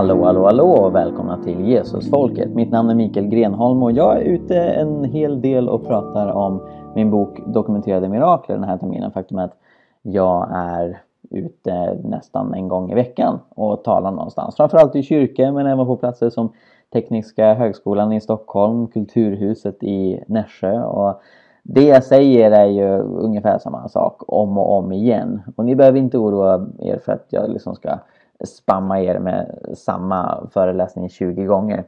Hallå, 0.00 0.24
hallå, 0.24 0.44
hallå 0.44 0.64
och 0.64 0.94
välkomna 0.94 1.42
till 1.42 1.68
Jesusfolket. 1.68 2.54
Mitt 2.54 2.70
namn 2.70 2.90
är 2.90 2.94
Mikael 2.94 3.26
Grenholm 3.26 3.82
och 3.82 3.92
jag 3.92 4.16
är 4.16 4.20
ute 4.20 4.58
en 4.58 5.04
hel 5.04 5.40
del 5.40 5.68
och 5.68 5.86
pratar 5.86 6.28
om 6.28 6.60
min 6.94 7.10
bok 7.10 7.38
Dokumenterade 7.46 8.08
mirakler 8.08 8.56
den 8.56 8.64
här 8.64 8.78
terminen. 8.78 9.12
Faktum 9.12 9.38
är 9.38 9.44
att 9.44 9.56
jag 10.02 10.48
är 10.52 11.00
ute 11.30 11.94
nästan 12.04 12.54
en 12.54 12.68
gång 12.68 12.90
i 12.90 12.94
veckan 12.94 13.38
och 13.48 13.84
talar 13.84 14.10
någonstans. 14.10 14.56
Framförallt 14.56 14.96
i 14.96 15.02
kyrkor 15.02 15.52
men 15.52 15.66
även 15.66 15.86
på 15.86 15.96
platser 15.96 16.30
som 16.30 16.52
Tekniska 16.92 17.54
högskolan 17.54 18.12
i 18.12 18.20
Stockholm, 18.20 18.86
Kulturhuset 18.86 19.82
i 19.82 20.24
Nässjö 20.26 20.82
och 20.82 21.20
det 21.62 21.84
jag 21.84 22.04
säger 22.04 22.50
är 22.50 22.66
ju 22.66 22.98
ungefär 22.98 23.58
samma 23.58 23.88
sak 23.88 24.22
om 24.26 24.58
och 24.58 24.78
om 24.78 24.92
igen. 24.92 25.42
Och 25.56 25.64
ni 25.64 25.74
behöver 25.74 25.98
inte 25.98 26.18
oroa 26.18 26.66
er 26.78 26.98
för 27.04 27.12
att 27.12 27.26
jag 27.28 27.50
liksom 27.50 27.74
ska 27.74 27.98
spamma 28.44 29.00
er 29.00 29.18
med 29.18 29.58
samma 29.74 30.48
föreläsning 30.52 31.08
20 31.08 31.44
gånger. 31.44 31.84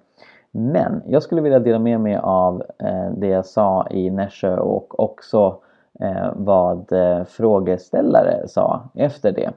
Men 0.55 1.03
jag 1.07 1.23
skulle 1.23 1.41
vilja 1.41 1.59
dela 1.59 1.79
med 1.79 2.01
mig 2.01 2.17
av 2.17 2.63
eh, 2.79 3.11
det 3.17 3.27
jag 3.27 3.47
sa 3.47 3.87
i 3.91 4.11
Nässjö 4.11 4.57
och 4.57 5.01
också 5.01 5.59
eh, 6.01 6.33
vad 6.37 6.93
eh, 6.93 7.25
frågeställare 7.25 8.49
sa 8.49 8.83
efter 8.95 9.33
det. 9.33 9.51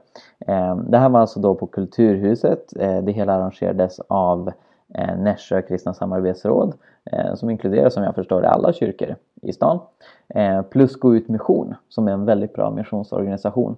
Det 0.86 0.98
här 0.98 1.08
var 1.08 1.20
alltså 1.20 1.40
då 1.40 1.54
på 1.54 1.66
Kulturhuset. 1.66 2.72
Det 3.02 3.12
hela 3.12 3.32
arrangerades 3.32 4.00
av 4.08 4.52
Nässjö 5.18 5.62
kristna 5.62 5.94
samarbetsråd 5.94 6.74
som 7.34 7.50
inkluderar 7.50 7.88
som 7.88 8.02
jag 8.02 8.14
förstår 8.14 8.42
det 8.42 8.50
alla 8.50 8.72
kyrkor 8.72 9.16
i 9.42 9.52
stan. 9.52 9.78
Plus 10.70 10.96
Gå 10.96 11.14
ut 11.14 11.28
mission 11.28 11.74
som 11.88 12.08
är 12.08 12.12
en 12.12 12.24
väldigt 12.24 12.52
bra 12.52 12.70
missionsorganisation. 12.70 13.76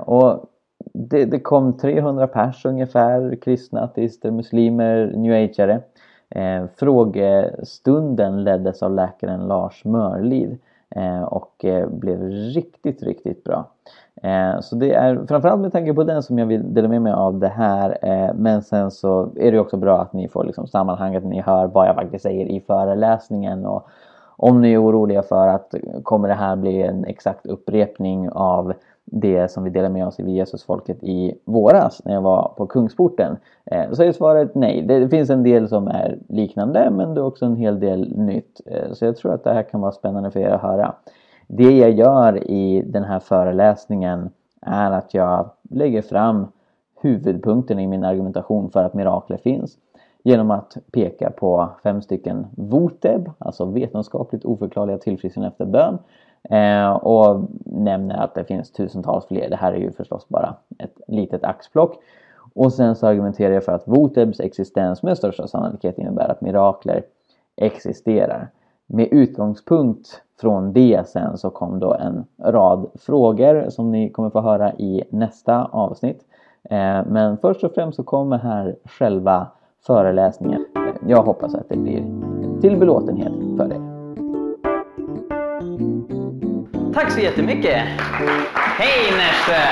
Och 0.00 0.44
det, 0.92 1.24
det, 1.24 1.40
kom 1.40 1.72
300 1.72 2.26
pers 2.26 2.64
ungefär, 2.66 3.36
kristna, 3.36 3.82
ateister, 3.82 4.30
muslimer, 4.30 5.12
new 5.16 5.32
ageare. 5.32 5.80
Eh, 6.30 6.64
frågestunden 6.76 8.44
leddes 8.44 8.82
av 8.82 8.94
läkaren 8.94 9.40
Lars 9.40 9.84
Mörlid 9.84 10.58
eh, 10.90 11.22
och 11.22 11.64
eh, 11.64 11.88
blev 11.88 12.22
riktigt, 12.28 13.02
riktigt 13.02 13.44
bra. 13.44 13.70
Eh, 14.22 14.60
så 14.60 14.76
det 14.76 14.94
är 14.94 15.26
framförallt 15.26 15.60
med 15.60 15.72
tanke 15.72 15.94
på 15.94 16.04
den 16.04 16.22
som 16.22 16.38
jag 16.38 16.46
vill 16.46 16.74
dela 16.74 16.88
med 16.88 17.02
mig 17.02 17.12
av 17.12 17.38
det 17.38 17.48
här. 17.48 17.98
Eh, 18.02 18.34
men 18.34 18.62
sen 18.62 18.90
så 18.90 19.28
är 19.36 19.52
det 19.52 19.60
också 19.60 19.76
bra 19.76 20.02
att 20.02 20.12
ni 20.12 20.28
får 20.28 20.44
liksom 20.44 20.66
sammanhanget, 20.66 21.24
ni 21.24 21.40
hör 21.40 21.66
vad 21.66 21.88
jag 21.88 21.94
faktiskt 21.94 22.22
säger 22.22 22.46
i 22.46 22.60
föreläsningen. 22.60 23.66
Och 23.66 23.88
om 24.36 24.60
ni 24.60 24.72
är 24.72 24.82
oroliga 24.82 25.22
för 25.22 25.48
att 25.48 25.74
kommer 26.02 26.28
det 26.28 26.34
här 26.34 26.56
bli 26.56 26.82
en 26.82 27.04
exakt 27.04 27.46
upprepning 27.46 28.30
av 28.30 28.72
det 29.10 29.50
som 29.50 29.64
vi 29.64 29.70
delade 29.70 29.94
med 29.94 30.06
oss 30.06 30.20
i 30.20 30.30
Jesusfolket 30.30 31.02
i 31.02 31.34
våras 31.44 32.04
när 32.04 32.14
jag 32.14 32.22
var 32.22 32.52
på 32.56 32.66
Kungsporten? 32.66 33.36
Eh, 33.64 33.92
så 33.92 34.02
är 34.02 34.12
svaret 34.12 34.54
nej. 34.54 34.82
Det 34.82 35.08
finns 35.08 35.30
en 35.30 35.42
del 35.42 35.68
som 35.68 35.88
är 35.88 36.18
liknande 36.28 36.90
men 36.90 37.14
det 37.14 37.20
är 37.20 37.24
också 37.24 37.44
en 37.44 37.56
hel 37.56 37.80
del 37.80 38.18
nytt. 38.18 38.60
Eh, 38.66 38.92
så 38.92 39.04
jag 39.04 39.16
tror 39.16 39.34
att 39.34 39.44
det 39.44 39.52
här 39.52 39.62
kan 39.62 39.80
vara 39.80 39.92
spännande 39.92 40.30
för 40.30 40.40
er 40.40 40.50
att 40.50 40.62
höra. 40.62 40.94
Det 41.46 41.78
jag 41.78 41.90
gör 41.90 42.50
i 42.50 42.82
den 42.86 43.04
här 43.04 43.20
föreläsningen 43.20 44.30
är 44.60 44.90
att 44.90 45.14
jag 45.14 45.50
lägger 45.70 46.02
fram 46.02 46.46
huvudpunkten 47.00 47.78
i 47.78 47.86
min 47.86 48.04
argumentation 48.04 48.70
för 48.70 48.84
att 48.84 48.94
mirakler 48.94 49.36
finns 49.36 49.78
genom 50.22 50.50
att 50.50 50.76
peka 50.92 51.30
på 51.30 51.68
fem 51.82 52.02
stycken 52.02 52.46
VOTEB, 52.56 53.30
alltså 53.38 53.64
vetenskapligt 53.64 54.44
oförklarliga 54.44 54.98
tillfrisknande 54.98 55.48
efter 55.48 55.64
bön 55.64 55.98
Eh, 56.42 56.90
och 56.90 57.44
nämner 57.64 58.16
att 58.16 58.34
det 58.34 58.44
finns 58.44 58.72
tusentals 58.72 59.26
fler. 59.26 59.50
Det 59.50 59.56
här 59.56 59.72
är 59.72 59.76
ju 59.76 59.92
förstås 59.92 60.28
bara 60.28 60.54
ett 60.78 61.00
litet 61.06 61.44
axplock. 61.44 61.96
Och 62.54 62.72
sen 62.72 62.96
så 62.96 63.06
argumenterar 63.06 63.54
jag 63.54 63.64
för 63.64 63.72
att 63.72 63.88
Votebs 63.88 64.40
existens 64.40 65.02
med 65.02 65.18
största 65.18 65.46
sannolikhet 65.46 65.98
innebär 65.98 66.28
att 66.28 66.40
mirakler 66.40 67.02
existerar. 67.56 68.48
Med 68.86 69.08
utgångspunkt 69.10 70.22
från 70.40 70.72
det 70.72 71.08
sen 71.08 71.38
så 71.38 71.50
kom 71.50 71.78
då 71.78 71.94
en 71.94 72.24
rad 72.42 72.86
frågor 72.94 73.70
som 73.70 73.90
ni 73.90 74.10
kommer 74.10 74.30
få 74.30 74.40
höra 74.40 74.72
i 74.72 75.04
nästa 75.10 75.64
avsnitt. 75.64 76.24
Eh, 76.70 77.06
men 77.06 77.36
först 77.36 77.64
och 77.64 77.72
främst 77.74 77.96
så 77.96 78.02
kommer 78.02 78.38
här 78.38 78.76
själva 78.84 79.46
föreläsningen. 79.86 80.66
Jag 81.06 81.22
hoppas 81.22 81.54
att 81.54 81.68
det 81.68 81.76
blir 81.76 82.04
till 82.60 82.78
belåtenhet 82.78 83.32
för 83.56 83.72
er. 83.72 83.87
Tack 86.98 87.12
så 87.12 87.20
jättemycket! 87.20 87.82
Hej 88.54 89.12
Nässjö! 89.16 89.62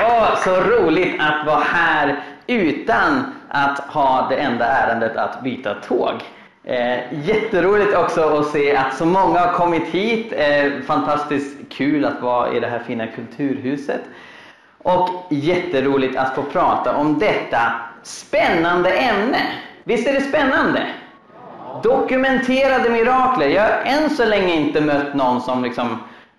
Åh, 0.00 0.36
så 0.44 0.60
roligt 0.60 1.20
att 1.20 1.46
vara 1.46 1.60
här 1.60 2.22
utan 2.46 3.34
att 3.48 3.78
ha 3.78 4.26
det 4.30 4.36
enda 4.36 4.64
ärendet 4.64 5.16
att 5.16 5.42
byta 5.42 5.74
tåg. 5.74 6.12
Eh, 6.64 6.98
jätteroligt 7.28 7.96
också 7.96 8.38
att 8.38 8.46
se 8.46 8.76
att 8.76 8.96
så 8.96 9.06
många 9.06 9.40
har 9.40 9.52
kommit 9.52 9.86
hit. 9.88 10.32
Eh, 10.36 10.72
fantastiskt 10.86 11.56
kul 11.70 12.04
att 12.04 12.20
vara 12.20 12.52
i 12.52 12.60
det 12.60 12.66
här 12.66 12.82
fina 12.86 13.06
kulturhuset. 13.06 14.02
Och 14.78 15.08
jätteroligt 15.30 16.16
att 16.16 16.34
få 16.34 16.42
prata 16.42 16.96
om 16.96 17.18
detta 17.18 17.72
spännande 18.02 18.90
ämne. 18.90 19.38
Visst 19.84 20.08
är 20.08 20.12
det 20.12 20.20
spännande? 20.20 20.86
Dokumenterade 21.82 22.90
mirakler. 22.90 23.48
Jag 23.48 23.62
har 23.62 23.82
än 23.84 24.10
så 24.10 24.24
länge 24.24 24.54
inte 24.54 24.80
mött 24.80 25.14
någon 25.14 25.40
som 25.40 25.64
liksom 25.64 25.98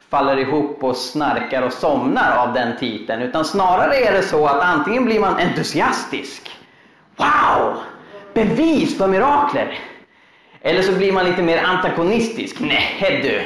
faller 0.10 0.38
ihop 0.38 0.84
och 0.84 0.96
snarkar 0.96 1.62
och 1.62 1.74
somnar 1.74 2.38
av 2.38 2.54
den 2.54 2.78
titeln. 2.78 3.22
Utan 3.22 3.46
snarare 3.46 3.96
är 3.96 4.14
det 4.14 4.24
så 4.24 4.46
att 4.46 4.62
antingen 4.62 5.06
blir 5.06 5.20
man 5.20 5.36
entusiastisk. 5.36 6.52
Wow! 7.16 7.74
Bevis 8.34 8.98
för 8.98 9.08
mirakler! 9.08 9.80
Eller 10.62 10.82
så 10.82 10.92
blir 10.92 11.12
man 11.12 11.26
lite 11.26 11.42
mer 11.42 11.64
antagonistisk. 11.64 12.60
Nej 12.60 13.20
du! 13.24 13.42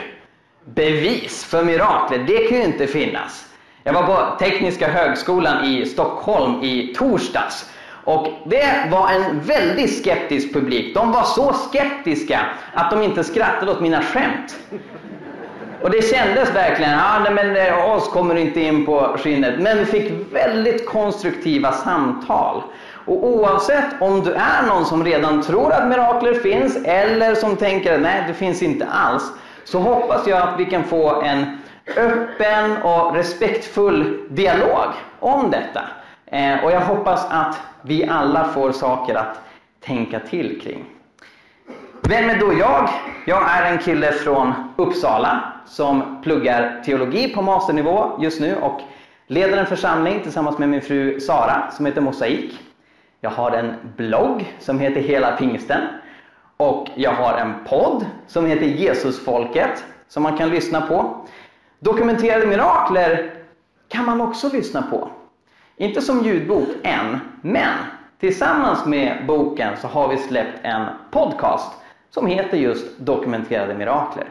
Bevis 0.72 1.46
för 1.46 1.64
mirakler, 1.64 2.18
det 2.18 2.48
kan 2.48 2.58
ju 2.58 2.64
inte 2.64 2.88
finnas. 2.88 3.46
Jag 3.84 3.94
var 3.94 4.04
på 4.04 4.38
Tekniska 4.40 4.88
högskolan 4.88 5.66
i 5.66 5.86
Stockholm 5.86 6.64
i 6.64 6.94
torsdags 6.98 7.70
och 8.04 8.28
det 8.46 8.90
var 8.92 9.10
en 9.10 9.40
väldigt 9.40 9.98
skeptisk 9.98 10.54
publik. 10.54 10.96
De 10.96 11.12
var 11.12 11.24
så 11.24 11.54
skeptiska 11.54 12.40
att 12.74 12.92
de 12.92 13.02
inte 13.02 13.24
skrattade 13.24 13.72
åt 13.72 13.82
mina 13.82 14.02
skämt. 14.02 14.60
Och 15.82 15.90
det 15.90 16.02
kändes 16.02 16.56
verkligen, 16.56 16.92
ja 16.92 17.20
nej, 17.24 17.34
men 17.34 17.56
eh, 17.56 17.92
oss 17.92 18.10
kommer 18.10 18.36
inte 18.36 18.62
in 18.62 18.86
på 18.86 19.16
skinnet. 19.18 19.60
Men 19.60 19.78
vi 19.78 19.86
fick 19.86 20.12
väldigt 20.34 20.86
konstruktiva 20.86 21.72
samtal. 21.72 22.64
Och 23.06 23.28
oavsett 23.28 23.86
om 24.00 24.24
du 24.24 24.34
är 24.34 24.68
någon 24.68 24.86
som 24.86 25.06
redan 25.06 25.42
tror 25.42 25.74
att 25.74 25.88
mirakler 25.88 26.34
finns 26.34 26.78
eller 26.86 27.36
som 27.36 27.56
tänker 27.56 27.98
nej 27.98 28.24
det 28.28 28.34
finns 28.34 28.64
inte 28.64 28.86
alls. 28.86 29.24
Så 29.64 29.80
hoppas 29.80 30.28
jag 30.28 30.42
att 30.42 30.60
vi 30.60 30.66
kan 30.66 30.84
få 30.84 31.22
en 31.22 31.62
öppen 31.98 32.78
och 32.78 33.16
respektfull 33.16 34.28
dialog 34.30 34.88
om 35.20 35.52
detta. 35.52 35.82
Eh, 36.34 36.64
och 36.64 36.72
jag 36.72 36.82
hoppas 36.82 37.26
att 37.30 37.60
vi 37.82 38.08
alla 38.10 38.44
får 38.44 38.72
saker 38.72 39.16
att 39.16 39.40
tänka 39.80 40.20
till 40.20 40.62
kring. 40.62 40.86
Vem 42.02 42.30
är 42.30 42.40
då 42.40 42.54
jag? 42.54 42.90
Jag 43.26 43.50
är 43.50 43.72
en 43.72 43.78
kille 43.78 44.12
från 44.12 44.54
Uppsala 44.76 45.54
som 45.66 46.22
pluggar 46.24 46.82
teologi 46.86 47.34
på 47.34 47.42
masternivå 47.42 48.12
just 48.20 48.42
nu 48.42 48.56
och 48.56 48.82
leder 49.28 49.58
en 49.58 49.66
församling 49.66 50.20
tillsammans 50.24 50.58
med 50.58 50.70
min 50.70 50.82
fru 50.82 51.20
Sara 51.20 51.72
som 51.72 51.86
heter 51.86 52.02
Mosaik. 52.02 52.60
Jag 53.22 53.30
har 53.30 53.52
en 53.52 53.74
blogg 53.98 54.54
som 54.60 54.80
heter 54.80 55.02
Hela 55.02 55.38
Pingsten 55.38 55.82
och 56.58 56.88
jag 56.96 57.12
har 57.12 57.38
en 57.38 57.54
podd 57.66 58.06
som 58.28 58.46
heter 58.46 58.66
Jesusfolket 58.66 59.86
som 60.08 60.24
man 60.24 60.38
kan 60.38 60.50
lyssna 60.50 60.82
på. 60.82 61.26
Dokumenterade 61.80 62.48
mirakler 62.48 63.34
kan 63.88 64.06
man 64.06 64.22
också 64.22 64.50
lyssna 64.54 64.82
på. 64.82 65.10
Inte 65.78 66.02
som 66.02 66.24
ljudbok 66.24 66.68
än, 66.84 67.20
men 67.42 67.78
tillsammans 68.20 68.86
med 68.86 69.26
boken 69.28 69.78
så 69.78 69.88
har 69.88 70.08
vi 70.08 70.18
släppt 70.18 70.60
en 70.62 70.86
podcast 71.12 71.74
som 72.10 72.28
heter 72.28 72.58
just 72.58 73.00
Dokumenterade 73.00 73.74
mirakler. 73.74 74.26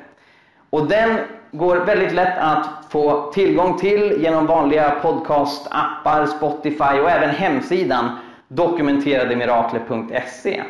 Och 0.70 0.88
den 0.88 1.18
går 1.50 1.76
väldigt 1.76 2.12
lätt 2.12 2.38
att 2.38 2.68
få 2.88 3.32
tillgång 3.32 3.78
till 3.78 4.22
genom 4.22 4.46
vanliga 4.46 4.90
podcastappar, 4.90 6.26
Spotify 6.26 7.00
och 7.02 7.10
även 7.10 7.30
hemsidan 7.30 8.10
dokumenterademirakler.se. 8.48 10.62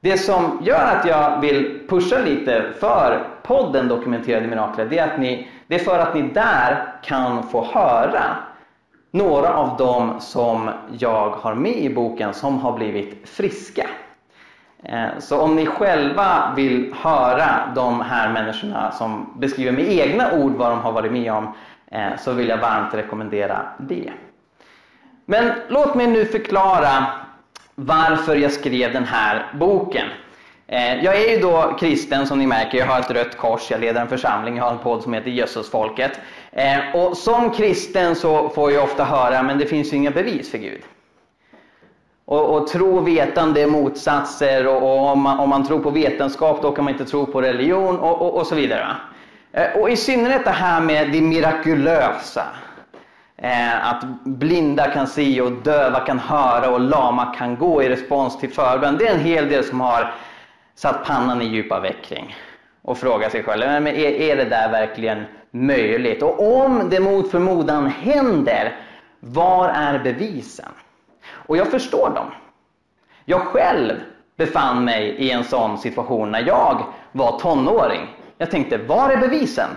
Det 0.00 0.18
som 0.18 0.58
gör 0.62 0.84
att 0.84 1.06
jag 1.06 1.40
vill 1.40 1.80
pusha 1.88 2.18
lite 2.18 2.64
för 2.80 3.28
podden 3.42 3.88
Dokumenterade 3.88 4.46
mirakler, 4.46 4.84
det 4.84 4.98
är, 4.98 5.06
att 5.06 5.20
ni, 5.20 5.48
det 5.66 5.74
är 5.74 5.78
för 5.78 5.98
att 5.98 6.14
ni 6.14 6.22
där 6.22 6.94
kan 7.02 7.42
få 7.42 7.64
höra 7.64 8.22
några 9.16 9.54
av 9.54 9.76
dem 9.76 10.20
som 10.20 10.70
jag 10.98 11.30
har 11.30 11.54
med 11.54 11.76
i 11.76 11.94
boken 11.94 12.34
som 12.34 12.58
har 12.58 12.72
blivit 12.72 13.28
friska. 13.28 13.88
Eh, 14.82 15.08
så 15.18 15.40
om 15.40 15.56
ni 15.56 15.66
själva 15.66 16.52
vill 16.56 16.94
höra 17.00 17.72
de 17.74 18.00
här 18.00 18.32
människorna 18.32 18.92
som 18.92 19.32
beskriver 19.38 19.72
med 19.72 19.88
egna 19.88 20.32
ord 20.32 20.52
vad 20.52 20.70
de 20.70 20.80
har 20.80 20.92
varit 20.92 21.12
med 21.12 21.32
om 21.32 21.54
eh, 21.90 22.16
så 22.18 22.32
vill 22.32 22.48
jag 22.48 22.58
varmt 22.58 22.94
rekommendera 22.94 23.66
det. 23.78 24.12
Men 25.24 25.52
låt 25.68 25.94
mig 25.94 26.06
nu 26.06 26.24
förklara 26.24 27.06
varför 27.74 28.36
jag 28.36 28.52
skrev 28.52 28.92
den 28.92 29.04
här 29.04 29.46
boken. 29.54 30.06
Eh, 30.68 31.04
jag 31.04 31.16
är 31.16 31.34
ju 31.34 31.40
då 31.40 31.76
kristen 31.80 32.26
som 32.26 32.38
ni 32.38 32.46
märker, 32.46 32.78
jag 32.78 32.86
har 32.86 33.00
ett 33.00 33.10
rött 33.10 33.36
kors, 33.36 33.70
jag 33.70 33.80
leder 33.80 34.00
en 34.00 34.08
församling, 34.08 34.56
jag 34.56 34.64
har 34.64 34.72
en 34.72 34.78
podd 34.78 35.02
som 35.02 35.14
heter 35.14 35.30
Jesusfolket. 35.30 36.20
Eh, 36.52 36.78
och 36.94 37.16
som 37.16 37.50
kristen 37.50 38.16
så 38.16 38.48
får 38.48 38.72
jag 38.72 38.84
ofta 38.84 39.04
höra, 39.04 39.42
men 39.42 39.58
det 39.58 39.66
finns 39.66 39.92
ju 39.92 39.96
inga 39.96 40.10
bevis 40.10 40.50
för 40.50 40.58
Gud. 40.58 40.82
Och, 42.24 42.56
och 42.56 42.66
tro 42.66 42.96
och 42.96 43.08
vetande 43.08 43.62
är 43.62 43.66
motsatser 43.66 44.66
och, 44.66 44.82
och 44.82 45.06
om, 45.06 45.20
man, 45.20 45.38
om, 45.38 45.48
man, 45.48 45.66
tror 45.66 45.78
på 45.78 45.90
vetenskap 45.90 46.62
då 46.62 46.72
kan 46.72 46.84
man 46.84 46.92
inte 46.92 47.04
tro 47.04 47.26
på 47.26 47.42
religion 47.42 47.98
och, 47.98 48.22
och, 48.22 48.34
och 48.34 48.46
så 48.46 48.54
vidare. 48.54 48.96
Eh, 49.52 49.80
och 49.80 49.90
i 49.90 49.96
synnerhet 49.96 50.44
det 50.44 50.50
här 50.50 50.80
med 50.80 51.12
det 51.12 51.20
mirakulösa. 51.20 52.44
Att 53.82 54.04
blinda 54.24 54.90
kan 54.90 55.06
se 55.06 55.40
och 55.40 55.52
döva 55.52 56.00
kan 56.00 56.18
höra 56.18 56.70
och 56.70 56.80
lama 56.80 57.34
kan 57.38 57.56
gå 57.56 57.82
i 57.82 57.88
respons 57.88 58.38
till 58.38 58.52
förbön. 58.52 58.96
Det 58.98 59.08
är 59.08 59.14
en 59.14 59.20
hel 59.20 59.48
del 59.48 59.64
som 59.64 59.80
har 59.80 60.12
satt 60.76 61.04
pannan 61.04 61.42
i 61.42 61.44
djupa 61.44 61.80
veckring 61.80 62.36
och 62.82 62.98
frågat 62.98 63.32
sig 63.32 63.42
själv, 63.42 63.66
men 63.66 63.86
är, 63.86 64.10
är 64.10 64.36
det 64.36 64.44
där 64.44 64.70
verkligen 64.70 65.24
möjligt? 65.50 66.22
Och 66.22 66.62
om 66.62 66.90
det 66.90 67.00
mot 67.00 67.30
förmodan 67.30 67.86
händer, 67.86 68.76
var 69.20 69.68
är 69.68 69.98
bevisen? 69.98 70.68
Och 71.28 71.56
jag 71.56 71.70
förstår 71.70 72.10
dem. 72.14 72.30
Jag 73.24 73.40
själv 73.40 73.94
befann 74.36 74.84
mig 74.84 75.08
i 75.08 75.30
en 75.30 75.44
sån 75.44 75.78
situation 75.78 76.30
när 76.30 76.46
jag 76.46 76.84
var 77.12 77.38
tonåring. 77.38 78.16
Jag 78.38 78.50
tänkte, 78.50 78.78
var 78.78 79.10
är 79.10 79.16
bevisen? 79.16 79.70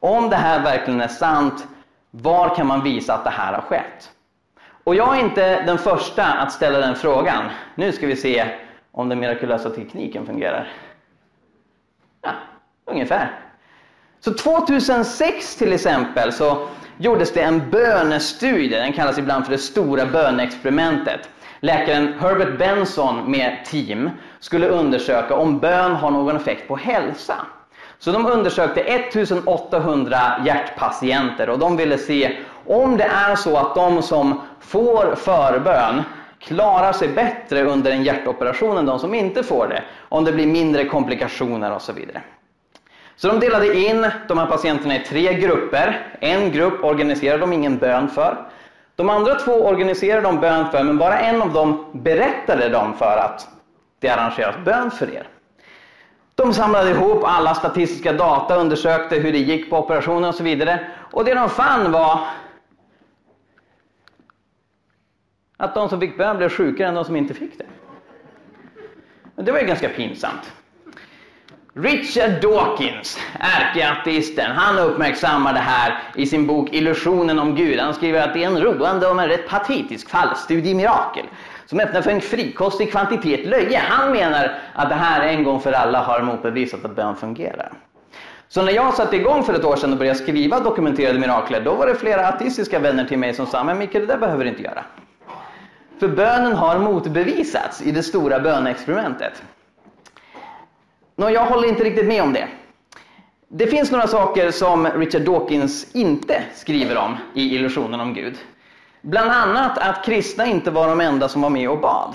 Om 0.00 0.30
det 0.30 0.36
här 0.36 0.62
verkligen 0.62 1.00
är 1.00 1.08
sant, 1.08 1.66
var 2.10 2.54
kan 2.54 2.66
man 2.66 2.82
visa 2.82 3.14
att 3.14 3.24
det 3.24 3.30
här 3.30 3.52
har 3.52 3.62
skett? 3.62 4.10
Och 4.84 4.94
jag 4.94 5.16
är 5.16 5.20
inte 5.20 5.62
den 5.62 5.78
första 5.78 6.24
att 6.24 6.52
ställa 6.52 6.78
den 6.78 6.94
frågan. 6.94 7.44
Nu 7.74 7.92
ska 7.92 8.06
vi 8.06 8.16
se 8.16 8.46
om 9.00 9.08
den 9.08 9.20
mirakulösa 9.20 9.70
tekniken 9.70 10.26
fungerar. 10.26 10.72
Ja, 12.22 12.30
ungefär. 12.84 13.40
Så 14.20 14.34
2006 14.34 15.56
till 15.56 15.72
exempel 15.72 16.32
så 16.32 16.68
gjordes 16.98 17.32
det 17.32 17.42
en 17.42 17.70
bönestudie, 17.70 18.80
den 18.80 18.92
kallas 18.92 19.18
ibland 19.18 19.44
för 19.44 19.52
det 19.52 19.58
stora 19.58 20.06
bönexperimentet. 20.06 21.28
Läkaren 21.60 22.14
Herbert 22.20 22.58
Benson 22.58 23.30
med 23.30 23.64
team 23.64 24.10
skulle 24.40 24.68
undersöka 24.68 25.34
om 25.34 25.58
bön 25.58 25.92
har 25.92 26.10
någon 26.10 26.36
effekt 26.36 26.68
på 26.68 26.76
hälsa. 26.76 27.34
Så 27.98 28.12
de 28.12 28.26
undersökte 28.26 28.80
1800 28.80 30.18
hjärtpatienter 30.44 31.48
och 31.48 31.58
de 31.58 31.76
ville 31.76 31.98
se 31.98 32.36
om 32.66 32.96
det 32.96 33.04
är 33.04 33.36
så 33.36 33.56
att 33.56 33.74
de 33.74 34.02
som 34.02 34.40
får 34.60 35.14
förbön 35.14 36.02
klarar 36.40 36.92
sig 36.92 37.08
bättre 37.08 37.62
under 37.62 37.90
en 37.90 38.02
hjärtoperation 38.02 38.78
än 38.78 38.86
de 38.86 38.98
som 38.98 39.14
inte 39.14 39.42
får 39.42 39.68
det. 39.68 39.82
Om 40.08 40.24
det 40.24 40.32
blir 40.32 40.46
mindre 40.46 40.84
komplikationer 40.84 41.72
och 41.74 41.82
så 41.82 41.92
vidare. 41.92 42.22
Så 43.16 43.28
de 43.28 43.40
delade 43.40 43.76
in 43.76 44.06
de 44.28 44.38
här 44.38 44.46
patienterna 44.46 44.96
i 44.96 45.04
tre 45.04 45.34
grupper. 45.34 46.16
En 46.20 46.52
grupp 46.52 46.84
organiserade 46.84 47.40
de 47.40 47.52
ingen 47.52 47.78
bön 47.78 48.08
för. 48.08 48.36
De 48.96 49.10
andra 49.10 49.34
två 49.34 49.52
organiserade 49.52 50.22
de 50.22 50.40
bön 50.40 50.70
för, 50.70 50.82
men 50.82 50.98
bara 50.98 51.18
en 51.18 51.42
av 51.42 51.52
dem 51.52 51.86
berättade 51.92 52.68
de 52.68 52.94
för 52.94 53.16
att 53.16 53.48
det 53.98 54.08
arrangeras 54.08 54.54
bön 54.64 54.90
för 54.90 55.14
er. 55.14 55.28
De 56.34 56.52
samlade 56.52 56.90
ihop 56.90 57.24
alla 57.24 57.54
statistiska 57.54 58.12
data, 58.12 58.56
undersökte 58.56 59.16
hur 59.16 59.32
det 59.32 59.38
gick 59.38 59.70
på 59.70 59.78
operationen 59.78 60.24
och 60.24 60.34
så 60.34 60.42
vidare. 60.42 60.80
Och 61.10 61.24
det 61.24 61.34
de 61.34 61.48
fann 61.48 61.92
var 61.92 62.20
att 65.60 65.74
de 65.74 65.88
som 65.88 66.00
fick 66.00 66.18
bön 66.18 66.36
blev 66.36 66.48
sjukare 66.48 66.88
än 66.88 66.94
de 66.94 67.04
som 67.04 67.16
inte 67.16 67.34
fick 67.34 67.58
det. 67.58 67.66
Det 69.42 69.52
var 69.52 69.60
ju 69.60 69.66
ganska 69.66 69.88
pinsamt. 69.88 70.52
Richard 71.74 72.30
Dawkins, 72.42 73.18
ärkeateisten, 73.40 74.50
han 74.50 74.78
uppmärksammar 74.78 75.52
det 75.52 75.60
här 75.60 76.02
i 76.14 76.26
sin 76.26 76.46
bok 76.46 76.72
Illusionen 76.72 77.38
om 77.38 77.54
Gud. 77.54 77.80
Han 77.80 77.94
skriver 77.94 78.22
att 78.22 78.34
det 78.34 78.44
är 78.44 78.46
en 78.46 78.62
roande 78.62 79.06
och 79.06 79.22
en 79.22 79.28
rätt 79.28 79.48
patetisk 79.48 80.10
fallstudie 80.10 80.70
i 80.70 80.74
mirakel 80.74 81.24
som 81.66 81.80
öppnar 81.80 82.02
för 82.02 82.10
en 82.10 82.20
frikostig 82.20 82.90
kvantitet 82.90 83.46
löje. 83.46 83.78
Han 83.78 84.12
menar 84.12 84.58
att 84.74 84.88
det 84.88 84.94
här 84.94 85.28
en 85.28 85.44
gång 85.44 85.60
för 85.60 85.72
alla 85.72 85.98
har 86.02 86.22
motbevisat 86.22 86.84
att 86.84 86.96
bön 86.96 87.16
fungerar. 87.16 87.72
Så 88.48 88.62
när 88.62 88.72
jag 88.72 88.94
satte 88.94 89.16
igång 89.16 89.42
för 89.42 89.54
ett 89.54 89.64
år 89.64 89.76
sedan 89.76 89.92
och 89.92 89.98
började 89.98 90.18
skriva 90.18 90.60
dokumenterade 90.60 91.18
mirakler, 91.18 91.60
då 91.60 91.74
var 91.74 91.86
det 91.86 91.94
flera 91.94 92.28
ateistiska 92.28 92.78
vänner 92.78 93.04
till 93.04 93.18
mig 93.18 93.34
som 93.34 93.46
sa, 93.46 93.64
men 93.64 93.78
Mikael, 93.78 94.06
det 94.06 94.12
där 94.12 94.20
behöver 94.20 94.44
du 94.44 94.50
inte 94.50 94.62
göra. 94.62 94.84
För 96.00 96.08
bönen 96.08 96.52
har 96.52 96.78
motbevisats 96.78 97.82
i 97.82 97.90
det 97.92 98.02
stora 98.02 98.40
bönexperimentet. 98.40 99.42
Nå, 101.16 101.30
jag 101.30 101.46
håller 101.46 101.68
inte 101.68 101.84
riktigt 101.84 102.06
med 102.06 102.22
om 102.22 102.32
det. 102.32 102.48
Det 103.48 103.66
finns 103.66 103.90
några 103.90 104.06
saker 104.06 104.50
som 104.50 104.86
Richard 104.86 105.22
Dawkins 105.22 105.94
inte 105.94 106.42
skriver 106.54 106.96
om 106.96 107.16
i 107.34 107.54
Illusionen 107.54 108.00
om 108.00 108.14
Gud. 108.14 108.38
Bland 109.02 109.30
annat 109.30 109.78
att 109.78 110.04
kristna 110.04 110.46
inte 110.46 110.70
var 110.70 110.88
de 110.88 111.00
enda 111.00 111.28
som 111.28 111.42
var 111.42 111.50
med 111.50 111.70
och 111.70 111.80
bad. 111.80 112.14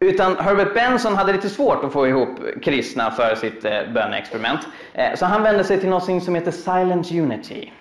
Utan 0.00 0.36
Herbert 0.36 0.74
Benson 0.74 1.16
hade 1.16 1.32
lite 1.32 1.48
svårt 1.48 1.84
att 1.84 1.92
få 1.92 2.08
ihop 2.08 2.38
kristna 2.62 3.10
för 3.10 3.34
sitt 3.34 3.64
eh, 3.64 3.70
böneexperiment. 3.94 4.60
Eh, 4.92 5.14
så 5.14 5.26
han 5.26 5.42
vände 5.42 5.64
sig 5.64 5.80
till 5.80 5.88
något 5.88 6.24
som 6.24 6.34
heter 6.34 6.50
Silent 6.50 7.12
Unity. 7.12 7.72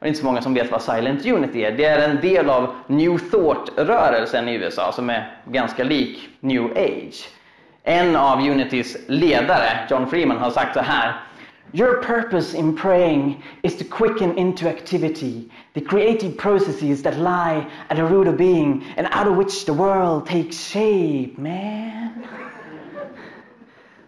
Det 0.00 0.06
är 0.06 0.08
inte 0.08 0.20
så 0.20 0.26
många 0.26 0.42
som 0.42 0.54
vet 0.54 0.70
vad 0.70 0.82
Silent 0.82 1.26
Unity 1.26 1.64
är. 1.64 1.72
Det 1.72 1.84
är 1.84 2.08
en 2.08 2.20
del 2.20 2.50
av 2.50 2.74
New 2.86 3.18
Thought-rörelsen 3.18 4.48
i 4.48 4.54
USA 4.54 4.92
som 4.92 5.10
är 5.10 5.36
ganska 5.46 5.84
lik 5.84 6.28
New 6.40 6.64
Age. 6.64 7.28
En 7.82 8.16
av 8.16 8.38
Unitys 8.38 8.96
ledare, 9.06 9.86
John 9.90 10.06
Freeman, 10.10 10.38
har 10.38 10.50
sagt 10.50 10.74
så 10.74 10.80
här. 10.80 11.20
Your 11.72 12.02
purpose 12.02 12.58
in 12.58 12.76
praying 12.76 13.44
is 13.62 13.78
to 13.78 13.84
quicken 13.84 14.38
into 14.38 14.68
activity 14.68 15.50
the 15.74 15.80
creative 15.80 16.36
processes 16.36 17.02
that 17.02 17.16
lie 17.18 17.66
at 17.88 17.96
the 17.96 18.04
root 18.04 18.28
of 18.28 18.36
being 18.36 18.84
and 18.96 19.06
out 19.12 19.26
of 19.26 19.36
which 19.36 19.64
the 19.64 19.72
world 19.72 20.26
takes 20.26 20.72
shape, 20.72 21.38
man. 21.38 22.26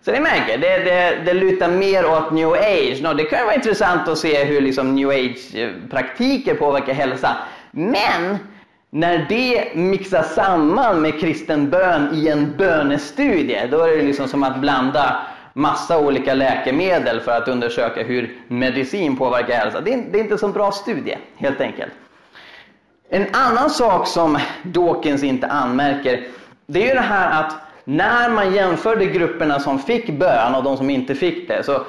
Så 0.05 0.13
ni 0.13 0.21
märker, 0.21 0.59
det, 0.59 0.79
det, 0.79 1.23
det 1.25 1.35
lutar 1.35 1.69
mer 1.69 2.07
åt 2.07 2.33
new 2.33 2.53
age. 2.53 3.01
No, 3.03 3.15
det 3.15 3.25
kan 3.25 3.45
vara 3.45 3.55
intressant 3.55 4.09
att 4.09 4.19
se 4.19 4.45
hur 4.45 4.61
liksom 4.61 4.95
new 4.95 5.09
age-praktiker 5.09 6.53
eh, 6.53 6.59
påverkar 6.59 6.93
hälsa. 6.93 7.37
Men 7.71 8.39
när 8.91 9.27
det 9.29 9.75
mixas 9.75 10.35
samman 10.35 11.03
med 11.03 11.21
kristen 11.21 11.71
bön 11.71 12.09
i 12.15 12.29
en 12.29 12.57
bönestudie, 12.57 13.67
då 13.67 13.81
är 13.81 13.97
det 13.97 14.03
liksom 14.03 14.29
som 14.29 14.43
att 14.43 14.59
blanda 14.59 15.17
massa 15.55 15.99
olika 15.99 16.35
läkemedel 16.35 17.21
för 17.21 17.33
att 17.33 17.49
undersöka 17.49 18.03
hur 18.03 18.37
medicin 18.49 19.17
påverkar 19.17 19.55
hälsa. 19.55 19.81
Det 19.81 19.95
är, 19.95 20.05
det 20.11 20.19
är 20.19 20.23
inte 20.23 20.39
så 20.39 20.49
bra 20.49 20.73
studie, 20.73 21.19
helt 21.37 21.61
enkelt. 21.61 21.93
En 23.09 23.27
annan 23.33 23.71
sak 23.71 24.07
som 24.07 24.39
Dawkins 24.63 25.23
inte 25.23 25.47
anmärker, 25.47 26.25
det 26.67 26.83
är 26.83 26.89
ju 26.89 26.95
det 26.95 27.01
här 27.01 27.41
att 27.41 27.55
när 27.85 28.31
man 28.31 28.55
jämförde 28.55 29.07
grupperna 29.07 29.61
som 29.61 29.79
fick 29.79 30.19
bön 30.19 30.55
och 30.55 30.65
de 30.65 30.77
som 30.77 30.91
inte 30.91 31.15
fick 31.15 31.49
det, 31.49 31.63
så 31.63 31.85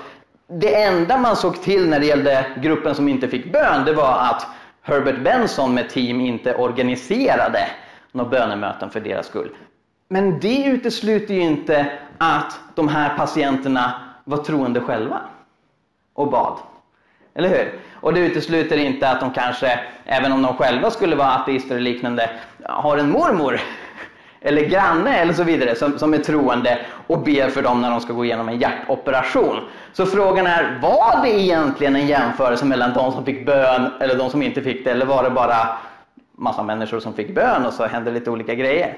det 0.47 0.83
enda 0.83 1.17
man 1.17 1.35
såg 1.35 1.62
till 1.62 1.89
när 1.89 2.00
det 2.00 2.05
gällde 2.05 2.45
gruppen 2.57 2.95
som 2.95 3.07
inte 3.07 3.27
fick 3.27 3.51
bön, 3.51 3.85
det 3.85 3.93
var 3.93 4.17
att 4.17 4.47
Herbert 4.81 5.23
Benson 5.23 5.73
med 5.73 5.89
team 5.89 6.21
inte 6.21 6.55
organiserade 6.55 7.67
några 8.12 8.29
bönemöten 8.29 8.89
för 8.89 9.00
deras 9.00 9.27
skull. 9.27 9.50
Men 10.09 10.39
det 10.39 10.65
utesluter 10.65 11.33
ju 11.33 11.41
inte 11.41 11.91
att 12.17 12.59
de 12.75 12.88
här 12.88 13.17
patienterna 13.17 13.93
var 14.23 14.38
troende 14.38 14.81
själva 14.81 15.21
och 16.13 16.31
bad. 16.31 16.57
Eller 17.35 17.50
hur? 17.50 17.79
Och 17.93 18.13
det 18.13 18.19
utesluter 18.19 18.77
inte 18.77 19.09
att 19.09 19.19
de 19.19 19.33
kanske, 19.33 19.79
även 20.05 20.31
om 20.31 20.41
de 20.41 20.57
själva 20.57 20.91
skulle 20.91 21.15
vara 21.15 21.31
ateister 21.31 21.75
och 21.75 21.81
liknande, 21.81 22.29
har 22.63 22.97
en 22.97 23.09
mormor 23.09 23.62
eller 24.43 24.62
granne 24.62 25.17
eller 25.17 25.33
så 25.33 25.43
vidare 25.43 25.75
som, 25.75 26.00
som 26.00 26.13
är 26.13 26.17
troende 26.17 26.79
och 27.07 27.19
ber 27.19 27.50
för 27.50 27.62
dem 27.62 27.81
när 27.81 27.89
de 27.89 28.01
ska 28.01 28.13
gå 28.13 28.25
igenom 28.25 28.50
en 28.50 28.59
hjärtoperation. 28.59 29.59
Så 29.93 30.05
frågan 30.05 30.47
är, 30.47 30.79
var 30.81 31.23
det 31.23 31.29
egentligen 31.29 31.95
en 31.95 32.07
jämförelse 32.07 32.65
mellan 32.65 32.93
de 32.93 33.12
som 33.12 33.25
fick 33.25 33.45
bön 33.45 33.91
eller 34.00 34.15
de 34.15 34.29
som 34.29 34.41
inte 34.41 34.62
fick 34.62 34.85
det? 34.85 34.91
Eller 34.91 35.05
var 35.05 35.23
det 35.23 35.29
bara 35.29 35.77
massa 36.38 36.63
människor 36.63 37.00
som 37.00 37.13
fick 37.13 37.35
bön 37.35 37.65
och 37.65 37.73
så 37.73 37.85
hände 37.85 38.12
lite 38.12 38.31
olika 38.31 38.55
grejer? 38.55 38.97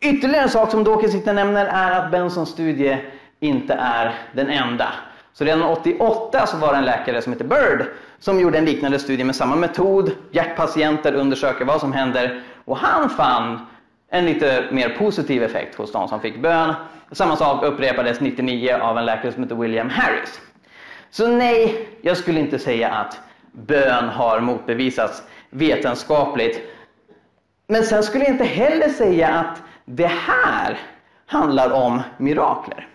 Ytterligare 0.00 0.42
en 0.42 0.50
sak 0.50 0.70
som 0.70 0.84
Dawkins 0.84 1.14
inte 1.14 1.32
nämner 1.32 1.66
är 1.66 1.90
att 1.90 2.10
Bensons 2.10 2.48
studie 2.48 2.98
inte 3.40 3.74
är 3.74 4.14
den 4.32 4.48
enda. 4.48 4.88
Så 5.32 5.44
redan 5.44 5.62
88 5.62 6.46
så 6.46 6.56
var 6.56 6.72
det 6.72 6.78
en 6.78 6.84
läkare 6.84 7.22
som 7.22 7.32
heter 7.32 7.44
Bird 7.44 7.86
som 8.18 8.40
gjorde 8.40 8.58
en 8.58 8.64
liknande 8.64 8.98
studie 8.98 9.24
med 9.24 9.36
samma 9.36 9.56
metod. 9.56 10.10
Hjärtpatienter 10.30 11.14
undersöker 11.14 11.64
vad 11.64 11.80
som 11.80 11.92
händer 11.92 12.42
och 12.64 12.76
han 12.76 13.10
fann 13.10 13.66
en 14.14 14.24
lite 14.24 14.64
mer 14.70 14.88
positiv 14.88 15.42
effekt 15.42 15.74
hos 15.74 15.92
de 15.92 16.08
som 16.08 16.20
fick 16.20 16.36
bön. 16.36 16.74
Samma 17.12 17.36
sak 17.36 17.64
upprepades 17.64 18.20
99 18.20 18.78
av 18.80 18.98
en 18.98 19.04
läkare 19.06 19.32
som 19.32 19.42
heter 19.42 19.56
William 19.56 19.90
Harris. 19.90 20.40
Så 21.10 21.28
nej, 21.28 21.88
jag 22.02 22.16
skulle 22.16 22.40
inte 22.40 22.58
säga 22.58 22.90
att 22.90 23.20
bön 23.52 24.08
har 24.08 24.40
motbevisats 24.40 25.22
vetenskapligt. 25.50 26.60
Men 27.66 27.82
sen 27.82 28.02
skulle 28.02 28.24
jag 28.24 28.34
inte 28.34 28.44
heller 28.44 28.88
säga 28.88 29.28
att 29.28 29.62
det 29.84 30.10
här 30.10 30.78
handlar 31.26 31.70
om 31.70 32.02
mirakler. 32.16 32.88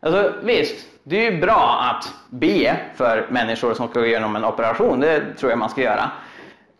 Alltså 0.00 0.32
visst, 0.42 0.86
det 1.02 1.26
är 1.26 1.32
ju 1.32 1.40
bra 1.40 1.80
att 1.90 2.14
be 2.30 2.76
för 2.94 3.26
människor 3.30 3.74
som 3.74 3.88
ska 3.88 4.00
gå 4.00 4.06
igenom 4.06 4.36
en 4.36 4.44
operation. 4.44 5.00
Det 5.00 5.34
tror 5.38 5.50
jag 5.50 5.58
man 5.58 5.70
ska 5.70 5.82
göra. 5.82 6.10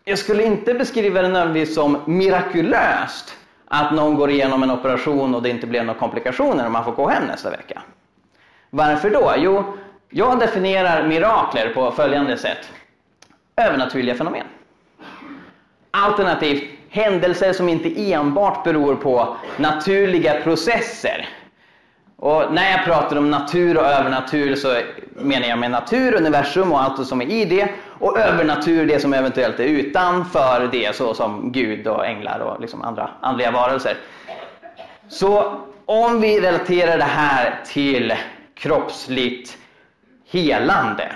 Jag 0.07 0.19
skulle 0.19 0.43
inte 0.43 0.73
beskriva 0.73 1.21
det 1.21 1.27
nödvändigtvis 1.27 1.75
som 1.75 2.01
mirakulöst 2.05 3.37
att 3.67 3.93
någon 3.93 4.15
går 4.15 4.29
igenom 4.29 4.63
en 4.63 4.71
operation 4.71 5.35
och 5.35 5.41
det 5.41 5.49
inte 5.49 5.67
blir 5.67 5.83
några 5.83 5.99
komplikationer 5.99 6.65
och 6.65 6.71
man 6.71 6.83
får 6.83 6.91
gå 6.91 7.09
hem 7.09 7.23
nästa 7.27 7.49
vecka. 7.49 7.81
Varför 8.69 9.09
då? 9.09 9.33
Jo, 9.37 9.77
jag 10.09 10.39
definierar 10.39 11.07
mirakler 11.07 11.73
på 11.73 11.91
följande 11.91 12.37
sätt. 12.37 12.71
Övernaturliga 13.55 14.15
fenomen. 14.15 14.47
Alternativt 15.91 16.63
händelser 16.89 17.53
som 17.53 17.69
inte 17.69 18.13
enbart 18.13 18.63
beror 18.63 18.95
på 18.95 19.37
naturliga 19.57 20.41
processer. 20.41 21.29
Och 22.17 22.53
när 22.53 22.71
jag 22.71 22.85
pratar 22.85 23.15
om 23.15 23.31
natur 23.31 23.77
och 23.77 23.85
övernatur 23.85 24.55
så 24.55 24.81
menar 25.15 25.47
jag 25.47 25.59
med 25.59 25.71
natur, 25.71 26.15
universum 26.15 26.71
och 26.71 26.81
allt 26.81 27.07
som 27.07 27.21
är 27.21 27.25
i 27.25 27.45
det. 27.45 27.69
Och 27.99 28.19
övernatur, 28.19 28.85
det 28.85 28.99
som 28.99 29.13
eventuellt 29.13 29.59
är 29.59 29.63
utanför 29.63 30.69
det, 30.71 30.95
så 30.95 31.13
som 31.13 31.51
Gud 31.51 31.87
och 31.87 32.05
änglar 32.05 32.39
och 32.39 32.61
liksom 32.61 32.81
andra 32.81 33.09
andliga 33.21 33.51
varelser. 33.51 33.97
Så 35.07 35.59
om 35.85 36.21
vi 36.21 36.41
relaterar 36.41 36.97
det 36.97 37.03
här 37.03 37.59
till 37.65 38.13
kroppsligt 38.55 39.57
helande. 40.29 41.11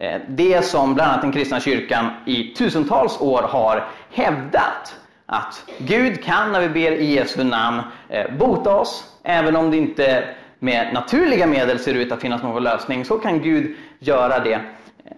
Eh, 0.00 0.20
det 0.28 0.64
som 0.64 0.94
bland 0.94 1.10
annat 1.10 1.22
den 1.22 1.32
kristna 1.32 1.60
kyrkan 1.60 2.10
i 2.26 2.54
tusentals 2.54 3.20
år 3.20 3.42
har 3.42 3.84
hävdat 4.10 4.96
att 5.26 5.64
Gud 5.78 6.24
kan 6.24 6.52
när 6.52 6.60
vi 6.60 6.68
ber 6.68 6.92
i 6.92 7.14
Jesu 7.14 7.44
namn 7.44 7.82
eh, 8.08 8.30
bota 8.38 8.74
oss, 8.74 9.04
även 9.22 9.56
om 9.56 9.70
det 9.70 9.76
inte 9.76 10.24
med 10.58 10.94
naturliga 10.94 11.46
medel 11.46 11.78
ser 11.78 11.94
ut 11.94 12.12
att 12.12 12.20
finnas 12.20 12.42
någon 12.42 12.62
lösning, 12.62 13.04
så 13.04 13.18
kan 13.18 13.42
Gud 13.42 13.76
göra 13.98 14.38
det. 14.38 14.60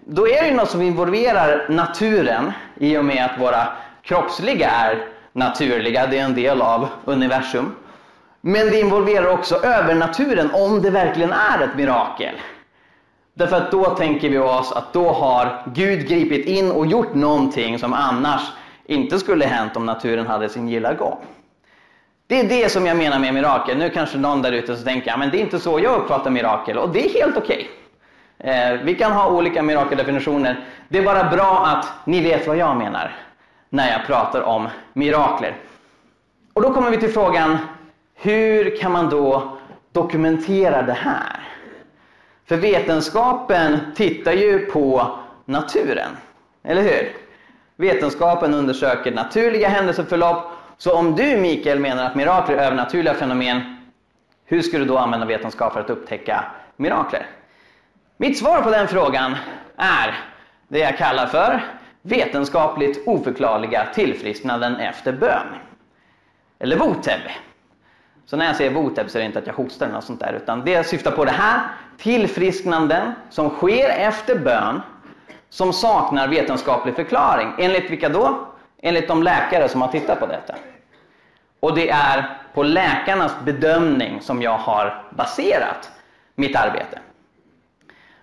Då 0.05 0.29
är 0.29 0.43
det 0.43 0.55
något 0.55 0.71
som 0.71 0.83
involverar 0.83 1.67
naturen 1.69 2.53
i 2.75 2.99
och 2.99 3.05
med 3.05 3.25
att 3.25 3.41
våra 3.41 3.69
kroppsliga 4.03 4.71
är 4.71 5.09
naturliga, 5.33 6.07
det 6.07 6.19
är 6.19 6.25
en 6.25 6.35
del 6.35 6.63
av 6.63 6.89
universum. 7.05 7.75
Men 8.41 8.67
det 8.67 8.81
involverar 8.81 9.33
också 9.33 9.57
övernaturen 9.57 10.51
om 10.53 10.83
det 10.83 10.91
verkligen 10.91 11.33
är 11.33 11.63
ett 11.63 11.77
mirakel. 11.77 12.35
Därför 13.35 13.57
att 13.57 13.71
då 13.71 13.85
tänker 13.85 14.29
vi 14.29 14.39
oss 14.39 14.73
att 14.73 14.93
då 14.93 15.09
har 15.09 15.63
Gud 15.75 16.09
gripit 16.09 16.47
in 16.47 16.71
och 16.71 16.87
gjort 16.87 17.15
någonting 17.15 17.79
som 17.79 17.93
annars 17.93 18.41
inte 18.85 19.19
skulle 19.19 19.47
hänt 19.47 19.77
om 19.77 19.87
naturen 19.87 20.27
hade 20.27 20.49
sin 20.49 20.69
gilla 20.69 20.95
gång. 20.95 21.19
Det 22.27 22.41
är 22.41 22.49
det 22.49 22.73
som 22.73 22.87
jag 22.87 22.97
menar 22.97 23.19
med 23.19 23.35
mirakel. 23.35 23.79
Nu 23.79 23.91
kanske 23.91 24.19
någon 24.19 24.43
där 24.43 24.53
ute 24.53 24.77
tänker, 24.77 25.17
men 25.17 25.31
det 25.31 25.39
är 25.39 25.41
inte 25.41 25.59
så 25.59 25.81
jag 25.81 26.01
uppfattar 26.01 26.31
mirakel. 26.31 26.79
Och 26.79 26.89
det 26.89 27.07
är 27.07 27.21
helt 27.21 27.37
okej. 27.37 27.57
Okay. 27.57 27.67
Eh, 28.39 28.73
vi 28.83 28.95
kan 28.95 29.13
ha 29.13 29.31
olika 29.31 29.63
mirakeldefinitioner. 29.63 30.65
Det 30.89 30.99
är 30.99 31.03
bara 31.03 31.25
bra 31.25 31.67
att 31.67 31.93
ni 32.05 32.21
vet 32.21 32.47
vad 32.47 32.57
jag 32.57 32.77
menar 32.77 33.17
när 33.69 33.93
jag 33.93 34.07
pratar 34.07 34.43
om 34.43 34.69
mirakler. 34.93 35.57
Och 36.53 36.63
då 36.63 36.75
kommer 36.75 36.91
vi 36.91 36.97
till 36.97 37.13
frågan, 37.13 37.59
hur 38.15 38.77
kan 38.77 38.93
man 38.93 39.09
då 39.09 39.59
dokumentera 39.93 40.83
det 40.83 40.93
här? 40.93 41.41
För 42.47 42.57
vetenskapen 42.57 43.79
tittar 43.97 44.33
ju 44.33 44.67
på 44.67 45.19
naturen, 45.45 46.11
eller 46.63 46.83
hur? 46.83 47.13
Vetenskapen 47.77 48.55
undersöker 48.55 49.13
naturliga 49.13 49.69
händelseförlopp. 49.69 50.45
Så 50.79 50.95
om 50.95 51.17
du 51.17 51.37
Mikael 51.37 51.79
menar 51.79 52.05
att 52.05 52.15
mirakler 52.15 52.57
är 52.57 52.67
övernaturliga 52.67 53.15
fenomen, 53.15 53.77
hur 54.45 54.63
ska 54.63 54.79
du 54.79 54.85
då 54.85 54.99
använda 54.99 55.27
vetenskap 55.27 55.73
för 55.73 55.81
att 55.81 55.91
upptäcka 55.91 56.45
mirakler? 56.77 57.27
Mitt 58.21 58.39
svar 58.39 58.63
på 58.63 58.71
den 58.71 58.89
frågan 58.89 59.37
är 59.77 60.15
det 60.69 60.79
jag 60.79 60.99
kallar 60.99 61.27
för 61.27 61.65
vetenskapligt 62.03 63.09
oförklarliga 63.09 63.87
tillfrisknanden 63.95 64.77
efter 64.77 65.13
bön. 65.13 65.47
Eller 66.59 66.77
VOTEB. 66.77 67.21
Så 68.27 68.37
när 68.37 68.47
jag 68.47 68.57
säger 68.57 68.71
VOTEB 68.71 69.11
så 69.11 69.19
är 69.19 69.21
det 69.21 69.27
inte 69.27 69.39
att 69.39 69.47
jag 69.47 69.55
hostar 69.55 69.87
eller 69.87 69.95
något 69.95 70.05
sånt 70.05 70.21
där, 70.21 70.33
utan 70.33 70.65
det 70.65 70.87
syftar 70.87 71.11
på 71.11 71.25
det 71.25 71.31
här 71.31 71.61
tillfrisknanden 71.99 73.13
som 73.31 73.51
sker 73.51 73.89
efter 73.89 74.39
bön 74.39 74.83
som 75.49 75.73
saknar 75.73 76.29
vetenskaplig 76.29 76.95
förklaring. 76.95 77.53
Enligt 77.59 77.91
vilka 77.91 78.09
då? 78.09 78.47
Enligt 78.83 79.09
de 79.09 79.23
läkare 79.23 79.69
som 79.69 79.83
har 79.83 79.89
tittat 79.89 80.21
på 80.21 80.27
detta. 80.27 80.55
Och 81.61 81.75
det 81.75 81.91
är 81.91 82.39
på 82.55 82.63
läkarnas 82.63 83.37
bedömning 83.45 84.21
som 84.21 84.43
jag 84.43 84.59
har 84.59 85.05
baserat 85.11 85.91
mitt 86.35 86.57
arbete. 86.57 86.99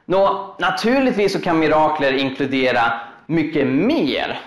Nå, 0.06 0.56
naturligtvis 0.60 1.34
så 1.34 1.42
kan 1.42 1.60
mirakler 1.60 2.14
inkludera 2.14 2.94
mycket 3.26 3.68
mer 3.68 4.40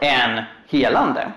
än 0.00 0.42
helande. 0.68 1.32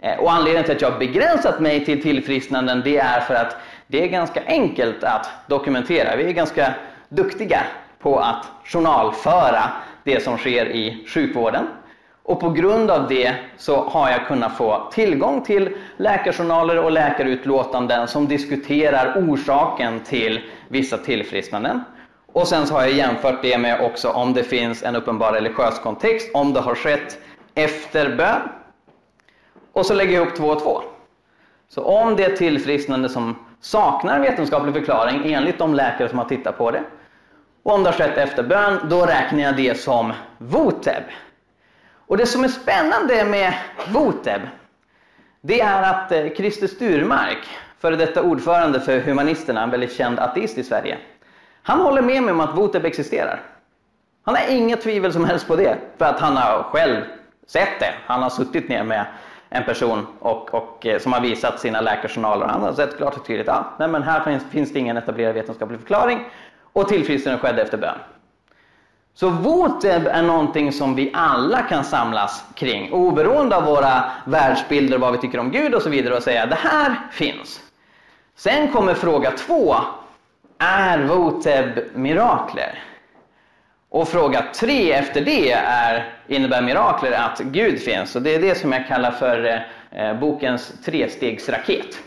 Eh, 0.00 0.18
och 0.18 0.32
anledningen 0.32 0.64
till 0.64 0.76
att 0.76 0.82
jag 0.82 0.90
har 0.90 0.98
begränsat 0.98 1.60
mig 1.60 1.84
till 1.84 2.02
tillfrisknanden 2.02 2.82
det 2.84 2.96
är 2.96 3.20
för 3.20 3.34
att 3.34 3.56
det 3.86 4.04
är 4.04 4.08
ganska 4.08 4.42
enkelt 4.46 5.04
att 5.04 5.30
dokumentera. 5.46 6.16
Vi 6.16 6.24
är 6.24 6.32
ganska 6.32 6.74
duktiga 7.08 7.62
på 7.98 8.18
att 8.18 8.46
journalföra 8.64 9.62
det 10.04 10.22
som 10.22 10.38
sker 10.38 10.66
i 10.66 11.04
sjukvården. 11.08 11.66
Och 12.22 12.40
på 12.40 12.50
grund 12.50 12.90
av 12.90 13.08
det 13.08 13.34
så 13.56 13.84
har 13.88 14.10
jag 14.10 14.26
kunnat 14.26 14.56
få 14.56 14.90
tillgång 14.92 15.44
till 15.44 15.76
läkarjournaler 15.96 16.84
och 16.84 16.90
läkarutlåtanden 16.90 18.08
som 18.08 18.28
diskuterar 18.28 19.14
orsaken 19.16 20.00
till 20.00 20.40
vissa 20.68 20.98
tillfrisknanden. 20.98 21.84
Och 22.32 22.48
sen 22.48 22.66
så 22.66 22.74
har 22.74 22.82
jag 22.82 22.92
jämfört 22.92 23.42
det 23.42 23.58
med 23.58 23.80
också 23.80 24.08
om 24.08 24.32
det 24.32 24.42
finns 24.42 24.82
en 24.82 24.96
uppenbar 24.96 25.32
religiös 25.32 25.78
kontext, 25.78 26.30
om 26.34 26.52
det 26.52 26.60
har 26.60 26.74
skett 26.74 27.18
efter 27.54 28.16
bön. 28.16 28.40
Och 29.72 29.86
så 29.86 29.94
lägger 29.94 30.14
jag 30.14 30.22
ihop 30.22 30.36
två 30.36 30.46
och 30.46 30.62
två. 30.62 30.82
Så 31.68 31.84
om 31.84 32.16
det 32.16 32.24
är 32.24 32.36
tillfrisknande 32.36 33.08
som 33.08 33.36
saknar 33.60 34.20
vetenskaplig 34.20 34.74
förklaring 34.74 35.32
enligt 35.32 35.58
de 35.58 35.74
läkare 35.74 36.08
som 36.08 36.18
har 36.18 36.24
tittat 36.24 36.58
på 36.58 36.70
det, 36.70 36.82
och 37.62 37.74
om 37.74 37.82
det 37.82 37.90
har 37.90 37.98
skett 37.98 38.18
efter 38.18 38.42
bön, 38.42 38.80
då 38.90 39.06
räknar 39.06 39.40
jag 39.40 39.56
det 39.56 39.80
som 39.80 40.12
voteb. 40.38 41.02
Och 41.92 42.16
det 42.16 42.26
som 42.26 42.44
är 42.44 42.48
spännande 42.48 43.24
med 43.24 43.54
voteb, 43.88 44.40
det 45.40 45.60
är 45.60 45.82
att 45.82 46.12
eh, 46.12 46.28
Christer 46.36 46.66
Sturmark, 46.66 47.48
före 47.78 47.96
detta 47.96 48.22
ordförande 48.22 48.80
för 48.80 49.00
Humanisterna, 49.00 49.62
en 49.62 49.70
väldigt 49.70 49.96
känd 49.96 50.18
ateist 50.18 50.58
i 50.58 50.64
Sverige, 50.64 50.98
han 51.62 51.80
håller 51.80 52.02
med 52.02 52.22
mig 52.22 52.32
om 52.32 52.40
att 52.40 52.56
voteb 52.56 52.84
existerar. 52.84 53.42
Han 54.24 54.36
har 54.36 54.42
inget 54.48 54.82
tvivel 54.82 55.12
som 55.12 55.24
helst 55.24 55.46
på 55.48 55.56
det, 55.56 55.78
för 55.98 56.04
att 56.04 56.20
han 56.20 56.36
har 56.36 56.62
själv 56.62 57.02
sett 57.46 57.80
det. 57.80 57.94
Han 58.06 58.22
har 58.22 58.30
suttit 58.30 58.68
ner 58.68 58.84
med 58.84 59.06
en 59.48 59.64
person 59.64 60.06
och, 60.18 60.54
och, 60.54 60.86
eh, 60.86 60.98
som 60.98 61.12
har 61.12 61.20
visat 61.20 61.60
sina 61.60 61.80
läkarjournaler. 61.80 62.46
Han 62.46 62.62
har 62.62 62.72
sett 62.72 62.96
klart 62.96 63.16
och 63.16 63.26
tydligt 63.26 63.48
att 63.48 63.80
ah, 63.80 63.98
här 63.98 64.24
finns, 64.24 64.44
finns 64.50 64.72
det 64.72 64.78
ingen 64.78 64.96
etablerad 64.96 65.34
vetenskaplig 65.34 65.80
förklaring 65.80 66.24
och 66.72 66.88
tillfrisknandet 66.88 67.42
skedde 67.42 67.62
efter 67.62 67.78
bön. 67.78 67.98
Så 69.14 69.28
voteb 69.28 70.06
är 70.06 70.22
någonting 70.22 70.72
som 70.72 70.94
vi 70.94 71.10
alla 71.14 71.62
kan 71.62 71.84
samlas 71.84 72.44
kring, 72.54 72.92
oberoende 72.92 73.56
av 73.56 73.64
våra 73.64 74.04
världsbilder, 74.24 74.98
vad 74.98 75.12
vi 75.12 75.18
tycker 75.18 75.38
om 75.38 75.50
Gud 75.50 75.74
och 75.74 75.82
så 75.82 75.90
vidare, 75.90 76.16
och 76.16 76.22
säga 76.22 76.46
det 76.46 76.58
här 76.60 76.96
finns. 77.12 77.60
Sen 78.36 78.72
kommer 78.72 78.94
fråga 78.94 79.30
två. 79.30 79.76
Är 80.62 80.98
voteb 80.98 81.68
mirakler? 81.94 82.82
Och 83.88 84.08
fråga 84.08 84.44
tre 84.54 84.92
efter 84.92 85.20
det 85.20 85.52
är, 85.52 86.12
innebär 86.28 86.62
mirakler 86.62 87.12
att 87.12 87.40
Gud 87.40 87.80
finns? 87.80 88.16
Och 88.16 88.22
det 88.22 88.34
är 88.34 88.40
det 88.40 88.54
som 88.54 88.72
jag 88.72 88.88
kallar 88.88 89.10
för 89.10 89.64
eh, 89.90 90.14
bokens 90.14 90.72
trestegsraket. 90.84 91.98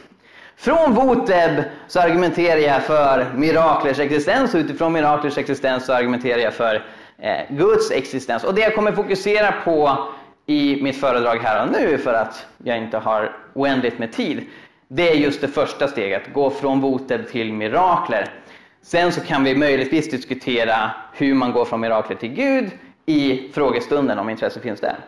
Från 0.58 0.94
Voteb 0.94 1.64
så 1.88 2.00
argumenterar 2.00 2.60
jag 2.60 2.84
för 2.84 3.26
miraklers 3.36 4.00
existens 4.00 4.54
och 4.54 4.58
utifrån 4.58 4.94
miraklers 4.94 5.38
existens 5.38 5.86
så 5.86 5.94
argumenterar 5.94 6.40
jag 6.40 6.54
för 6.54 6.86
eh, 7.18 7.38
Guds 7.50 7.92
existens. 7.92 8.44
Och 8.44 8.54
det 8.54 8.62
jag 8.62 8.76
kommer 8.76 8.92
fokusera 8.92 9.52
på 9.52 10.08
i 10.46 10.84
mitt 10.84 11.00
föredrag 11.00 11.38
här 11.38 11.66
och 11.66 11.72
nu 11.72 11.98
för 11.98 12.14
att 12.14 12.46
jag 12.64 12.78
inte 12.78 12.98
har 12.98 13.36
oändligt 13.54 14.00
med 14.00 14.14
tid, 14.14 14.46
det 14.88 15.10
är 15.10 15.16
just 15.16 15.42
det 15.42 15.48
första 15.48 15.88
steget, 15.88 16.34
gå 16.34 16.50
från 16.50 16.82
Voteb 16.82 17.28
till 17.28 17.54
mirakler. 17.54 18.30
Sen 18.84 19.12
så 19.12 19.22
kan 19.22 19.44
vi 19.44 19.56
möjligtvis 19.56 20.10
diskutera 20.10 20.92
hur 21.13 21.34
man 21.34 21.52
går 21.52 21.66
från 21.66 21.80
mirakler 21.80 22.16
till 22.16 22.34
Gud 22.34 22.72
i 23.06 23.52
frågestunden 23.54 24.20
om 24.20 24.30
intresse 24.30 24.60
finns 24.60 24.80
där. 24.80 25.00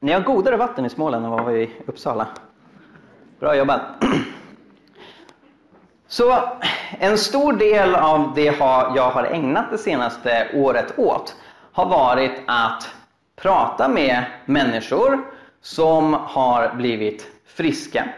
Ni 0.00 0.12
har 0.12 0.20
godare 0.20 0.56
vatten 0.56 0.84
i 0.86 0.90
Småland 0.90 1.24
än 1.24 1.30
vad 1.30 1.46
vi 1.46 1.62
i 1.62 1.70
Uppsala. 1.86 2.26
Bra 3.40 3.56
jobbat! 3.56 3.80
Så 6.08 6.42
en 6.98 7.18
stor 7.18 7.52
del 7.52 7.94
av 7.94 8.34
det 8.34 8.56
jag 8.96 9.10
har 9.10 9.24
ägnat 9.24 9.70
det 9.70 9.78
senaste 9.78 10.48
året 10.54 10.98
åt 10.98 11.36
har 11.72 11.86
varit 11.86 12.42
att 12.46 12.94
prata 13.36 13.88
med 13.88 14.24
människor 14.44 15.24
som 15.60 16.14
har 16.14 16.74
blivit 16.74 17.26
friska 17.46 18.08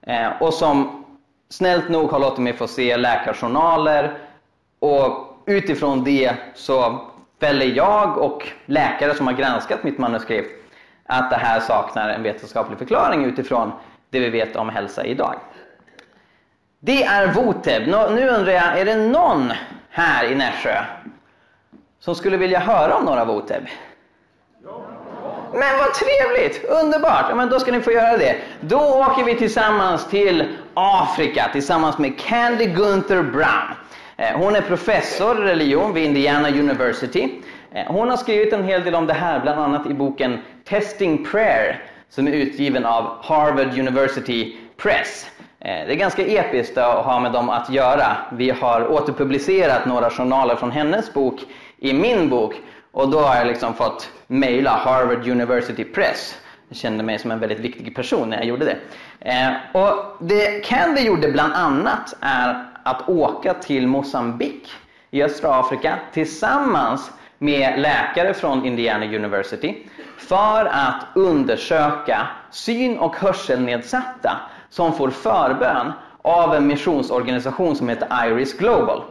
eh, 0.00 0.42
och 0.42 0.54
som 0.54 0.97
snällt 1.50 1.88
nog 1.88 2.10
har 2.10 2.18
låtit 2.18 2.38
mig 2.38 2.56
få 2.56 2.66
se 2.66 2.96
läkarjournaler 2.96 4.18
och 4.78 5.42
utifrån 5.46 6.04
det 6.04 6.34
så 6.54 7.00
fäller 7.40 7.66
jag 7.66 8.18
och 8.18 8.48
läkare 8.66 9.14
som 9.14 9.26
har 9.26 9.34
granskat 9.34 9.82
mitt 9.82 9.98
manuskript 9.98 10.58
att 11.06 11.30
det 11.30 11.36
här 11.36 11.60
saknar 11.60 12.08
en 12.08 12.22
vetenskaplig 12.22 12.78
förklaring 12.78 13.24
utifrån 13.24 13.72
det 14.10 14.20
vi 14.20 14.30
vet 14.30 14.56
om 14.56 14.68
hälsa 14.68 15.04
idag. 15.04 15.34
Det 16.80 17.04
är 17.04 17.32
Voteb. 17.32 17.86
Nu 17.86 18.28
undrar 18.28 18.52
jag, 18.52 18.78
är 18.78 18.84
det 18.84 18.96
någon 18.96 19.52
här 19.90 20.24
i 20.24 20.34
Nässjö 20.34 20.84
som 22.00 22.14
skulle 22.14 22.36
vilja 22.36 22.58
höra 22.58 22.94
om 22.94 23.04
några 23.04 23.24
Voteb? 23.24 23.62
Men 25.52 25.78
vad 25.78 25.94
trevligt! 25.94 26.64
Underbart! 26.64 27.26
Ja, 27.28 27.34
men 27.34 27.48
då 27.48 27.60
ska 27.60 27.72
ni 27.72 27.80
få 27.80 27.92
göra 27.92 28.16
det. 28.16 28.36
Då 28.60 28.78
åker 28.78 29.24
vi 29.24 29.34
tillsammans 29.34 30.08
till 30.08 30.56
Afrika 30.78 31.48
tillsammans 31.52 31.98
med 31.98 32.18
Candy 32.18 32.66
Gunther 32.66 33.22
Brown. 33.22 33.74
Eh, 34.16 34.36
hon 34.36 34.56
är 34.56 34.60
professor 34.60 35.42
i 35.42 35.50
religion 35.50 35.94
vid 35.94 36.04
Indiana 36.04 36.48
University. 36.48 37.28
Eh, 37.72 37.84
hon 37.86 38.10
har 38.10 38.16
skrivit 38.16 38.52
en 38.52 38.64
hel 38.64 38.84
del 38.84 38.94
om 38.94 39.06
det 39.06 39.12
här, 39.12 39.40
bland 39.40 39.60
annat 39.60 39.86
i 39.86 39.94
boken 39.94 40.38
Testing 40.64 41.24
Prayer 41.24 41.82
som 42.10 42.28
är 42.28 42.32
utgiven 42.32 42.84
av 42.84 43.24
Harvard 43.24 43.78
University 43.78 44.56
Press. 44.76 45.26
Eh, 45.60 45.86
det 45.86 45.92
är 45.92 45.96
ganska 45.96 46.26
episkt 46.26 46.78
att 46.78 47.04
ha 47.04 47.20
med 47.20 47.32
dem 47.32 47.50
att 47.50 47.70
göra. 47.70 48.16
Vi 48.32 48.50
har 48.50 48.92
återpublicerat 48.92 49.86
några 49.86 50.10
journaler 50.10 50.56
från 50.56 50.70
hennes 50.70 51.14
bok 51.14 51.40
i 51.78 51.92
min 51.92 52.28
bok 52.28 52.54
och 52.92 53.08
då 53.08 53.20
har 53.20 53.36
jag 53.36 53.46
liksom 53.46 53.74
fått 53.74 54.10
mejla 54.26 54.70
Harvard 54.70 55.28
University 55.28 55.84
Press. 55.84 56.34
Jag 56.68 56.76
kände 56.76 57.04
mig 57.04 57.18
som 57.18 57.30
en 57.30 57.40
väldigt 57.40 57.60
viktig 57.60 57.96
person 57.96 58.30
när 58.30 58.36
jag 58.36 58.46
gjorde 58.46 58.64
det. 58.64 58.76
Eh, 59.20 59.52
och 59.72 60.16
det 60.20 60.64
Candy 60.64 61.00
gjorde 61.00 61.32
bland 61.32 61.52
annat 61.52 62.16
är 62.20 62.64
att 62.82 63.08
åka 63.08 63.54
till 63.54 63.86
Mosambik 63.86 64.70
i 65.10 65.22
östra 65.22 65.54
Afrika 65.54 65.98
tillsammans 66.12 67.10
med 67.38 67.80
läkare 67.80 68.34
från 68.34 68.66
Indiana 68.66 69.04
University 69.06 69.76
för 70.18 70.64
att 70.64 71.06
undersöka 71.14 72.26
syn 72.50 72.98
och 72.98 73.16
hörselnedsatta 73.16 74.40
som 74.70 74.92
får 74.92 75.10
förbön 75.10 75.92
av 76.22 76.54
en 76.54 76.66
missionsorganisation 76.66 77.76
som 77.76 77.88
heter 77.88 78.26
Iris 78.26 78.58
Global. 78.58 79.02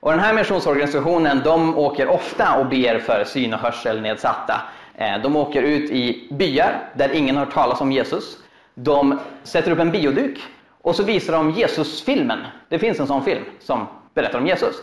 Och 0.00 0.10
den 0.10 0.20
här 0.20 0.34
missionsorganisationen 0.34 1.40
de 1.44 1.78
åker 1.78 2.08
ofta 2.08 2.54
och 2.58 2.66
ber 2.66 2.98
för 2.98 3.24
syn 3.24 3.54
och 3.54 3.60
hörselnedsatta. 3.60 4.60
Eh, 5.00 5.22
de 5.22 5.36
åker 5.36 5.62
ut 5.62 5.90
i 5.90 6.28
byar 6.30 6.88
där 6.94 7.12
ingen 7.12 7.36
har 7.36 7.46
talat 7.46 7.80
om 7.80 7.92
Jesus. 7.92 8.38
De 8.74 9.18
sätter 9.42 9.70
upp 9.70 9.78
en 9.78 9.90
bioduk 9.90 10.40
och 10.82 10.96
så 10.96 11.02
visar 11.02 11.32
de 11.32 11.50
Jesusfilmen. 11.50 12.38
Det 12.68 12.78
finns 12.78 13.00
en 13.00 13.06
sån 13.06 13.24
film 13.24 13.44
som 13.60 13.86
berättar 14.14 14.38
om 14.38 14.46
Jesus. 14.46 14.74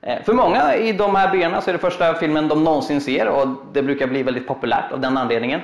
Eh, 0.00 0.22
för 0.22 0.32
många 0.32 0.74
i 0.74 0.92
de 0.92 1.14
här 1.14 1.32
byarna 1.32 1.60
så 1.60 1.70
är 1.70 1.72
det 1.72 1.78
första 1.78 2.14
filmen 2.14 2.48
de 2.48 2.64
någonsin 2.64 3.00
ser 3.00 3.28
och 3.28 3.48
det 3.72 3.82
brukar 3.82 4.06
bli 4.06 4.22
väldigt 4.22 4.46
populärt 4.46 4.92
av 4.92 5.00
den 5.00 5.16
anledningen. 5.16 5.60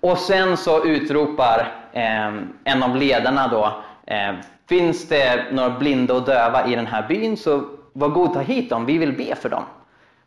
Och 0.00 0.18
sen 0.18 0.56
så 0.56 0.84
utropar 0.84 1.72
eh, 1.92 2.32
en 2.64 2.82
av 2.82 2.96
ledarna 2.96 3.48
då, 3.48 3.82
finns 4.68 5.08
det 5.08 5.44
några 5.52 5.70
blinda 5.70 6.14
och 6.14 6.22
döva 6.22 6.66
i 6.66 6.76
den 6.76 6.86
här 6.86 7.08
byn 7.08 7.36
så 7.36 7.62
var 7.92 8.08
god 8.08 8.34
ta 8.34 8.40
hit 8.40 8.70
dem, 8.70 8.86
vi 8.86 8.98
vill 8.98 9.12
be 9.12 9.34
för 9.34 9.48
dem. 9.48 9.62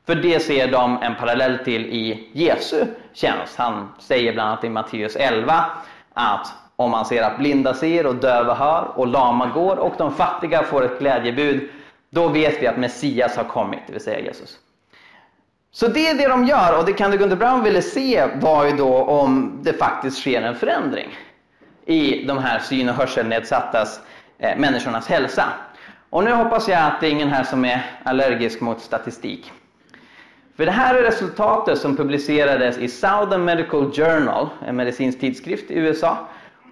För 0.06 0.15
det 0.15 0.39
ser 0.39 0.72
de 0.72 1.02
en 1.02 1.15
parallell 1.15 1.58
till 1.58 1.86
i 1.86 2.30
Jesu 2.32 2.86
tjänst. 3.13 3.58
Han 3.58 3.89
säger 4.00 4.34
bland 4.34 4.50
annat 4.50 4.63
i 4.63 4.70
Matteus 4.70 5.15
11 5.15 5.65
att 6.13 6.54
om 6.76 6.91
man 6.91 7.06
ser 7.06 7.24
att 7.24 7.38
blinda 7.38 7.74
ser 7.74 8.06
och 8.06 8.15
döva 8.15 8.54
hör 8.54 8.91
och 8.96 9.08
lama 9.08 9.48
går 9.48 9.76
och 9.76 9.94
de 9.98 10.13
fattiga 10.13 10.63
får 10.63 10.86
ett 10.86 11.00
glädjebud, 11.00 11.70
då 12.10 12.28
vet 12.28 12.62
vi 12.62 12.68
att 12.68 12.78
Messias 12.78 13.38
har 13.38 13.44
kommit, 13.44 13.80
det 13.88 13.94
vill 13.94 14.04
säga 14.04 14.20
Jesus. 14.20 14.60
Så 15.72 15.88
det 15.88 16.08
är 16.08 16.15
det 16.15 16.28
de 16.28 16.46
gör 16.46 16.80
och 16.80 16.86
det 16.86 16.94
Candy 16.94 17.18
Gunther 17.18 17.36
Brown 17.36 17.63
ville 17.63 17.82
se 17.82 18.26
var 18.36 18.65
ju 18.65 18.72
då 18.72 19.04
om 19.04 19.60
det 19.63 19.74
faktiskt 19.74 20.18
sker 20.18 20.41
en 20.41 20.56
förändring 20.56 21.10
i 21.86 22.26
de 22.26 22.38
här 22.38 22.60
syn 22.60 22.89
och 22.89 22.96
hörselnedsattas 22.96 24.00
eh, 24.39 24.58
människornas 24.58 25.08
hälsa. 25.08 25.44
Och 26.10 26.24
nu 26.24 26.32
hoppas 26.32 26.68
jag 26.68 26.84
att 26.84 27.02
det 27.02 27.08
är 27.08 27.12
ingen 27.12 27.30
här 27.30 27.44
som 27.44 27.65
är 27.65 27.86
allergisk 28.04 28.62
mot 28.62 28.82
statistik. 28.82 29.52
För 30.58 30.65
det 30.65 30.72
här 30.72 30.96
är 30.96 31.04
resultatet 31.04 31.78
som 31.78 31.98
publicerades 31.98 32.78
i 32.78 32.88
Southern 32.88 33.46
Medical 33.46 33.91
Journal, 33.91 34.50
en 34.68 34.76
medicinsk 34.76 35.20
tidskrift 35.20 35.72
i 35.72 35.76
USA, 35.76 36.18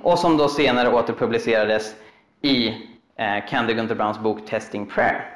och 0.01 0.19
som 0.19 0.37
då 0.37 0.47
senare 0.47 0.93
återpublicerades 0.93 1.95
i 2.41 2.67
eh, 3.17 3.45
Candy 3.49 3.73
Gunther 3.73 3.95
Browns 3.95 4.19
bok 4.19 4.45
Testing 4.45 4.85
Prayer. 4.85 5.29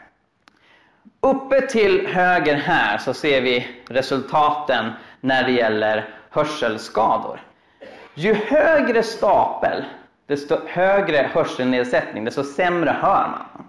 Uppe 1.19 1.61
till 1.61 2.07
höger 2.07 2.55
här 2.55 2.97
så 2.97 3.13
ser 3.13 3.41
vi 3.41 3.67
resultaten 3.87 4.91
när 5.21 5.43
det 5.43 5.51
gäller 5.51 6.09
hörselskador. 6.29 7.41
Ju 8.13 8.33
högre 8.33 9.03
stapel, 9.03 9.83
desto 10.27 10.57
högre 10.67 11.29
hörselnedsättning, 11.33 12.25
desto 12.25 12.43
sämre 12.43 12.97
hör 13.01 13.27
man. 13.27 13.66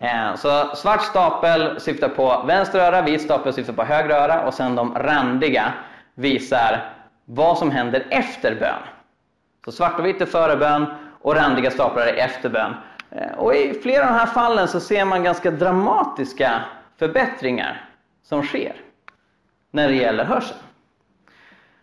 Eh, 0.00 0.34
så 0.34 0.76
svart 0.76 1.02
stapel 1.02 1.80
syftar 1.80 2.08
på 2.08 2.44
vänster 2.46 2.78
öra, 2.78 3.02
vit 3.02 3.22
stapel 3.22 3.52
syftar 3.52 3.72
på 3.72 3.84
höger 3.84 4.10
öra 4.10 4.46
och 4.46 4.54
sen 4.54 4.74
de 4.74 4.94
randiga 4.94 5.72
visar 6.14 6.92
vad 7.24 7.58
som 7.58 7.70
händer 7.70 8.06
efter 8.10 8.54
bön. 8.54 8.82
Så 9.64 9.72
svart 9.72 9.98
och 9.98 10.06
vitt 10.06 10.20
är 10.20 10.26
före 10.26 10.56
bön 10.56 10.86
och 11.20 11.34
randiga 11.34 11.70
staplar 11.70 12.02
är 12.02 12.14
efter 12.14 12.48
bön. 12.48 12.74
Eh, 13.10 13.38
och 13.38 13.54
i 13.54 13.80
flera 13.82 14.02
av 14.02 14.12
de 14.12 14.18
här 14.18 14.26
fallen 14.26 14.68
så 14.68 14.80
ser 14.80 15.04
man 15.04 15.24
ganska 15.24 15.50
dramatiska 15.50 16.62
förbättringar 16.98 17.88
som 18.22 18.42
sker 18.42 18.76
när 19.70 19.88
det 19.88 19.94
gäller 19.94 20.24
hörseln. 20.24 20.60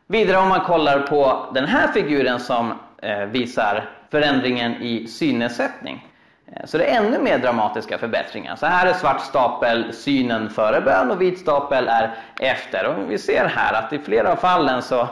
Vidare 0.08 0.38
om 0.38 0.50
man 0.50 0.62
kollar 0.62 1.00
på 1.00 1.52
den 1.54 1.66
här 1.66 1.88
figuren 1.88 2.40
som 2.40 2.74
eh, 2.98 3.26
visar 3.26 3.90
förändringen 4.12 4.76
i 4.82 5.08
synnedsättning 5.08 6.15
Eh, 6.52 6.66
så 6.66 6.78
det 6.78 6.86
är 6.86 6.98
ännu 6.98 7.20
mer 7.20 7.38
dramatiska 7.38 7.98
förbättringar. 7.98 8.56
Så 8.56 8.66
här 8.66 8.88
är 8.88 8.94
svart 8.94 9.22
stapel 9.22 9.94
synen 9.94 10.50
före 10.50 10.82
bön 10.82 11.12
och 11.12 11.22
vit 11.22 11.40
stapel 11.40 11.88
är 11.88 12.16
efter. 12.40 12.88
Och 12.88 13.12
vi 13.12 13.18
ser 13.18 13.46
här 13.46 13.74
att 13.74 13.94
i 13.94 14.00
flera 14.00 14.32
av 14.32 14.36
fallen 14.36 14.82
så 14.82 15.08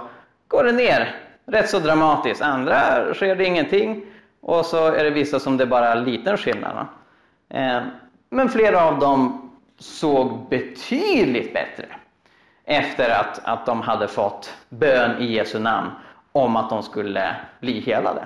går 0.48 0.64
det 0.64 0.72
ner 0.72 1.16
rätt 1.46 1.70
så 1.70 1.80
dramatiskt. 1.80 2.42
Andra 2.42 3.14
sker 3.14 3.36
det 3.36 3.46
ingenting 3.46 4.06
och 4.42 4.66
så 4.66 4.88
är 4.88 5.04
det 5.04 5.10
vissa 5.10 5.40
som 5.40 5.58
det 5.58 5.66
bara 5.66 5.88
är 5.88 5.96
liten 5.96 6.38
skillnad. 6.38 6.88
Eh, 7.50 7.82
men 8.30 8.50
flera 8.50 8.86
av 8.86 9.00
dem 9.00 9.52
såg 9.80 10.50
betydligt 10.50 11.54
bättre 11.54 11.86
efter 12.66 13.10
att, 13.10 13.40
att 13.44 13.66
de 13.66 13.82
hade 13.82 14.08
fått 14.08 14.54
bön 14.70 15.22
i 15.22 15.26
Jesu 15.26 15.60
namn 15.60 15.92
om 16.32 16.56
att 16.56 16.70
de 16.70 16.84
skulle 16.84 17.36
bli 17.60 17.80
helade. 17.80 18.26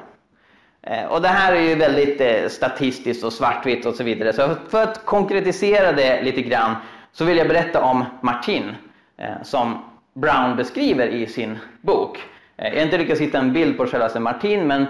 Eh, 0.81 1.05
och 1.05 1.21
det 1.21 1.27
här 1.27 1.53
är 1.53 1.61
ju 1.61 1.75
väldigt 1.75 2.21
eh, 2.21 2.47
statistiskt 2.49 3.23
och 3.23 3.33
svartvitt 3.33 3.85
och 3.85 3.95
så 3.95 4.03
vidare. 4.03 4.33
Så 4.33 4.55
för 4.69 4.83
att 4.83 5.05
konkretisera 5.05 5.91
det 5.91 6.21
lite 6.21 6.41
grann 6.41 6.75
så 7.11 7.25
vill 7.25 7.37
jag 7.37 7.47
berätta 7.47 7.83
om 7.83 8.05
Martin 8.21 8.75
eh, 9.17 9.43
som 9.43 9.77
Brown 10.13 10.55
beskriver 10.55 11.07
i 11.07 11.27
sin 11.27 11.57
bok. 11.81 12.19
Jag 12.55 12.71
har 12.71 12.81
inte 12.81 12.97
lyckats 12.97 13.21
hitta 13.21 13.37
en 13.37 13.53
bild 13.53 13.77
på 13.77 13.85
självaste 13.85 14.19
Martin 14.19 14.67
men 14.67 14.85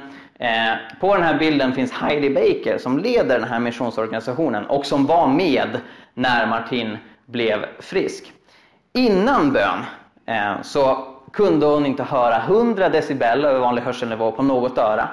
på 0.99 1.15
den 1.15 1.23
här 1.23 1.39
bilden 1.39 1.73
finns 1.73 1.91
Heidi 1.91 2.29
Baker 2.29 2.77
som 2.77 2.99
leder 2.99 3.39
den 3.39 3.49
här 3.49 3.59
missionsorganisationen 3.59 4.65
och 4.65 4.85
som 4.85 5.05
var 5.05 5.27
med 5.27 5.69
när 6.13 6.47
Martin 6.47 6.97
blev 7.25 7.65
frisk. 7.79 8.33
Innan 8.93 9.53
bön 9.53 9.85
så 10.61 11.07
kunde 11.33 11.65
hon 11.65 11.85
inte 11.85 12.03
höra 12.03 12.37
100 12.37 12.89
decibel 12.89 13.45
över 13.45 13.59
vanlig 13.59 13.81
hörselnivå 13.81 14.31
på 14.31 14.43
något 14.43 14.77
öra. 14.77 15.09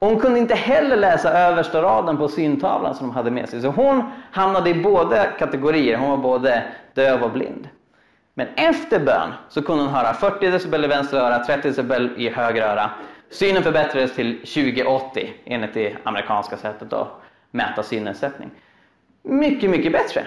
Hon 0.00 0.20
kunde 0.20 0.38
inte 0.38 0.54
heller 0.54 0.96
läsa 0.96 1.32
översta 1.32 1.82
raden 1.82 2.16
på 2.16 2.28
syntavlan 2.28 2.94
som 2.94 3.06
de 3.06 3.14
hade 3.14 3.30
med 3.30 3.48
sig. 3.48 3.62
Så 3.62 3.68
hon 3.68 4.02
hamnade 4.30 4.70
i 4.70 4.74
båda 4.74 5.24
kategorier. 5.24 5.98
Hon 5.98 6.10
var 6.10 6.16
både 6.16 6.62
döv 6.94 7.22
och 7.22 7.30
blind. 7.30 7.68
Men 8.34 8.48
efter 8.56 9.00
bön 9.00 9.32
så 9.48 9.62
kunde 9.62 9.82
hon 9.84 9.92
höra 9.92 10.14
40 10.14 10.50
decibel 10.50 10.84
i 10.84 10.88
vänster 10.88 11.18
öra, 11.18 11.44
30 11.44 11.68
decibel 11.68 12.10
i 12.16 12.28
höger 12.30 12.62
öra. 12.62 12.90
Synen 13.30 13.62
förbättrades 13.62 14.14
till 14.14 14.38
2080 14.38 15.32
enligt 15.44 15.74
det 15.74 15.96
amerikanska 16.02 16.56
sättet 16.56 16.92
att 16.92 17.08
mäta 17.50 17.82
synnedsättning. 17.82 18.50
Mycket, 19.22 19.70
mycket 19.70 19.92
bättre. 19.92 20.26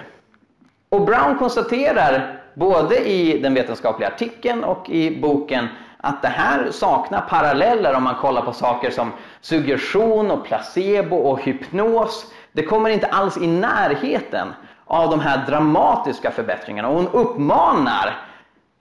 Och 0.89 1.05
Brown 1.05 1.38
konstaterar 1.38 2.41
både 2.53 3.10
i 3.10 3.39
den 3.39 3.53
vetenskapliga 3.53 4.10
artikeln 4.10 4.63
och 4.63 4.89
i 4.89 5.21
boken 5.21 5.67
att 6.01 6.21
det 6.21 6.27
här 6.27 6.71
saknar 6.71 7.21
paralleller 7.21 7.93
om 7.93 8.03
man 8.03 8.15
kollar 8.15 8.41
på 8.41 8.53
saker 8.53 8.91
som 8.91 9.11
suggestion 9.41 10.31
och 10.31 10.45
placebo 10.45 11.15
och 11.15 11.41
hypnos. 11.41 12.33
Det 12.51 12.63
kommer 12.63 12.89
inte 12.89 13.07
alls 13.07 13.37
i 13.37 13.47
närheten 13.47 14.47
av 14.85 15.09
de 15.09 15.19
här 15.19 15.45
dramatiska 15.47 16.31
förbättringarna. 16.31 16.89
Och 16.89 16.95
hon 16.95 17.07
uppmanar 17.07 18.17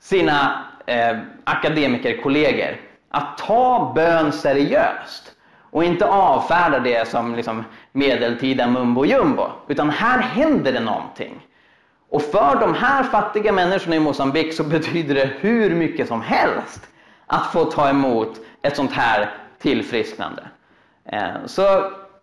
sina 0.00 0.64
eh, 0.87 1.18
akademikerkollegor 1.44 2.76
att 3.11 3.38
ta 3.38 3.92
bön 3.94 4.33
seriöst 4.33 5.33
och 5.70 5.85
inte 5.85 6.06
avfärda 6.06 6.78
det 6.78 7.09
som 7.09 7.35
liksom 7.35 7.64
medeltida 7.92 8.66
mumbo 8.66 9.04
jumbo. 9.04 9.46
Utan 9.68 9.90
här 9.90 10.18
händer 10.18 10.72
det 10.72 10.80
någonting. 10.80 11.46
Och 12.11 12.22
för 12.22 12.56
de 12.61 12.74
här 12.74 13.02
fattiga 13.02 13.52
människorna 13.52 13.96
i 13.96 14.00
Mosambik 14.00 14.54
så 14.54 14.64
betyder 14.64 15.14
det 15.14 15.30
hur 15.40 15.74
mycket 15.74 16.09
som 16.09 16.22
helst 16.22 16.89
att 17.31 17.53
få 17.53 17.64
ta 17.64 17.88
emot 17.88 18.40
ett 18.62 18.77
sånt 18.77 18.93
här 18.93 19.31
tillfrisknande. 19.59 20.43
Eh, 21.05 21.47
så 21.47 21.62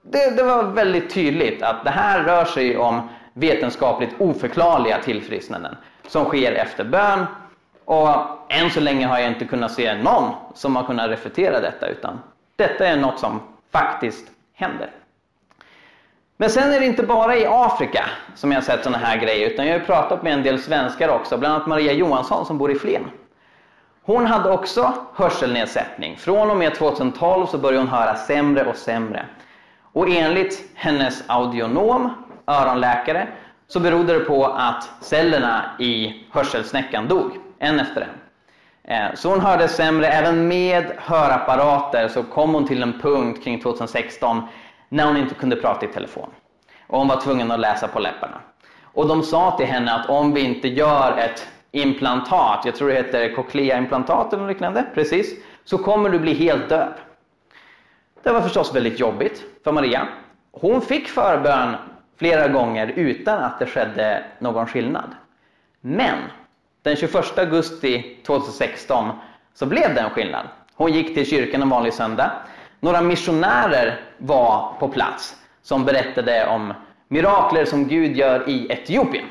det, 0.02 0.36
det, 0.38 0.44
var 0.44 0.64
väldigt 0.64 1.14
tydligt 1.14 1.64
att 1.64 1.84
det 1.84 1.90
här 1.90 2.24
rör 2.24 2.46
sig 2.46 2.78
om 2.78 3.10
vetenskapligt 3.34 4.16
oförklarliga 4.20 5.02
tillfrisknanden 5.02 5.76
som 6.08 6.26
sker 6.26 6.52
efter 6.52 6.84
bön. 6.84 7.26
Och 7.86 8.10
än 8.50 8.70
så 8.70 8.80
länge 8.80 9.08
har 9.08 9.20
jag 9.20 9.28
inte 9.28 9.46
kunnat 9.46 9.72
se 9.72 9.96
någon 9.96 10.34
som 10.54 10.76
har 10.76 10.84
kunnat 10.84 11.10
refutera 11.10 11.60
detta 11.60 11.88
utan 11.88 12.20
detta 12.56 12.88
är 12.88 12.98
något 12.98 13.20
som 13.20 13.40
faktiskt 13.72 14.26
händer. 14.54 14.92
Men 16.38 16.50
sen 16.50 16.74
är 16.74 16.80
det 16.80 16.86
inte 16.86 17.04
bara 17.04 17.38
i 17.38 17.46
Afrika 17.46 18.06
som 18.36 18.52
jag 18.52 18.58
har 18.58 18.64
sett 18.64 18.84
sådana 18.84 19.06
här 19.06 19.18
grejer 19.18 19.50
utan 19.50 19.68
jag 19.68 19.80
har 19.80 19.86
pratat 19.86 20.24
med 20.24 20.34
en 20.34 20.44
del 20.44 20.62
svenskar 20.62 21.10
också, 21.10 21.38
bland 21.38 21.56
annat 21.56 21.68
Maria 21.68 21.94
Johansson 21.94 22.46
som 22.46 22.58
bor 22.58 22.72
i 22.72 22.76
Flen. 22.76 23.04
Hon 24.08 24.26
hade 24.26 24.52
också 24.52 24.94
hörselnedsättning. 25.14 26.18
Från 26.18 26.52
och 26.52 26.58
med 26.58 26.76
2012 26.76 27.46
så 27.46 27.58
började 27.58 27.80
hon 27.80 27.88
höra 27.88 28.16
sämre 28.16 28.66
och 28.66 28.76
sämre. 28.76 29.26
Och 29.94 30.10
enligt 30.10 30.72
hennes 30.76 31.24
audionom, 31.28 32.14
öronläkare, 32.46 33.28
så 33.68 33.80
berodde 33.80 34.14
det 34.14 34.20
på 34.20 34.46
att 34.46 34.90
cellerna 35.02 35.76
i 35.80 36.26
hörselsnäckan 36.32 37.08
dog, 37.08 37.32
en 37.60 37.80
efter 37.80 38.02
en. 38.02 38.10
Eh, 38.94 39.16
så 39.16 39.30
hon 39.30 39.42
hörde 39.42 39.68
sämre, 39.68 40.08
även 40.08 40.48
med 40.48 40.92
hörapparater 40.98 42.08
så 42.08 42.24
kom 42.24 42.54
hon 42.54 42.68
till 42.68 42.84
en 42.84 43.00
punkt 43.00 43.44
kring 43.44 43.62
2016 43.62 44.42
när 44.90 45.08
hon 45.08 45.18
inte 45.18 45.36
kunde 45.36 45.56
prata 45.56 45.86
i 45.86 45.90
telefon. 45.90 46.30
Och 46.88 47.00
hon 47.00 47.08
var 47.08 47.22
tvungen 47.22 47.52
att 47.52 47.60
läsa 47.60 47.88
på 47.88 48.00
läpparna. 48.00 48.42
Och 48.84 49.08
de 49.08 49.24
sa 49.24 49.58
till 49.58 49.68
henne 49.68 49.94
att 49.94 50.10
om 50.10 50.34
vi 50.34 50.42
inte 50.42 50.68
gör 50.68 51.18
ett 51.18 51.48
implantat, 51.82 52.62
jag 52.66 52.76
tror 52.76 52.90
det 52.90 52.96
heter 52.96 53.36
cochlea-implantat 53.36 54.34
eller 54.34 54.48
liknande, 54.48 54.86
precis, 54.94 55.36
så 55.64 55.78
kommer 55.78 56.10
du 56.10 56.20
bli 56.20 56.34
helt 56.34 56.70
döv. 56.70 56.94
Det 58.24 58.32
var 58.32 58.42
förstås 58.42 58.76
väldigt 58.76 59.00
jobbigt 59.00 59.44
för 59.64 59.72
Maria. 59.72 60.08
Hon 60.52 60.82
fick 60.82 61.08
förbön 61.08 61.76
flera 62.18 62.48
gånger 62.48 62.88
utan 62.88 63.44
att 63.44 63.60
det 63.60 63.66
skedde 63.66 64.24
någon 64.40 64.68
skillnad. 64.68 65.16
Men 65.82 66.18
den 66.82 66.96
21 66.96 67.38
augusti 67.38 68.18
2016 68.28 69.10
så 69.54 69.66
blev 69.66 69.96
det 69.96 70.02
en 70.02 70.10
skillnad. 70.10 70.48
Hon 70.76 70.94
gick 70.94 71.16
till 71.16 71.26
kyrkan 71.26 71.62
en 71.62 71.70
vanlig 71.70 71.94
söndag. 71.94 72.32
Några 72.80 73.02
missionärer 73.02 74.02
var 74.18 74.74
på 74.80 74.88
plats 74.88 75.36
som 75.62 75.86
berättade 75.86 76.48
om 76.48 76.74
mirakler 77.08 77.66
som 77.66 77.88
Gud 77.88 78.18
gör 78.18 78.50
i 78.50 78.68
Etiopien. 78.72 79.26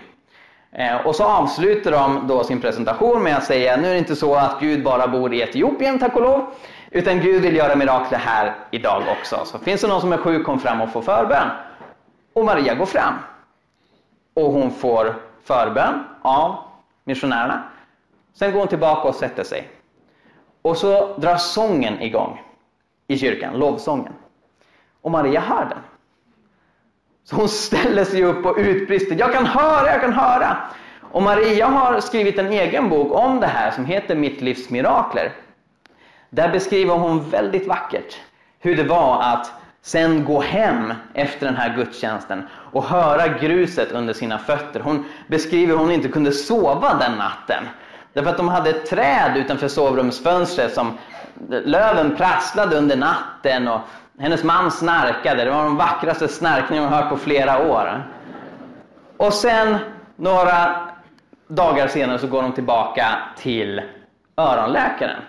Eh, 0.79 1.07
och 1.07 1.17
så 1.17 1.25
avslutar 1.25 1.91
de 1.91 2.27
då 2.27 2.45
sin 2.45 2.61
presentation 2.61 3.23
med 3.23 3.37
att 3.37 3.45
säga 3.45 3.77
nu 3.77 3.89
är 3.89 3.93
det 3.93 3.99
inte 3.99 4.17
så 4.17 4.35
att 4.35 4.61
Gud 4.61 4.85
bara 4.85 5.09
bor 5.09 5.35
i 5.35 5.41
Etiopien, 5.41 5.99
tack 5.99 6.17
och 6.17 6.23
lov, 6.23 6.47
utan 6.91 7.21
Gud 7.21 7.43
vill 7.43 7.57
göra 7.57 7.77
mirakler 7.77 8.19
här 8.19 8.55
idag 8.71 9.03
också. 9.21 9.41
Så 9.45 9.59
finns 9.59 9.81
det 9.81 9.89
någon 9.89 10.01
som 10.01 10.12
är 10.12 10.17
sjuk, 10.17 10.47
kom 10.47 10.61
fram 10.61 10.81
och 10.81 10.91
få 10.91 11.03
förbön. 11.03 11.49
Och 12.33 12.45
Maria 12.45 12.75
går 12.75 12.87
fram. 12.87 13.15
Och 14.35 14.53
hon 14.53 14.71
får 14.71 15.15
förbön 15.45 16.05
av 16.23 16.57
missionärerna. 17.05 17.62
Sen 18.35 18.53
går 18.53 18.59
hon 18.59 18.69
tillbaka 18.69 19.09
och 19.09 19.15
sätter 19.15 19.45
sig. 19.45 19.69
Och 20.62 20.77
så 20.77 21.17
drar 21.17 21.37
sången 21.37 22.03
igång 22.03 22.43
i 23.07 23.19
kyrkan, 23.19 23.59
lovsången. 23.59 24.12
Och 25.03 25.11
Maria 25.11 25.41
hör 25.41 25.65
den. 25.65 25.79
Så 27.31 27.37
hon 27.37 27.49
ställer 27.49 28.05
sig 28.05 28.25
upp 28.25 28.47
och 28.47 28.57
utbrister, 28.59 29.17
jag 29.19 29.33
kan 29.33 29.47
höra, 29.47 29.91
jag 29.91 30.01
kan 30.01 30.12
höra. 30.12 30.57
Och 31.03 31.23
Maria 31.23 31.67
har 31.67 32.01
skrivit 32.01 32.39
en 32.39 32.53
egen 32.53 32.89
bok 32.89 33.15
om 33.15 33.41
det 33.41 33.47
här 33.47 33.71
som 33.71 33.85
heter 33.85 34.17
Mitt 34.17 34.41
livs 34.41 34.71
mirakler. 34.71 35.33
Där 36.31 36.49
beskriver 36.49 36.95
hon 36.95 37.31
väldigt 37.31 37.67
vackert 37.67 38.17
hur 38.59 38.77
det 38.77 38.83
var 38.83 39.23
att 39.23 39.53
sen 39.83 40.25
gå 40.25 40.41
hem 40.41 40.93
efter 41.15 41.47
den 41.47 41.57
här 41.57 41.77
gudstjänsten 41.77 42.49
och 42.73 42.85
höra 42.85 43.29
gruset 43.29 43.93
under 43.93 44.15
sina 44.15 44.39
fötter. 44.39 44.81
Hon 44.81 45.05
beskriver 45.29 45.73
hur 45.73 45.79
hon 45.79 45.91
inte 45.91 46.09
kunde 46.09 46.33
sova 46.33 46.95
den 46.95 47.12
natten. 47.12 47.65
Därför 48.12 48.31
att 48.31 48.37
de 48.37 48.49
hade 48.49 48.71
ett 48.71 48.87
träd 48.87 49.37
utanför 49.37 49.69
sovrumsfönstret 49.69 50.75
som 50.75 50.99
löven 51.49 52.17
prasslade 52.17 52.77
under 52.77 52.97
natten 52.97 53.69
och 53.69 53.81
hennes 54.18 54.44
man 54.44 54.70
snarkade. 54.70 55.44
Det 55.44 55.50
var 55.50 55.64
de 55.64 55.76
vackraste 55.76 56.29
snarkningar 56.29 56.83
hon 56.83 56.92
hört 56.92 57.09
på 57.09 57.16
flera 57.16 57.70
år. 57.70 58.05
Och 59.16 59.33
sen 59.33 59.76
några 60.16 60.88
dagar 61.48 61.88
senare 61.88 62.18
så 62.18 62.26
går 62.26 62.42
de 62.42 62.52
tillbaka 62.52 63.07
till 63.37 63.83
öronläkaren. 64.37 65.22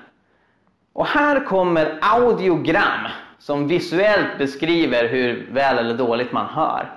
Och 0.94 1.08
här 1.08 1.46
kommer 1.46 2.00
audiogram 2.02 3.08
som 3.40 3.68
visuellt 3.68 4.38
beskriver 4.38 5.08
hur 5.08 5.48
väl 5.52 5.78
eller 5.78 5.94
dåligt 5.94 6.32
man 6.32 6.46
hör. 6.46 6.92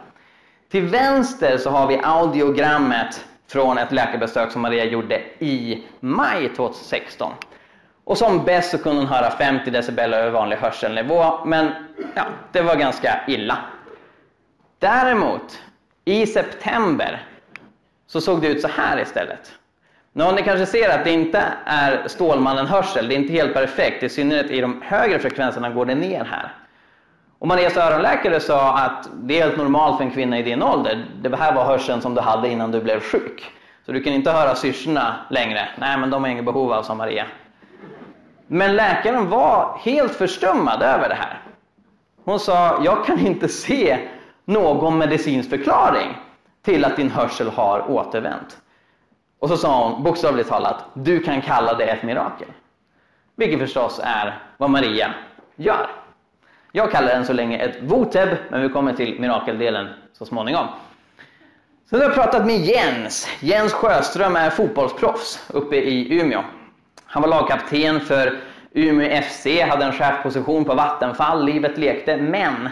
Till 0.70 0.86
vänster 0.86 1.58
så 1.58 1.70
har 1.70 1.86
vi 1.86 2.00
audiogrammet 2.02 3.24
från 3.48 3.78
ett 3.78 3.92
läkarbesök 3.92 4.52
som 4.52 4.62
Maria 4.62 4.84
gjorde 4.84 5.22
i 5.38 5.84
maj 6.00 6.48
2016. 6.56 7.32
Och 8.10 8.18
som 8.18 8.44
bäst 8.44 8.70
så 8.70 8.78
kunde 8.78 9.00
hon 9.00 9.08
höra 9.08 9.30
50 9.30 9.70
decibel 9.70 10.14
över 10.14 10.30
vanlig 10.30 10.56
hörselnivå, 10.56 11.44
men 11.44 11.70
ja, 12.14 12.22
det 12.52 12.62
var 12.62 12.76
ganska 12.76 13.20
illa. 13.26 13.58
Däremot, 14.78 15.62
i 16.04 16.26
september 16.26 17.26
så 18.06 18.20
såg 18.20 18.40
det 18.40 18.48
ut 18.48 18.60
så 18.60 18.68
här 18.68 19.00
istället. 19.00 19.52
Nu 20.12 20.32
ni 20.32 20.42
kanske 20.42 20.66
ser 20.66 20.98
att 20.98 21.04
det 21.04 21.10
inte 21.10 21.44
är 21.64 22.08
Stålmannen-hörsel, 22.08 23.08
det 23.08 23.14
är 23.14 23.16
inte 23.16 23.32
helt 23.32 23.54
perfekt, 23.54 24.02
i 24.02 24.08
synnerhet 24.08 24.50
i 24.50 24.60
de 24.60 24.82
högre 24.82 25.18
frekvenserna 25.18 25.70
går 25.70 25.86
det 25.86 25.94
ner 25.94 26.24
här. 26.24 26.54
Och 27.38 27.48
Marias 27.48 27.76
öronläkare 27.76 28.40
sa 28.40 28.78
att 28.78 29.08
det 29.12 29.38
är 29.38 29.44
helt 29.44 29.58
normalt 29.58 29.96
för 29.96 30.04
en 30.04 30.10
kvinna 30.10 30.38
i 30.38 30.42
din 30.42 30.62
ålder. 30.62 31.04
Det 31.22 31.36
här 31.36 31.54
var 31.54 31.64
hörseln 31.64 32.00
som 32.00 32.14
du 32.14 32.20
hade 32.20 32.48
innan 32.48 32.70
du 32.70 32.80
blev 32.80 33.00
sjuk. 33.00 33.52
Så 33.86 33.92
du 33.92 34.02
kan 34.02 34.12
inte 34.12 34.30
höra 34.30 34.54
syrsorna 34.54 35.16
längre. 35.30 35.68
Nej, 35.78 35.98
men 35.98 36.10
de 36.10 36.24
har 36.24 36.30
inget 36.30 36.44
behov 36.44 36.72
av, 36.72 36.82
sa 36.82 36.94
Maria. 36.94 37.26
Men 38.52 38.76
läkaren 38.76 39.28
var 39.28 39.78
helt 39.82 40.14
förstummad 40.14 40.82
över 40.82 41.08
det 41.08 41.14
här. 41.14 41.42
Hon 42.24 42.40
sa, 42.40 42.84
jag 42.84 43.04
kan 43.06 43.26
inte 43.26 43.48
se 43.48 43.98
någon 44.44 44.98
medicinsk 44.98 45.50
förklaring 45.50 46.16
till 46.62 46.84
att 46.84 46.96
din 46.96 47.10
hörsel 47.10 47.48
har 47.48 47.90
återvänt. 47.90 48.58
Och 49.38 49.48
så 49.48 49.56
sa 49.56 49.88
hon 49.88 50.02
bokstavligt 50.02 50.48
talat, 50.48 50.84
du 50.94 51.22
kan 51.22 51.42
kalla 51.42 51.74
det 51.74 51.84
ett 51.84 52.02
mirakel. 52.02 52.48
Vilket 53.36 53.60
förstås 53.60 54.00
är 54.04 54.42
vad 54.56 54.70
Maria 54.70 55.14
gör. 55.56 55.90
Jag 56.72 56.90
kallar 56.90 57.08
den 57.08 57.26
så 57.26 57.32
länge 57.32 57.58
ett 57.58 57.82
voteb, 57.82 58.28
men 58.48 58.62
vi 58.62 58.68
kommer 58.68 58.92
till 58.92 59.20
mirakeldelen 59.20 59.88
så 60.12 60.24
småningom. 60.24 60.66
Sen 61.90 62.00
har 62.00 62.06
jag 62.06 62.14
pratat 62.14 62.46
med 62.46 62.56
Jens. 62.56 63.28
Jens 63.40 63.72
Sjöström 63.72 64.36
är 64.36 64.50
fotbollsproffs 64.50 65.50
uppe 65.52 65.76
i 65.76 66.20
Umeå. 66.20 66.42
Han 67.12 67.22
var 67.22 67.28
lagkapten 67.28 68.00
för 68.00 68.40
Umeå 68.72 69.22
FC, 69.22 69.46
hade 69.68 69.84
en 69.84 69.92
chefposition 69.92 70.64
på 70.64 70.74
Vattenfall, 70.74 71.44
livet 71.44 71.78
lekte, 71.78 72.16
men 72.16 72.68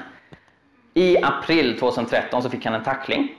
i 0.95 1.23
april 1.23 1.79
2013 1.79 2.43
så 2.43 2.51
fick 2.51 2.65
han 2.65 2.75
en 2.75 2.83
tackling. 2.83 3.33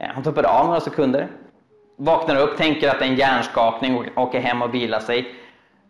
Eh, 0.00 0.08
han 0.14 0.22
tuppade 0.22 0.48
av 0.48 0.66
några 0.66 0.80
sekunder, 0.80 1.28
vaknar 1.96 2.36
upp, 2.36 2.56
tänker 2.56 2.90
att 2.90 2.98
det 2.98 3.04
är 3.04 3.08
en 3.08 3.16
hjärnskakning 3.16 3.96
och 3.96 4.22
åker 4.22 4.40
hem 4.40 4.62
och 4.62 4.74
vilar 4.74 5.00
sig. 5.00 5.34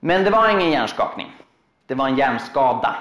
Men 0.00 0.24
det 0.24 0.30
var 0.30 0.48
ingen 0.48 0.70
hjärnskakning, 0.70 1.36
det 1.86 1.94
var 1.94 2.08
en 2.08 2.16
hjärnskada. 2.16 2.96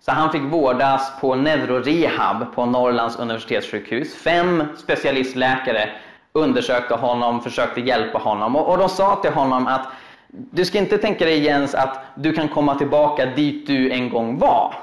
Så 0.00 0.12
han 0.12 0.32
fick 0.32 0.42
vårdas 0.42 1.20
på 1.20 1.34
neurorehab 1.34 2.54
på 2.54 2.66
Norrlands 2.66 3.16
universitetssjukhus. 3.16 4.14
Fem 4.14 4.64
specialistläkare 4.76 5.90
undersökte 6.32 6.94
honom, 6.94 7.40
försökte 7.40 7.80
hjälpa 7.80 8.18
honom 8.18 8.56
och, 8.56 8.68
och 8.68 8.78
de 8.78 8.88
sa 8.88 9.16
till 9.16 9.32
honom 9.32 9.66
att 9.66 9.88
du 10.28 10.64
ska 10.64 10.78
inte 10.78 10.98
tänka 10.98 11.24
dig 11.24 11.38
Jens 11.38 11.74
att 11.74 11.98
du 12.14 12.32
kan 12.32 12.48
komma 12.48 12.74
tillbaka 12.74 13.26
dit 13.26 13.66
du 13.66 13.90
en 13.90 14.10
gång 14.10 14.38
var. 14.38 14.74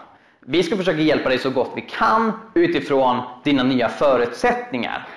Vi 0.45 0.63
ska 0.63 0.77
försöka 0.77 1.01
hjälpa 1.01 1.29
dig 1.29 1.37
så 1.37 1.49
gott 1.49 1.71
vi 1.75 1.81
kan 1.81 2.31
utifrån 2.53 3.21
dina 3.43 3.63
nya 3.63 3.89
förutsättningar. 3.89 5.07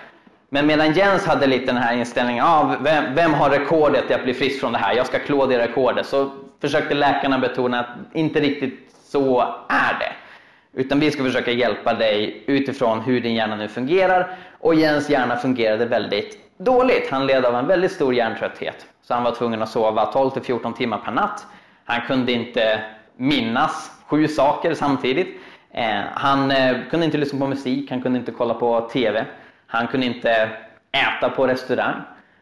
Men 0.49 0.67
medan 0.67 0.93
Jens 0.93 1.27
hade 1.27 1.47
lite 1.47 1.67
den 1.67 1.77
här 1.77 1.97
inställningen, 1.97 2.45
ah, 2.45 2.77
vem, 2.81 3.15
vem 3.15 3.35
har 3.35 3.51
rekordet 3.51 4.11
i 4.11 4.15
att 4.15 4.25
bli 4.25 4.35
frisk 4.35 4.61
från 4.61 4.73
det 4.73 4.79
här? 4.79 4.97
Jag 4.97 5.07
ska 5.07 5.19
klå 5.19 5.47
det 5.47 5.59
rekordet. 5.59 6.07
Så 6.07 6.31
försökte 6.61 6.95
läkarna 6.95 7.39
betona 7.39 7.81
att 7.81 7.87
inte 8.13 8.41
riktigt 8.41 8.95
så 9.05 9.41
är 9.69 9.99
det. 9.99 10.13
Utan 10.81 11.01
vi 11.01 11.11
ska 11.11 11.23
försöka 11.23 11.51
hjälpa 11.51 11.95
dig 11.95 12.45
utifrån 12.47 13.01
hur 13.01 13.21
din 13.21 13.35
hjärna 13.35 13.57
nu 13.57 13.69
fungerar. 13.69 14.37
Och 14.59 14.75
Jens 14.75 15.11
hjärna 15.11 15.37
fungerade 15.37 15.87
väldigt 15.87 16.59
dåligt. 16.59 17.11
Han 17.11 17.27
led 17.27 17.45
av 17.45 17.55
en 17.55 17.67
väldigt 17.67 17.93
stor 17.93 18.15
hjärntrötthet. 18.15 18.87
Så 19.09 19.15
han 19.15 19.23
var 19.23 19.33
tvungen 19.33 19.63
att 19.63 19.69
sova 19.69 20.11
12-14 20.13 20.75
timmar 20.75 20.99
per 20.99 21.13
natt. 21.13 21.47
Han 21.85 22.01
kunde 22.01 22.33
inte 22.33 22.85
minnas 23.17 23.91
sju 24.07 24.29
saker 24.29 24.75
samtidigt. 24.75 25.41
Eh, 25.71 26.01
han 26.15 26.51
eh, 26.51 26.77
kunde 26.91 27.07
inte 27.07 27.19
lyssna 27.19 27.39
på 27.39 27.47
musik, 27.47 27.91
han 27.91 28.03
kunde 28.03 28.19
inte 28.19 28.33
kolla 28.33 28.55
på 28.55 28.81
TV. 28.81 29.25
Han 29.67 29.87
kunde 29.87 30.07
inte 30.07 30.51
äta 30.93 31.31
på 31.31 31.47
restaurang. 31.47 31.95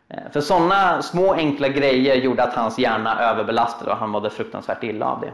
Eh, 0.08 0.32
för 0.32 0.40
sådana 0.40 1.02
små 1.02 1.34
enkla 1.34 1.68
grejer 1.68 2.14
gjorde 2.14 2.42
att 2.42 2.54
hans 2.54 2.78
hjärna 2.78 3.20
överbelastade 3.20 3.90
och 3.90 3.96
han 3.96 4.10
mådde 4.10 4.30
fruktansvärt 4.30 4.82
illa 4.82 5.06
av 5.06 5.20
det. 5.20 5.32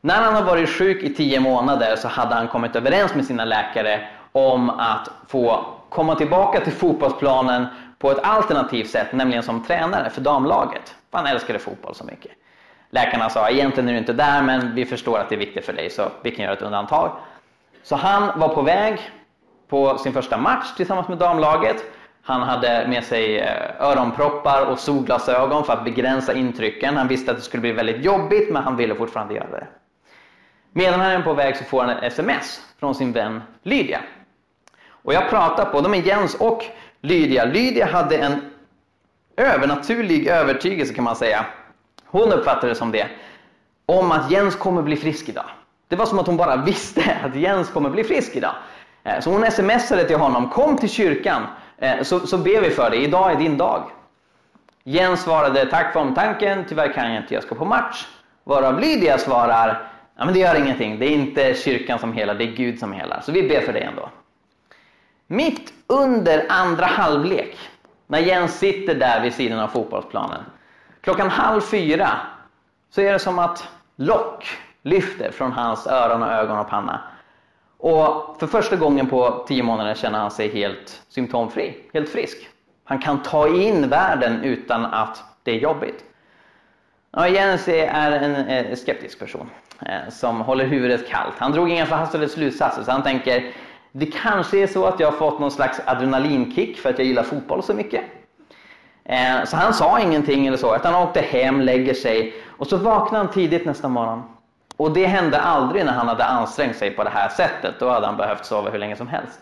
När 0.00 0.22
han 0.22 0.34
har 0.34 0.42
varit 0.42 0.68
sjuk 0.68 1.02
i 1.02 1.14
tio 1.14 1.40
månader 1.40 1.96
så 1.96 2.08
hade 2.08 2.34
han 2.34 2.48
kommit 2.48 2.76
överens 2.76 3.14
med 3.14 3.24
sina 3.24 3.44
läkare 3.44 4.08
om 4.32 4.70
att 4.70 5.10
få 5.28 5.64
komma 5.88 6.14
tillbaka 6.14 6.60
till 6.60 6.72
fotbollsplanen 6.72 7.66
på 8.00 8.10
ett 8.10 8.18
alternativt 8.22 8.90
sätt, 8.90 9.12
nämligen 9.12 9.42
som 9.42 9.64
tränare 9.64 10.10
för 10.10 10.20
damlaget. 10.20 10.94
För 11.10 11.18
han 11.18 11.26
älskade 11.26 11.58
fotboll 11.58 11.94
så 11.94 12.04
mycket. 12.04 12.32
Läkarna 12.90 13.30
sa 13.30 13.50
egentligen 13.50 13.88
är 13.88 13.92
du 13.92 13.98
inte 13.98 14.12
där 14.12 14.42
men 14.42 14.74
vi 14.74 14.84
förstår 14.84 15.18
att 15.18 15.28
det 15.28 15.34
är 15.34 15.38
viktigt 15.38 15.66
för 15.66 15.72
dig 15.72 15.90
så 15.90 16.08
vi 16.22 16.30
kan 16.30 16.44
göra 16.44 16.54
ett 16.54 16.62
undantag. 16.62 17.16
Så 17.82 17.96
han 17.96 18.40
var 18.40 18.48
på 18.48 18.62
väg 18.62 19.10
på 19.68 19.98
sin 19.98 20.12
första 20.12 20.36
match 20.36 20.74
tillsammans 20.76 21.08
med 21.08 21.18
damlaget. 21.18 21.84
Han 22.22 22.42
hade 22.42 22.86
med 22.88 23.04
sig 23.04 23.38
eh, 23.38 23.86
öronproppar 23.86 24.66
och 24.66 24.78
solglasögon 24.78 25.64
för 25.64 25.72
att 25.72 25.84
begränsa 25.84 26.34
intrycken. 26.34 26.96
Han 26.96 27.08
visste 27.08 27.30
att 27.30 27.36
det 27.36 27.42
skulle 27.42 27.60
bli 27.60 27.72
väldigt 27.72 28.04
jobbigt 28.04 28.52
men 28.52 28.62
han 28.62 28.76
ville 28.76 28.94
fortfarande 28.94 29.34
göra 29.34 29.50
det. 29.50 29.66
Medan 30.72 31.00
han 31.00 31.10
är 31.10 31.22
på 31.22 31.34
väg 31.34 31.56
så 31.56 31.64
får 31.64 31.80
han 31.80 31.90
ett 31.90 32.04
sms 32.04 32.60
från 32.80 32.94
sin 32.94 33.12
vän 33.12 33.42
Lydia. 33.62 34.00
Och 35.02 35.14
jag 35.14 35.30
pratar 35.30 35.64
på, 35.64 35.80
de 35.80 35.94
är 35.94 36.02
Jens 36.02 36.34
och 36.34 36.64
Lydia. 37.00 37.44
Lydia 37.44 37.86
hade 37.86 38.16
en 38.16 38.50
övernaturlig 39.36 40.26
övertygelse 40.26 40.94
kan 40.94 41.04
man 41.04 41.16
säga. 41.16 41.46
Hon 42.06 42.32
uppfattade 42.32 42.68
det 42.68 42.74
som 42.74 42.92
det. 42.92 43.06
Om 43.86 44.12
att 44.12 44.30
Jens 44.30 44.56
kommer 44.56 44.82
bli 44.82 44.96
frisk 44.96 45.28
idag. 45.28 45.44
Det 45.88 45.96
var 45.96 46.06
som 46.06 46.18
att 46.18 46.26
hon 46.26 46.36
bara 46.36 46.56
visste 46.56 47.16
att 47.24 47.36
Jens 47.36 47.68
kommer 47.68 47.90
bli 47.90 48.04
frisk 48.04 48.36
idag. 48.36 48.54
Eh, 49.04 49.20
så 49.20 49.30
hon 49.30 49.50
smsade 49.50 50.04
till 50.04 50.16
honom, 50.16 50.50
kom 50.50 50.76
till 50.76 50.88
kyrkan 50.88 51.46
eh, 51.78 52.02
så, 52.02 52.26
så 52.26 52.38
ber 52.38 52.60
vi 52.60 52.70
för 52.70 52.90
dig, 52.90 53.04
idag 53.04 53.32
är 53.32 53.36
din 53.36 53.56
dag. 53.56 53.82
Jens 54.84 55.22
svarade, 55.22 55.66
tack 55.66 55.92
för 55.92 56.00
omtanken, 56.00 56.64
tyvärr 56.68 56.92
kan 56.92 57.12
jag 57.12 57.22
inte, 57.22 57.34
jag 57.34 57.42
ska 57.42 57.54
på 57.54 57.64
match. 57.64 58.06
Varav 58.44 58.80
Lydia 58.80 59.18
svarar, 59.18 59.82
ja 60.16 60.24
men 60.24 60.34
det 60.34 60.40
gör 60.40 60.54
ingenting, 60.54 60.98
det 60.98 61.06
är 61.06 61.10
inte 61.10 61.54
kyrkan 61.54 61.98
som 61.98 62.12
helar, 62.12 62.34
det 62.34 62.44
är 62.44 62.52
Gud 62.56 62.78
som 62.78 62.92
helar. 62.92 63.20
Så 63.24 63.32
vi 63.32 63.48
ber 63.48 63.60
för 63.60 63.72
dig 63.72 63.82
ändå. 63.82 64.10
Mitt 65.32 65.72
under 65.86 66.46
andra 66.48 66.86
halvlek, 66.86 67.56
när 68.06 68.18
Jens 68.18 68.58
sitter 68.58 68.94
där 68.94 69.20
vid 69.22 69.34
sidan 69.34 69.60
av 69.60 69.68
fotbollsplanen, 69.68 70.44
klockan 71.00 71.30
halv 71.30 71.60
fyra, 71.60 72.10
så 72.90 73.00
är 73.00 73.12
det 73.12 73.18
som 73.18 73.38
att 73.38 73.68
lock 73.96 74.46
lyfter 74.82 75.30
från 75.30 75.52
hans 75.52 75.86
öron 75.86 76.22
och 76.22 76.28
ögon 76.28 76.58
och 76.58 76.68
panna. 76.68 77.00
Och 77.78 78.36
för 78.40 78.46
första 78.46 78.76
gången 78.76 79.06
på 79.06 79.44
tio 79.48 79.62
månader 79.62 79.94
känner 79.94 80.18
han 80.18 80.30
sig 80.30 80.48
helt 80.48 81.02
symptomfri, 81.08 81.76
helt 81.94 82.08
frisk. 82.08 82.48
Han 82.84 82.98
kan 82.98 83.22
ta 83.22 83.48
in 83.48 83.88
världen 83.88 84.44
utan 84.44 84.84
att 84.84 85.24
det 85.42 85.50
är 85.50 85.58
jobbigt. 85.58 86.04
Ja, 87.12 87.28
Jens 87.28 87.68
är 87.68 88.12
en 88.12 88.34
eh, 88.36 88.76
skeptisk 88.76 89.18
person 89.18 89.50
eh, 89.80 90.10
som 90.10 90.40
håller 90.40 90.64
huvudet 90.64 91.08
kallt. 91.08 91.34
Han 91.38 91.52
drog 91.52 91.70
inga 91.70 91.86
förhastade 91.86 92.28
slutsatser 92.28 92.82
så 92.82 92.90
han 92.90 93.02
tänker 93.02 93.52
det 93.92 94.06
kanske 94.06 94.58
är 94.58 94.66
så 94.66 94.86
att 94.86 95.00
jag 95.00 95.10
har 95.10 95.18
fått 95.18 95.40
någon 95.40 95.50
slags 95.50 95.80
adrenalinkick 95.84 96.78
för 96.78 96.90
att 96.90 96.98
jag 96.98 97.06
gillar 97.06 97.22
fotboll 97.22 97.62
så 97.62 97.74
mycket. 97.74 98.04
Eh, 99.04 99.44
så 99.44 99.56
han 99.56 99.74
sa 99.74 100.00
ingenting 100.00 100.46
eller 100.46 100.56
så, 100.56 100.76
utan 100.76 100.94
han 100.94 101.02
åkte 101.02 101.20
hem, 101.20 101.60
lägger 101.60 101.94
sig 101.94 102.34
och 102.46 102.66
så 102.66 102.76
vaknade 102.76 103.24
han 103.24 103.32
tidigt 103.32 103.66
nästa 103.66 103.88
morgon. 103.88 104.22
Och 104.76 104.92
det 104.92 105.06
hände 105.06 105.40
aldrig 105.40 105.84
när 105.84 105.92
han 105.92 106.08
hade 106.08 106.24
ansträngt 106.24 106.76
sig 106.76 106.90
på 106.90 107.04
det 107.04 107.10
här 107.10 107.28
sättet. 107.28 107.74
Då 107.78 107.88
hade 107.88 108.06
han 108.06 108.16
behövt 108.16 108.46
sova 108.46 108.70
hur 108.70 108.78
länge 108.78 108.96
som 108.96 109.08
helst. 109.08 109.40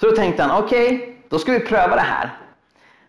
Så 0.00 0.06
då 0.06 0.16
tänkte 0.16 0.42
han, 0.42 0.64
okej, 0.64 0.94
okay, 0.94 1.14
då 1.28 1.38
ska 1.38 1.52
vi 1.52 1.60
pröva 1.60 1.94
det 1.94 2.02
här. 2.02 2.30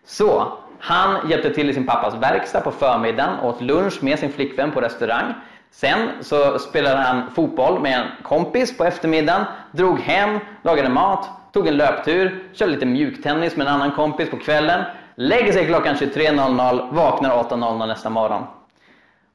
Så 0.04 0.52
han 0.78 1.30
hjälpte 1.30 1.54
till 1.54 1.70
i 1.70 1.74
sin 1.74 1.86
pappas 1.86 2.14
verkstad 2.14 2.60
på 2.60 2.70
förmiddagen, 2.70 3.40
åt 3.40 3.60
lunch 3.60 4.02
med 4.02 4.18
sin 4.18 4.32
flickvän 4.32 4.70
på 4.70 4.80
restaurang. 4.80 5.34
Sen 5.70 6.10
så 6.20 6.58
spelade 6.58 6.96
han 6.96 7.30
fotboll 7.30 7.80
med 7.80 8.00
en 8.00 8.06
kompis 8.22 8.78
på 8.78 8.84
eftermiddagen, 8.84 9.44
drog 9.72 10.00
hem, 10.00 10.38
lagade 10.62 10.88
mat, 10.88 11.28
tog 11.52 11.68
en 11.68 11.76
löptur, 11.76 12.44
körde 12.52 12.72
lite 12.72 12.86
mjuktennis 12.86 13.56
med 13.56 13.66
en 13.66 13.74
annan 13.74 13.92
kompis 13.92 14.30
på 14.30 14.36
kvällen, 14.36 14.84
lägger 15.14 15.52
sig 15.52 15.66
klockan 15.66 15.94
23.00, 15.94 16.94
vaknar 16.94 17.30
8.00 17.30 17.86
nästa 17.86 18.10
morgon. 18.10 18.42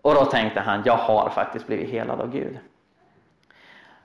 Och 0.01 0.15
då 0.15 0.25
tänkte 0.25 0.59
han, 0.59 0.81
jag 0.85 0.97
har 0.97 1.29
faktiskt 1.29 1.67
blivit 1.67 1.89
helad 1.89 2.21
av 2.21 2.31
Gud. 2.31 2.57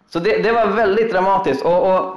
Så 0.08 0.18
det, 0.18 0.42
det 0.42 0.52
var 0.52 0.66
väldigt 0.66 1.12
dramatiskt 1.12 1.64
och, 1.64 1.94
och, 1.94 2.16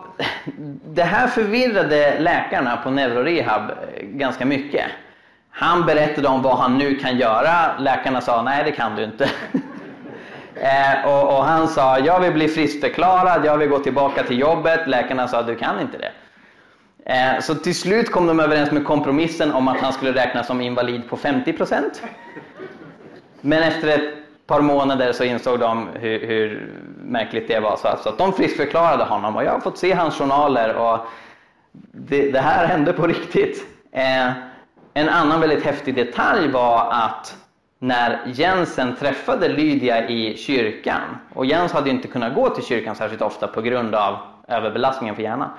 det 0.85 1.03
här 1.03 1.27
förvirrade 1.27 2.19
läkarna 2.19 2.77
på 2.77 2.91
neurorehab 2.91 3.69
eh, 3.69 4.03
ganska 4.03 4.45
mycket. 4.45 4.85
Han 5.49 5.85
berättade 5.85 6.27
om 6.27 6.41
vad 6.41 6.57
han 6.57 6.77
nu 6.77 6.95
kan 6.95 7.17
göra, 7.17 7.77
läkarna 7.79 8.21
sa 8.21 8.41
nej 8.41 8.63
det 8.63 8.71
kan 8.71 8.95
du 8.95 9.03
inte. 9.03 9.29
Eh, 10.55 11.05
och, 11.05 11.37
och, 11.37 11.43
han 11.43 11.67
sa, 11.67 11.99
jag 11.99 12.19
vill 12.19 12.33
bli 12.33 12.47
friskförklarad, 12.47 13.45
jag 13.45 13.57
vill 13.57 13.69
gå 13.69 13.79
tillbaka 13.79 14.23
till 14.23 14.39
jobbet. 14.39 14.87
Läkarna 14.87 15.27
sa, 15.27 15.41
du 15.41 15.55
kan 15.55 15.79
inte 15.79 15.97
det. 15.97 16.11
Eh, 17.05 17.39
så 17.39 17.55
till 17.55 17.75
slut 17.75 18.11
kom 18.11 18.27
de 18.27 18.39
överens 18.39 18.71
med 18.71 18.85
kompromissen 18.85 19.51
om 19.51 19.67
att 19.67 19.77
han 19.77 19.93
skulle 19.93 20.11
räknas 20.13 20.47
som 20.47 20.61
invalid 20.61 21.09
på 21.09 21.17
50%. 21.17 21.83
Men 23.41 23.63
efter 23.63 23.87
ett 23.87 24.13
par 24.47 24.61
månader 24.61 25.11
så 25.11 25.23
insåg 25.23 25.59
de 25.59 25.89
hur, 25.93 26.27
hur 26.27 26.71
märkligt 27.03 27.47
det 27.47 27.59
var. 27.59 27.77
Så 27.77 27.87
alltså 27.87 28.09
att 28.09 28.17
de 28.17 28.33
friskförklarade 28.33 29.03
honom 29.03 29.35
och 29.35 29.43
jag 29.43 29.51
har 29.51 29.59
fått 29.59 29.77
se 29.77 29.93
hans 29.93 30.17
journaler 30.17 30.75
och 30.75 30.99
det, 31.91 32.31
det 32.31 32.39
här 32.39 32.65
hände 32.65 32.93
på 32.93 33.07
riktigt. 33.07 33.65
Eh, 33.91 34.31
en 34.93 35.09
annan 35.09 35.41
väldigt 35.41 35.63
häftig 35.63 35.95
detalj 35.95 36.51
var 36.51 36.91
att 36.91 37.37
när 37.83 38.19
Jensen 38.25 38.95
träffade 38.95 39.47
Lydia 39.47 40.09
i 40.09 40.37
kyrkan, 40.37 41.17
och 41.33 41.45
Jens 41.45 41.71
hade 41.71 41.89
inte 41.89 42.07
kunnat 42.07 42.35
gå 42.35 42.49
till 42.49 42.63
kyrkan 42.63 42.95
särskilt 42.95 43.21
ofta 43.21 43.47
på 43.47 43.61
grund 43.61 43.95
av 43.95 44.17
överbelastningen 44.47 45.15
för 45.15 45.23
hjärnan. 45.23 45.49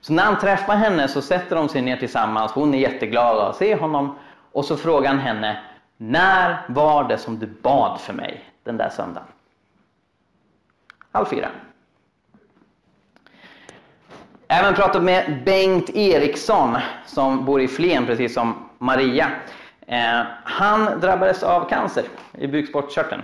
Så 0.00 0.12
när 0.12 0.22
han 0.22 0.38
träffar 0.38 0.76
henne 0.76 1.08
så 1.08 1.22
sätter 1.22 1.56
de 1.56 1.68
sig 1.68 1.82
ner 1.82 1.96
tillsammans, 1.96 2.52
hon 2.52 2.74
är 2.74 2.78
jätteglad 2.78 3.38
att 3.38 3.56
se 3.56 3.74
honom, 3.74 4.18
och 4.52 4.64
så 4.64 4.76
frågar 4.76 5.10
han 5.10 5.18
henne, 5.18 5.60
när 5.96 6.62
var 6.68 7.08
det 7.08 7.18
som 7.18 7.38
du 7.38 7.46
bad 7.46 8.00
för 8.00 8.12
mig 8.12 8.44
den 8.64 8.76
där 8.76 8.88
söndagen? 8.88 9.28
Halv 11.12 11.26
fyra. 11.26 11.48
Även 14.48 14.74
pratat 14.74 15.02
med 15.02 15.42
Bengt 15.44 15.90
Eriksson 15.90 16.76
som 17.06 17.44
bor 17.44 17.60
i 17.60 17.68
Flen, 17.68 18.06
precis 18.06 18.34
som 18.34 18.54
Maria. 18.78 19.30
Eh, 19.90 20.22
han 20.44 21.00
drabbades 21.00 21.42
av 21.42 21.68
cancer 21.68 22.04
i 22.38 22.46
bukspottkörteln. 22.46 23.22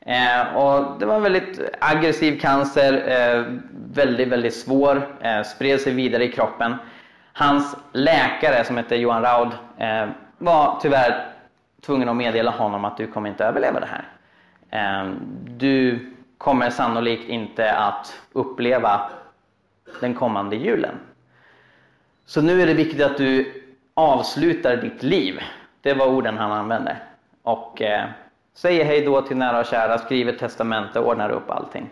Eh, 0.00 0.56
och 0.56 0.98
det 0.98 1.06
var 1.06 1.16
en 1.16 1.22
väldigt 1.22 1.60
aggressiv 1.80 2.40
cancer, 2.40 2.92
eh, 3.08 3.44
väldigt, 3.92 4.28
väldigt 4.28 4.54
svår, 4.54 5.16
eh, 5.20 5.42
spred 5.42 5.80
sig 5.80 5.92
vidare 5.92 6.24
i 6.24 6.32
kroppen. 6.32 6.74
Hans 7.32 7.76
läkare 7.92 8.64
som 8.64 8.76
hette 8.76 8.96
Johan 8.96 9.22
Raud 9.22 9.52
eh, 9.78 10.08
var 10.38 10.78
tyvärr 10.82 11.26
tvungen 11.86 12.08
att 12.08 12.16
meddela 12.16 12.50
honom 12.50 12.84
att 12.84 12.96
du 12.96 13.06
kommer 13.06 13.28
inte 13.28 13.44
överleva 13.44 13.80
det 13.80 13.88
här. 13.90 14.08
Eh, 14.70 15.10
du 15.46 15.98
kommer 16.38 16.70
sannolikt 16.70 17.28
inte 17.28 17.72
att 17.72 18.20
uppleva 18.32 19.10
den 20.00 20.14
kommande 20.14 20.56
julen. 20.56 20.94
Så 22.26 22.42
nu 22.42 22.62
är 22.62 22.66
det 22.66 22.74
viktigt 22.74 23.02
att 23.02 23.16
du 23.16 23.62
avslutar 23.94 24.76
ditt 24.76 25.02
liv 25.02 25.40
det 25.86 25.94
var 25.94 26.06
orden 26.06 26.38
han 26.38 26.52
använde. 26.52 26.96
Och 27.42 27.82
eh, 27.82 28.04
säger 28.54 28.84
hej 28.84 29.00
då 29.00 29.22
till 29.22 29.36
nära 29.36 29.60
och 29.60 29.66
kära, 29.66 29.98
skriver 29.98 30.32
testamente 30.32 30.98
och 30.98 31.08
ordnar 31.08 31.30
upp 31.30 31.50
allting. 31.50 31.90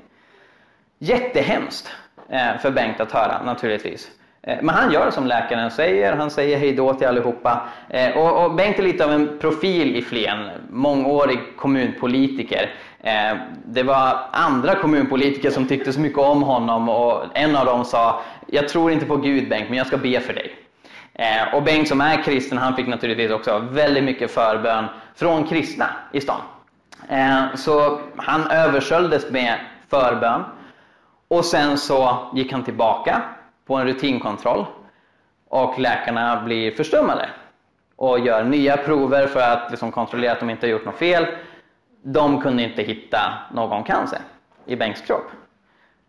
Jättehemskt 0.98 1.90
eh, 2.28 2.59
för 2.59 2.70
Bengt 2.70 3.00
att 3.00 3.12
höra 3.12 3.42
naturligtvis. 3.42 4.11
Eh, 4.42 4.57
men 4.62 4.74
han 4.74 4.92
gör 4.92 5.11
som 5.11 5.26
läkaren 5.26 5.70
säger, 5.70 6.12
han 6.12 6.30
säger 6.30 6.59
hej 6.59 6.72
då 6.72 6.94
till 6.94 7.07
allihopa. 7.07 7.68
Eh, 7.88 8.16
och, 8.16 8.44
och 8.44 8.54
Bengt 8.54 8.78
är 8.78 8.83
lite 8.83 9.04
av 9.04 9.12
en 9.12 9.38
profil 9.38 9.96
i 9.96 10.02
Flen, 10.02 10.50
mångårig 10.70 11.38
kommunpolitiker. 11.57 12.70
Eh, 13.00 13.37
det 13.66 13.83
var 13.83 14.18
andra 14.33 14.74
kommunpolitiker 14.74 15.50
som 15.50 15.66
tyckte 15.66 15.92
så 15.92 16.00
mycket 16.00 16.18
om 16.18 16.42
honom 16.42 16.88
och 16.88 17.24
en 17.35 17.57
av 17.57 17.66
dem 17.66 17.85
sa, 17.85 18.22
jag 18.46 18.68
tror 18.68 18.92
inte 18.92 19.07
på 19.07 19.16
Gud 19.16 19.48
Bengt, 19.48 19.68
men 19.68 19.78
jag 19.78 19.87
ska 19.87 19.96
be 19.96 20.20
för 20.20 20.33
dig. 20.33 20.63
Eh, 21.14 21.55
och 21.55 21.62
Bengt 21.62 21.88
som 21.88 22.00
är 22.00 22.22
kristen, 22.22 22.59
han 22.59 22.77
fick 22.77 22.87
naturligtvis 22.87 23.31
också 23.31 23.59
väldigt 23.59 24.05
mycket 24.05 24.31
förbön 24.31 24.85
från 25.14 25.46
kristna 25.46 25.87
i 26.12 26.20
stan. 26.20 26.40
Eh, 27.09 27.55
så 27.55 28.00
han 28.16 28.50
översköljdes 28.50 29.31
med 29.31 29.55
förbön. 29.88 30.44
Och 31.29 31.44
sen 31.44 31.79
så 31.79 32.31
gick 32.35 32.53
han 32.53 32.64
tillbaka 32.64 33.22
på 33.66 33.77
en 33.77 33.87
rutinkontroll. 33.87 34.66
och 35.48 35.79
läkarna 35.79 36.42
blir 36.44 36.70
förstummade 36.70 37.29
och 37.96 38.18
gör 38.18 38.44
nya 38.44 38.77
prover 38.77 39.27
för 39.27 39.40
att 39.40 39.70
liksom 39.70 39.92
kontrollera 39.92 40.33
att 40.33 40.40
de 40.40 40.50
inte 40.50 40.66
har 40.66 40.70
gjort 40.70 40.85
något 40.85 40.98
fel. 40.98 41.27
De 42.03 42.40
kunde 42.40 42.62
inte 42.62 42.83
hitta 42.83 43.18
någon 43.53 43.85
cancer 43.85 44.18
i 44.66 44.77
Bengts 44.77 45.00
kropp. 45.00 45.31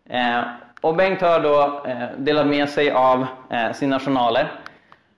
Eh, 0.10 0.41
och 0.82 0.96
Bengt 0.96 1.22
har 1.22 1.39
då 1.39 1.84
eh, 1.88 2.08
delat 2.18 2.48
med 2.48 2.70
sig 2.70 2.91
av 2.91 3.28
eh, 3.50 3.72
sina 3.72 4.00
journaler. 4.00 4.52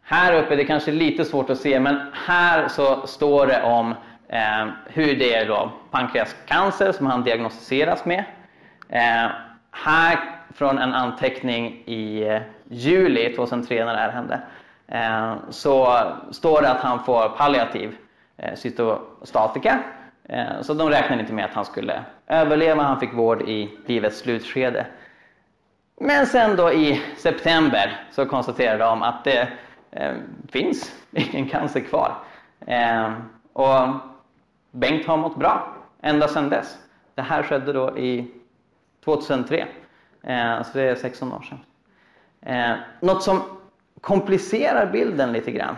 Här 0.10 0.34
uppe, 0.34 0.56
det 0.56 0.66
kanske 0.66 0.92
är 0.92 0.96
lite 0.96 1.26
svårt 1.26 1.50
att 1.50 1.58
se, 1.58 1.80
men 1.80 2.00
här 2.14 2.68
så 2.68 3.08
står 3.08 3.48
det 3.48 3.64
om 3.64 3.96
eh, 4.30 4.68
hur 4.86 5.16
det 5.16 5.34
är 5.34 5.48
då 5.48 5.72
pankreascancer 5.92 6.92
som 6.92 7.06
han 7.06 7.24
diagnostiseras 7.24 8.06
med. 8.06 8.24
Eh, 8.90 9.32
här 9.72 10.20
från 10.56 10.78
en 10.78 10.94
anteckning 10.94 11.84
i 11.86 12.24
eh, 12.24 12.42
juli 12.70 13.36
2003 13.36 13.86
när 13.86 13.94
det 13.94 14.00
här 14.00 14.12
hände 14.12 14.42
eh, 14.88 15.36
så 15.50 15.98
står 16.32 16.62
det 16.62 16.70
att 16.72 16.82
han 16.82 17.04
får 17.04 17.30
palliativ 17.30 17.96
eh, 18.38 18.56
cytostatika. 18.56 19.80
Eh, 20.24 20.62
så 20.62 20.74
de 20.74 20.90
räknade 20.90 21.22
inte 21.22 21.34
med 21.34 21.46
att 21.46 21.54
han 21.54 21.66
skulle 21.66 22.04
överleva, 22.28 22.84
han 22.84 23.00
fick 23.00 23.14
vård 23.14 23.42
i 23.42 23.78
livets 23.86 24.20
slutskede. 24.20 24.86
Men 26.02 26.26
sen 26.26 26.56
då 26.56 26.74
i 26.74 27.02
september 27.18 28.02
så 28.12 28.26
konstaterade 28.26 28.84
de 28.84 29.04
att 29.04 29.24
det 29.24 29.48
eh, 29.92 30.16
finns 30.50 30.96
ingen 31.12 31.50
cancer 31.50 31.80
kvar. 31.80 32.18
Eh, 32.60 33.14
och 33.54 33.88
Bengt 34.72 35.08
har 35.08 35.18
mått 35.18 35.36
bra 35.36 35.74
ända 36.02 36.28
sedan 36.28 36.50
dess. 36.50 36.78
Det 37.16 37.22
här 37.22 37.44
skedde 37.44 37.74
då 37.74 37.98
i 37.98 38.32
2003. 39.06 39.68
Eh, 40.24 40.64
så 40.64 40.78
det 40.78 40.84
är 40.84 40.96
16 40.96 41.34
år 41.34 41.42
sedan. 41.42 41.60
Eh, 42.42 42.76
något 43.00 43.24
som 43.24 43.42
komplicerar 44.02 44.92
bilden 44.92 45.32
lite 45.32 45.52
grann, 45.52 45.76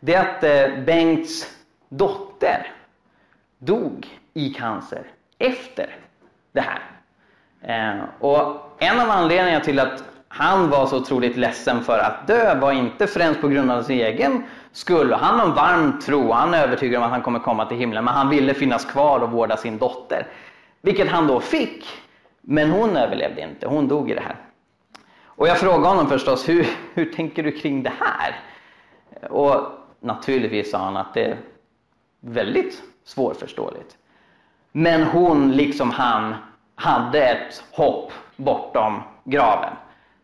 det 0.00 0.14
är 0.14 0.20
att 0.20 0.44
eh, 0.44 0.84
Bengts 0.84 1.58
dotter 1.88 2.72
dog 3.58 4.06
i 4.34 4.54
cancer 4.54 5.02
efter 5.38 5.96
det 6.52 6.60
här. 6.60 6.82
Eh, 7.62 8.04
och 8.18 8.76
en 8.78 9.00
av 9.00 9.10
anledningarna 9.10 9.64
till 9.64 9.78
att 9.78 10.04
han 10.32 10.70
var 10.70 10.86
så 10.86 10.96
otroligt 10.96 11.36
ledsen 11.36 11.84
för 11.84 11.98
att 11.98 12.26
dö 12.26 12.54
var 12.54 12.72
inte 12.72 13.06
främst 13.06 13.40
på 13.40 13.48
grund 13.48 13.70
av 13.70 13.82
sin 13.82 14.00
egen 14.00 14.42
skull. 14.72 15.12
Han 15.12 15.40
har 15.40 15.46
en 15.46 15.54
varm 15.54 16.00
tro, 16.00 16.32
han 16.32 16.54
är 16.54 16.62
övertygad 16.62 16.98
om 16.98 17.04
att 17.04 17.10
han 17.10 17.22
kommer 17.22 17.38
komma 17.38 17.66
till 17.66 17.76
himlen, 17.76 18.04
men 18.04 18.14
han 18.14 18.28
ville 18.28 18.54
finnas 18.54 18.84
kvar 18.84 19.20
och 19.20 19.30
vårda 19.30 19.56
sin 19.56 19.78
dotter. 19.78 20.26
Vilket 20.82 21.08
han 21.08 21.26
då 21.26 21.40
fick. 21.40 21.86
Men 22.40 22.70
hon 22.70 22.96
överlevde 22.96 23.42
inte, 23.42 23.66
hon 23.66 23.88
dog 23.88 24.10
i 24.10 24.14
det 24.14 24.20
här. 24.20 24.36
Och 25.24 25.48
jag 25.48 25.58
frågade 25.58 25.88
honom 25.88 26.08
förstås, 26.08 26.48
hur, 26.48 26.66
hur 26.94 27.12
tänker 27.12 27.42
du 27.42 27.52
kring 27.52 27.82
det 27.82 27.92
här? 28.00 28.40
Och 29.30 29.66
naturligtvis 30.00 30.70
sa 30.70 30.78
han 30.78 30.96
att 30.96 31.14
det 31.14 31.24
är 31.24 31.36
väldigt 32.20 32.82
svårförståeligt. 33.04 33.96
Men 34.72 35.02
hon, 35.02 35.52
liksom 35.52 35.90
han, 35.90 36.34
hade 36.74 37.22
ett 37.22 37.64
hopp 37.72 38.12
bortom 38.36 39.02
graven. 39.24 39.72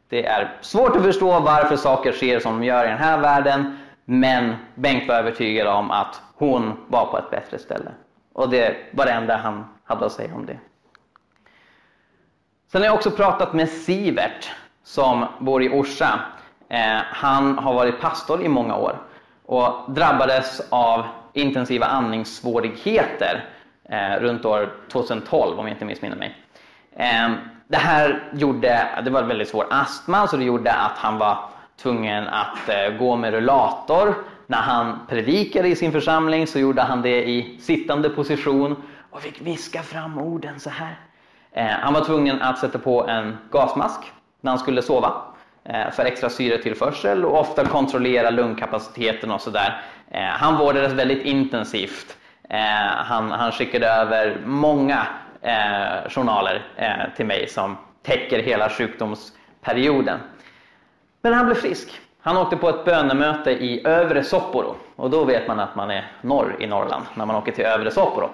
Det 0.09 0.27
är 0.27 0.57
svårt 0.61 0.97
att 0.97 1.03
förstå 1.03 1.41
varför 1.41 1.77
saker 1.77 2.13
sker 2.13 2.41
som 2.41 2.61
de 2.61 2.67
gör 2.67 2.85
i 2.85 2.89
den 2.89 2.99
här 2.99 3.19
världen, 3.19 3.79
men 4.05 4.55
Bengt 4.75 5.09
var 5.09 5.15
övertygad 5.15 5.67
om 5.67 5.91
att 5.91 6.23
hon 6.35 6.73
var 6.89 7.07
på 7.07 7.19
ett 7.19 7.31
bättre 7.31 7.59
ställe. 7.59 7.91
Och 8.33 8.51
det 8.51 8.77
var 8.93 9.05
det 9.05 9.13
enda 9.13 9.37
han 9.37 9.65
hade 9.85 10.07
att 10.07 10.13
säga 10.13 10.35
om 10.35 10.47
det. 10.47 10.59
Sen 12.73 12.81
har 12.81 12.87
jag 12.87 12.95
också 12.95 13.11
pratat 13.11 13.53
med 13.53 13.69
Sivert 13.69 14.51
som 14.85 15.27
bor 15.39 15.63
i 15.63 15.69
Orsa. 15.69 16.21
Eh, 16.69 16.99
han 17.03 17.59
har 17.59 17.75
varit 17.75 18.01
pastor 18.01 18.43
i 18.43 18.49
många 18.49 18.77
år 18.77 18.99
och 19.47 19.91
drabbades 19.91 20.61
av 20.71 21.05
intensiva 21.33 21.87
andningssvårigheter 21.87 23.45
eh, 23.89 24.21
runt 24.21 24.45
år 24.45 24.73
2012 24.93 25.59
om 25.59 25.67
jag 25.67 25.75
inte 25.75 25.85
missminner 25.85 26.17
mig. 26.17 26.37
Eh, 26.97 27.31
det 27.69 27.77
här 27.77 28.23
gjorde, 28.33 28.89
det 29.05 29.11
var 29.11 29.23
väldigt 29.23 29.49
svår 29.49 29.67
astma 29.71 30.27
så 30.27 30.37
det 30.37 30.45
gjorde 30.45 30.73
att 30.73 30.99
han 30.99 31.19
var 31.19 31.39
tvungen 31.77 32.29
att 32.29 32.69
eh, 32.69 32.99
gå 32.99 33.17
med 33.17 33.33
rullator. 33.33 34.15
När 34.47 34.59
han 34.59 35.01
predikade 35.09 35.69
i 35.69 35.77
sin 35.77 35.93
församling 35.93 36.47
så 36.47 36.59
gjorde 36.59 36.83
han 36.83 37.03
det 37.03 37.29
i 37.29 37.59
sittande 37.61 38.11
position 38.11 38.83
och 39.11 39.21
fick 39.23 39.41
viska 39.41 39.83
fram 39.83 40.19
orden 40.19 40.61
så 40.61 40.71
här. 40.71 41.01
Eh, 41.53 41.67
han 41.67 41.95
var 41.95 42.05
tvungen 42.05 42.43
att 42.43 42.59
sätta 42.59 42.79
på 42.79 43.07
en 43.07 43.39
gasmask 43.51 44.13
när 44.41 44.51
han 44.51 44.59
skulle 44.59 44.83
sova 44.83 45.13
eh, 45.65 45.91
för 45.91 46.05
extra 46.05 46.31
syretillförsel 46.31 47.25
och 47.25 47.41
ofta 47.41 47.65
kontrollera 47.65 48.31
lungkapaciteten 48.31 49.31
och 49.31 49.41
sådär. 49.41 49.83
Han 50.13 50.59
vårdades 50.59 50.93
väldigt 50.93 51.25
intensivt. 51.25 52.17
Han, 52.89 53.31
han 53.31 53.53
skickade 53.53 53.87
över 53.87 54.41
många 54.45 55.07
Eh, 55.47 56.11
journaler 56.11 56.63
eh, 56.77 57.15
till 57.17 57.27
mig 57.27 57.49
som 57.49 57.77
täcker 58.03 58.39
hela 58.39 58.69
sjukdomsperioden. 58.69 60.19
Men 61.23 61.35
han 61.35 61.47
blev 61.47 61.55
frisk. 61.55 62.01
Han 62.21 62.37
åkte 62.37 62.57
på 62.57 62.69
ett 62.69 62.85
bönemöte 62.85 63.51
i 63.51 63.87
Övre 63.87 64.25
Sopporo 64.25 64.77
och 64.97 65.11
då 65.11 65.25
vet 65.25 65.49
man 65.49 65.61
att 65.61 65.77
man 65.77 65.91
är 65.91 66.11
norr 66.21 66.57
i 66.59 66.67
Norrland 66.67 67.05
när 67.15 67.27
man 67.27 67.37
åker 67.37 67.53
till 67.53 67.65
Övre 67.65 67.91
Sopporo. 67.91 68.31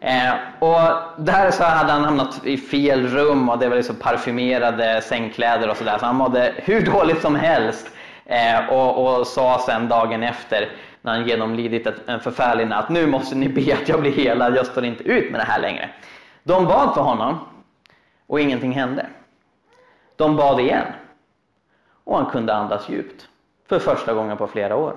Eh, 0.00 0.32
och 0.58 0.80
där 1.16 1.50
så 1.50 1.64
hade 1.64 1.92
han 1.92 2.04
hamnat 2.04 2.46
i 2.46 2.56
fel 2.56 3.06
rum 3.06 3.48
och 3.48 3.58
det 3.58 3.68
var 3.68 3.76
liksom 3.76 3.96
parfymerade 3.96 5.02
sängkläder 5.02 5.70
och 5.70 5.76
sådär. 5.76 5.98
Så 5.98 6.06
han 6.06 6.16
mådde 6.16 6.54
hur 6.56 6.80
dåligt 6.80 7.22
som 7.22 7.34
helst. 7.34 7.90
Eh, 8.26 8.68
och, 8.68 9.18
och 9.18 9.26
sa 9.26 9.62
sen 9.66 9.88
dagen 9.88 10.22
efter 10.22 10.68
när 11.02 11.12
han 11.12 11.28
genomlidit 11.28 11.86
ett, 11.86 12.08
en 12.08 12.20
förfärlig 12.20 12.66
natt. 12.66 12.88
Nu 12.88 13.06
måste 13.06 13.34
ni 13.34 13.48
be 13.48 13.74
att 13.74 13.88
jag 13.88 14.00
blir 14.00 14.12
helad, 14.12 14.56
jag 14.56 14.66
står 14.66 14.84
inte 14.84 15.04
ut 15.04 15.30
med 15.30 15.40
det 15.40 15.44
här 15.44 15.60
längre. 15.60 15.90
De 16.46 16.66
bad 16.66 16.94
för 16.94 17.00
honom 17.00 17.38
och 18.26 18.40
ingenting 18.40 18.72
hände. 18.72 19.06
De 20.16 20.36
bad 20.36 20.60
igen 20.60 20.86
och 22.04 22.16
han 22.16 22.30
kunde 22.30 22.54
andas 22.54 22.88
djupt 22.88 23.28
för 23.68 23.78
första 23.78 24.14
gången 24.14 24.36
på 24.36 24.46
flera 24.46 24.76
år. 24.76 24.96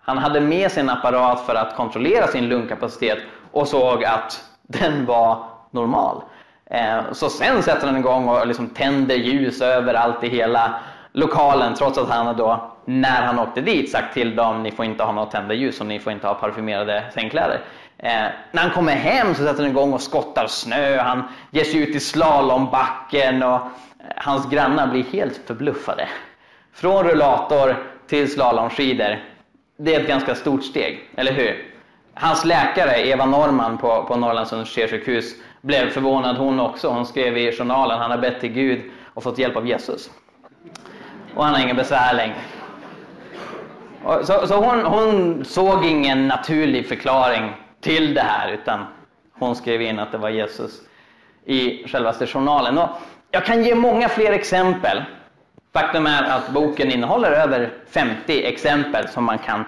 Han 0.00 0.18
hade 0.18 0.40
med 0.40 0.72
sig 0.72 0.82
en 0.82 0.90
apparat 0.90 1.40
för 1.40 1.54
att 1.54 1.76
kontrollera 1.76 2.26
sin 2.26 2.48
lungkapacitet 2.48 3.18
och 3.52 3.68
såg 3.68 4.04
att 4.04 4.44
den 4.62 5.06
var 5.06 5.44
normal. 5.70 6.22
Eh, 6.64 7.12
så 7.12 7.30
sen 7.30 7.62
sätter 7.62 7.86
han 7.86 7.96
igång 7.96 8.28
och 8.28 8.46
liksom 8.46 8.68
tänder 8.68 9.14
ljus 9.14 9.60
överallt 9.60 10.24
i 10.24 10.28
hela 10.28 10.80
lokalen 11.12 11.74
trots 11.74 11.98
att 11.98 12.10
han 12.10 12.36
då, 12.36 12.72
när 12.84 13.22
han 13.22 13.38
åkte 13.38 13.60
dit, 13.60 13.90
sagt 13.90 14.14
till 14.14 14.36
dem 14.36 14.62
ni 14.62 14.70
får 14.70 14.84
inte 14.84 15.04
ha 15.04 15.12
något 15.12 15.30
tända 15.30 15.54
ljus 15.54 15.80
och 15.80 15.86
ni 15.86 15.98
får 15.98 16.12
inte 16.12 16.26
ha 16.26 16.34
parfymerade 16.34 17.04
sängkläder. 17.14 17.60
Eh, 17.98 18.26
när 18.52 18.62
han 18.62 18.70
kommer 18.70 18.92
hem 18.92 19.34
så 19.34 19.42
sätter 19.42 19.62
han 19.62 19.70
igång 19.70 19.92
och 19.92 20.00
skottar 20.00 20.46
snö, 20.46 20.98
han 20.98 21.22
ger 21.50 21.64
sig 21.64 21.80
ut 21.80 21.96
i 21.96 22.00
slalombacken 22.00 23.42
och 23.42 23.54
eh, 23.54 23.60
hans 24.16 24.50
grannar 24.50 24.86
blir 24.86 25.04
helt 25.04 25.40
förbluffade. 25.46 26.08
Från 26.72 27.04
rullator 27.04 27.76
till 28.06 28.32
slalomskidor 28.32 29.18
det 29.76 29.94
är 29.94 30.00
ett 30.00 30.08
ganska 30.08 30.34
stort 30.34 30.64
steg, 30.64 31.10
eller 31.16 31.32
hur? 31.32 31.72
Hans 32.14 32.44
läkare, 32.44 33.06
Eva 33.06 33.26
Norman 33.26 33.78
på, 33.78 34.04
på 34.04 34.16
Norrlands 34.16 34.52
universitetssjukhus, 34.52 35.34
blev 35.60 35.90
förvånad 35.90 36.36
hon 36.36 36.60
också. 36.60 36.88
Hon 36.88 37.06
skrev 37.06 37.36
i 37.38 37.52
journalen, 37.52 37.98
han 37.98 38.10
har 38.10 38.18
bett 38.18 38.40
till 38.40 38.52
Gud 38.52 38.80
och 39.14 39.22
fått 39.22 39.38
hjälp 39.38 39.56
av 39.56 39.66
Jesus. 39.66 40.10
Och 41.34 41.44
han 41.44 41.54
har 41.54 41.62
ingen 41.62 41.76
besvär 41.76 42.14
längre. 42.14 42.36
Så, 44.22 44.46
så 44.46 44.54
hon, 44.54 44.84
hon, 44.84 45.44
såg 45.44 45.84
ingen 45.84 46.28
naturlig 46.28 46.88
förklaring 46.88 47.52
till 47.86 48.14
det 48.14 48.20
här, 48.20 48.52
utan 48.52 48.86
hon 49.32 49.56
skrev 49.56 49.82
in 49.82 49.98
att 49.98 50.12
det 50.12 50.18
var 50.18 50.30
Jesus 50.30 50.80
i 51.44 51.88
självaste 51.88 52.26
journalen. 52.26 52.78
Och 52.78 52.88
jag 53.30 53.44
kan 53.44 53.64
ge 53.64 53.74
många 53.74 54.08
fler 54.08 54.32
exempel 54.32 55.02
Faktum 55.76 56.06
är 56.06 56.22
att 56.22 56.48
boken 56.48 56.90
innehåller 56.90 57.32
över 57.32 57.70
50 57.90 58.44
exempel 58.44 59.08
som 59.08 59.24
man 59.24 59.38
kan 59.38 59.64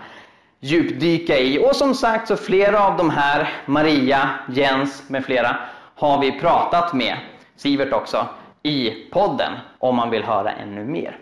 djupdyka 0.61 1.39
i. 1.39 1.59
Och 1.59 1.77
som 1.77 1.95
sagt 1.95 2.29
så 2.29 2.37
flera 2.37 2.85
av 2.85 2.97
de 2.97 3.11
här, 3.11 3.49
Maria, 3.67 4.31
Jens 4.49 5.09
med 5.09 5.25
flera, 5.25 5.57
har 5.95 6.21
vi 6.21 6.41
pratat 6.41 6.93
med, 6.93 7.17
Sivert 7.57 7.93
också, 7.93 8.27
i 8.63 8.91
podden 8.91 9.53
om 9.79 9.97
man 9.97 10.11
vill 10.11 10.25
höra 10.25 10.53
ännu 10.53 10.85
mer. 10.85 11.19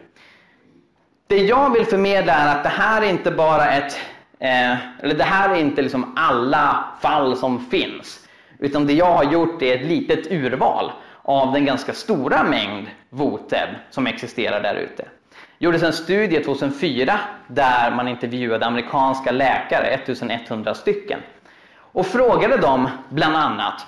Det 1.26 1.36
jag 1.36 1.72
vill 1.72 1.86
förmedla 1.86 2.32
är 2.32 2.56
att 2.56 2.62
det 2.62 2.68
här 2.68 3.02
är 3.02 3.10
inte 3.10 3.30
bara 3.30 3.66
ett, 3.68 3.98
eh, 4.38 5.00
eller 5.00 5.14
det 5.14 5.24
här 5.24 5.50
är 5.50 5.60
inte 5.60 5.82
liksom 5.82 6.12
alla 6.16 6.84
fall 7.00 7.36
som 7.36 7.66
finns. 7.66 8.28
Utan 8.58 8.86
det 8.86 8.92
jag 8.92 9.12
har 9.12 9.24
gjort 9.24 9.62
är 9.62 9.74
ett 9.74 9.86
litet 9.86 10.32
urval 10.32 10.92
av 11.22 11.52
den 11.52 11.64
ganska 11.64 11.92
stora 11.92 12.44
mängd 12.44 12.86
VOTEB 13.10 13.68
som 13.90 14.06
existerar 14.06 14.62
där 14.62 14.74
ute. 14.74 15.02
Det 15.58 15.64
gjordes 15.64 15.82
en 15.82 15.92
studie 15.92 16.42
2004 16.42 17.20
där 17.48 17.90
man 17.90 18.08
intervjuade 18.08 18.66
amerikanska 18.66 19.30
läkare, 19.30 19.86
1100 19.86 20.74
stycken, 20.74 21.20
och 21.78 22.06
frågade 22.06 22.56
dem 22.56 22.88
bland 23.08 23.36
annat 23.36 23.86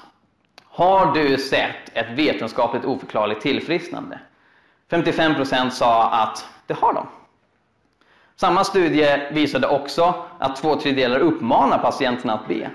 Har 0.64 1.14
du 1.14 1.38
sett 1.38 1.90
ett 1.92 2.10
vetenskapligt 2.10 2.84
oförklarligt 2.84 3.40
tillfrisknande? 3.40 4.18
55% 4.90 5.70
sa 5.70 6.10
att 6.10 6.46
det 6.66 6.74
har 6.74 6.92
de. 6.92 7.06
Samma 8.40 8.64
studie 8.64 9.20
visade 9.30 9.66
också 9.66 10.14
att 10.38 10.56
två 10.56 10.76
tredjedelar 10.76 11.20
uppmanar 11.20 11.78
patienterna 11.78 12.34
att 12.34 12.48
be. 12.48 12.70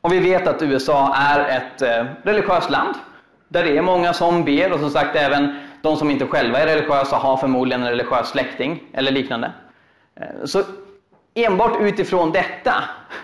Och 0.00 0.12
vi 0.12 0.18
vet 0.18 0.46
att 0.46 0.62
USA 0.62 1.14
är 1.14 1.56
ett 1.56 1.82
eh, 1.82 2.04
religiöst 2.22 2.70
land 2.70 2.94
där 3.48 3.64
det 3.64 3.76
är 3.76 3.82
många 3.82 4.12
som 4.12 4.44
ber 4.44 4.72
och 4.72 4.80
som 4.80 4.90
sagt 4.90 5.16
även 5.16 5.60
de 5.82 5.96
som 5.96 6.10
inte 6.10 6.26
själva 6.26 6.58
är 6.58 6.66
religiösa 6.66 7.16
har 7.16 7.36
förmodligen 7.36 7.82
en 7.82 7.88
religiös 7.88 8.28
släkting 8.28 8.82
eller 8.92 9.12
liknande. 9.12 9.52
Eh, 10.14 10.44
så 10.44 10.62
enbart 11.34 11.80
utifrån 11.80 12.32
detta 12.32 12.74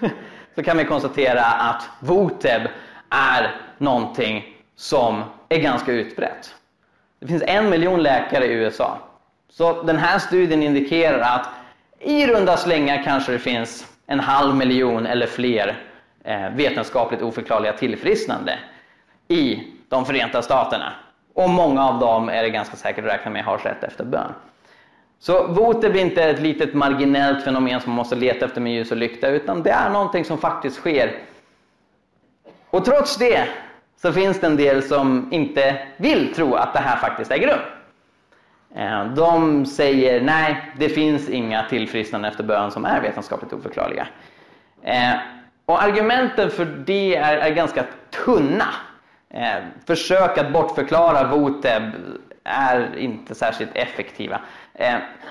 så 0.54 0.62
kan 0.62 0.76
vi 0.76 0.84
konstatera 0.84 1.44
att 1.44 1.88
Voteb 2.00 2.62
är 3.10 3.56
någonting 3.78 4.56
som 4.76 5.22
är 5.48 5.58
ganska 5.58 5.92
utbrett. 5.92 6.54
Det 7.20 7.26
finns 7.26 7.42
en 7.46 7.70
miljon 7.70 8.02
läkare 8.02 8.46
i 8.46 8.52
USA. 8.52 8.98
Så 9.50 9.82
den 9.82 9.98
här 9.98 10.18
studien 10.18 10.62
indikerar 10.62 11.20
att 11.20 11.48
i 11.98 12.26
runda 12.26 12.56
slängar 12.56 13.02
kanske 13.02 13.32
det 13.32 13.38
finns 13.38 13.86
en 14.06 14.20
halv 14.20 14.54
miljon 14.54 15.06
eller 15.06 15.26
fler 15.26 15.78
eh, 16.24 16.50
vetenskapligt 16.50 17.22
oförklarliga 17.22 17.72
tillfrisknande 17.72 18.58
i 19.28 19.62
de 19.88 20.04
Förenta 20.04 20.42
Staterna. 20.42 20.92
Och 21.34 21.50
många 21.50 21.88
av 21.88 22.00
dem 22.00 22.28
är 22.28 22.42
det 22.42 22.50
ganska 22.50 22.76
säkert 22.76 23.04
att 23.04 23.10
räkna 23.10 23.30
med 23.30 23.44
har 23.44 23.58
skett 23.58 23.84
efter 23.84 24.04
bön. 24.04 24.32
Så 25.18 25.46
voter 25.46 25.90
blir 25.90 26.00
inte 26.02 26.24
ett 26.24 26.40
litet 26.40 26.74
marginellt 26.74 27.44
fenomen 27.44 27.80
som 27.80 27.90
man 27.90 27.96
måste 27.96 28.16
leta 28.16 28.44
efter 28.44 28.60
med 28.60 28.72
ljus 28.72 28.90
och 28.90 28.96
lykta, 28.96 29.28
utan 29.28 29.62
det 29.62 29.70
är 29.70 29.90
någonting 29.90 30.24
som 30.24 30.38
faktiskt 30.38 30.76
sker. 30.76 31.18
Och 32.70 32.84
trots 32.84 33.16
det 33.16 33.48
så 34.02 34.12
finns 34.12 34.40
det 34.40 34.46
en 34.46 34.56
del 34.56 34.82
som 34.82 35.28
inte 35.32 35.86
vill 35.96 36.34
tro 36.34 36.54
att 36.54 36.72
det 36.72 36.78
här 36.78 36.96
faktiskt 36.96 37.30
äger 37.30 37.48
rum. 37.48 37.79
Eh, 38.76 39.04
de 39.04 39.66
säger 39.66 40.20
nej, 40.20 40.72
det 40.76 40.88
finns 40.88 41.28
inga 41.28 41.62
tillfrisknande 41.68 42.28
efter 42.28 42.44
bön 42.44 42.70
som 42.70 42.84
är 42.84 43.00
vetenskapligt 43.00 43.52
oförklarliga. 43.52 44.06
Eh, 44.82 45.14
och 45.66 45.82
argumenten 45.82 46.50
för 46.50 46.64
det 46.64 47.16
är, 47.16 47.36
är 47.36 47.54
ganska 47.54 47.84
tunna. 48.24 48.68
Eh, 49.30 49.64
försök 49.86 50.38
att 50.38 50.52
bortförklara 50.52 51.26
Voteb 51.26 51.82
är 52.44 52.96
inte 52.96 53.34
särskilt 53.34 53.70
effektiva. 53.74 54.40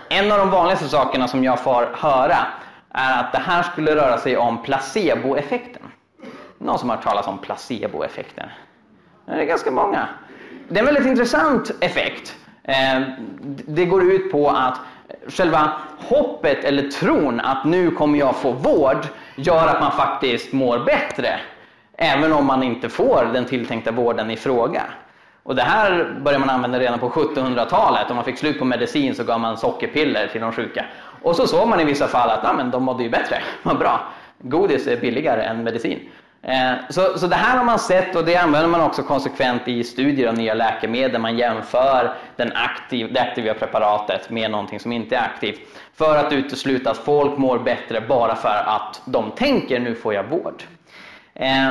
En 0.10 0.32
av 0.32 0.38
de 0.38 0.50
vanligaste 0.50 0.88
sakerna 0.88 1.28
som 1.28 1.44
jag 1.44 1.60
får 1.60 1.90
höra 1.94 2.38
är 2.90 3.20
att 3.20 3.32
det 3.32 3.38
här 3.38 3.64
skulle 3.64 3.96
röra 3.96 4.18
sig 4.18 4.38
om 4.38 4.64
placeboeffekten. 4.64 5.82
Någon 6.58 6.80
som 6.80 6.90
har 6.90 6.96
hört 6.96 7.06
talas 7.06 7.28
om 7.28 7.38
placeboeffekten? 7.38 8.50
Det 9.26 9.32
är 9.32 9.46
ganska 9.46 9.72
många. 9.72 10.08
Det 10.68 10.76
är 10.76 10.80
en 10.80 10.86
väldigt 10.86 11.06
intressant 11.06 11.72
effekt. 11.80 12.36
Ehm, 12.70 13.04
det 13.68 13.86
går 13.86 14.12
ut 14.12 14.32
på 14.32 14.50
att 14.50 14.80
själva 15.28 15.72
hoppet 15.98 16.64
eller 16.64 16.90
tron 16.90 17.40
att 17.40 17.66
nu 17.66 17.92
kommer 17.92 18.20
jag 18.20 18.36
få 18.36 18.52
vård 18.52 19.08
gör 19.36 19.68
att 19.68 19.82
man 19.82 19.92
faktiskt 19.92 20.54
mår 20.54 20.80
bättre. 20.80 21.40
Även 21.98 22.34
om 22.34 22.46
man 22.46 22.64
inte 22.64 22.90
får 22.90 23.30
den 23.34 23.46
tilltänkta 23.46 23.92
vården 23.92 24.32
i 24.32 24.38
fråga. 24.38 24.84
Och 25.44 25.56
det 25.56 25.62
här 25.62 26.20
började 26.24 26.46
man 26.46 26.56
använda 26.56 26.80
redan 26.80 27.00
på 27.00 27.10
1700-talet. 27.10 28.10
Om 28.10 28.16
man 28.16 28.26
fick 28.26 28.38
slut 28.38 28.60
på 28.60 28.66
medicin 28.66 29.16
så 29.16 29.24
gav 29.24 29.40
man 29.40 29.58
sockerpiller 29.58 30.28
till 30.28 30.42
de 30.42 30.52
sjuka. 30.52 30.86
Och 31.22 31.36
så 31.36 31.48
såg 31.48 31.68
man 31.68 31.80
i 31.80 31.84
vissa 31.84 32.08
fall 32.08 32.30
att 32.30 32.46
ah, 32.46 32.54
men 32.54 32.72
de 32.72 32.84
mådde 32.84 33.04
ju 33.04 33.10
bättre. 33.10 33.42
Vad 33.64 33.78
bra. 33.78 34.00
Godis 34.38 34.88
är 34.88 34.98
billigare 34.98 35.42
än 35.42 35.64
medicin. 35.64 36.00
Eh, 36.42 36.74
så, 36.90 37.20
så 37.20 37.28
det 37.28 37.36
här 37.36 37.58
har 37.58 37.66
man 37.66 37.80
sett 37.80 38.16
och 38.16 38.26
det 38.26 38.36
använder 38.36 38.70
man 38.70 38.82
också 38.82 39.04
konsekvent 39.04 39.68
i 39.68 39.84
studier 39.84 40.28
av 40.28 40.34
nya 40.34 40.54
läkemedel. 40.54 41.22
Man 41.22 41.38
jämför 41.38 42.14
den 42.36 42.52
aktiv, 42.56 43.14
det 43.14 43.20
aktiva 43.20 43.54
preparatet 43.54 44.30
med 44.30 44.52
någonting 44.52 44.80
som 44.80 44.92
inte 44.92 45.16
är 45.16 45.24
aktivt 45.24 45.60
för 45.94 46.18
att 46.18 46.34
utesluta 46.34 46.92
att 46.92 46.98
folk 46.98 47.38
mår 47.38 47.60
bättre 47.60 48.02
bara 48.02 48.36
för 48.36 48.64
att 48.66 49.02
de 49.06 49.32
tänker 49.32 49.80
nu 49.80 49.96
får 49.96 50.14
jag 50.14 50.24
vård. 50.24 50.64
Eh, 51.34 51.70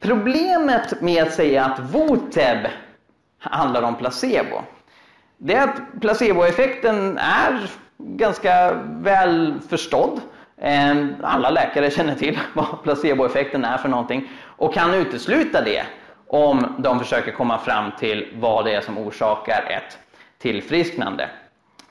problemet 0.00 1.00
med 1.00 1.22
att 1.22 1.32
säga 1.32 1.64
att 1.64 1.78
Voteb 1.78 2.66
handlar 3.38 3.82
om 3.82 3.94
placebo 3.94 4.62
det 5.38 5.54
är 5.54 5.68
att 5.68 6.00
placeboeffekten 6.00 7.18
är 7.18 7.70
ganska 7.98 8.72
väl 8.84 9.60
förstådd. 9.68 10.20
Ehm, 10.60 11.14
alla 11.22 11.50
läkare 11.50 11.90
känner 11.90 12.14
till 12.14 12.38
vad 12.52 12.82
placeboeffekten 12.82 13.64
är 13.64 13.78
för 13.78 13.88
någonting 13.88 14.28
och 14.56 14.74
kan 14.74 14.94
utesluta 14.94 15.60
det 15.60 15.82
om 16.28 16.74
de 16.78 16.98
försöker 16.98 17.32
komma 17.32 17.58
fram 17.58 17.92
till 17.98 18.28
vad 18.34 18.64
det 18.64 18.74
är 18.74 18.80
som 18.80 18.98
orsakar 18.98 19.64
ett 19.70 19.98
tillfrisknande. 20.38 21.28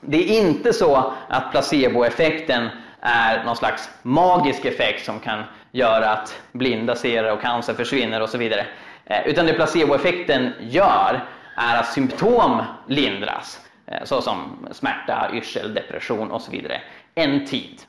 Det 0.00 0.16
är 0.16 0.46
inte 0.46 0.72
så 0.72 1.12
att 1.28 1.50
placeboeffekten 1.50 2.68
är 3.00 3.44
någon 3.44 3.56
slags 3.56 3.90
magisk 4.02 4.64
effekt 4.64 5.04
som 5.04 5.20
kan 5.20 5.42
göra 5.72 6.10
att 6.10 6.40
blinda 6.52 6.94
ser 6.94 7.32
och 7.32 7.40
cancer 7.40 7.74
försvinner 7.74 8.22
och 8.22 8.28
så 8.28 8.38
vidare. 8.38 8.66
Eh, 9.04 9.26
utan 9.26 9.46
det 9.46 9.52
placeboeffekten 9.52 10.52
gör 10.60 11.24
är 11.56 11.80
att 11.80 11.92
symptom 11.92 12.62
lindras, 12.86 13.60
eh, 13.86 14.04
såsom 14.04 14.68
smärta, 14.72 15.30
yrsel, 15.34 15.74
depression 15.74 16.30
och 16.30 16.42
så 16.42 16.50
vidare, 16.50 16.80
en 17.14 17.46
tid 17.46 17.82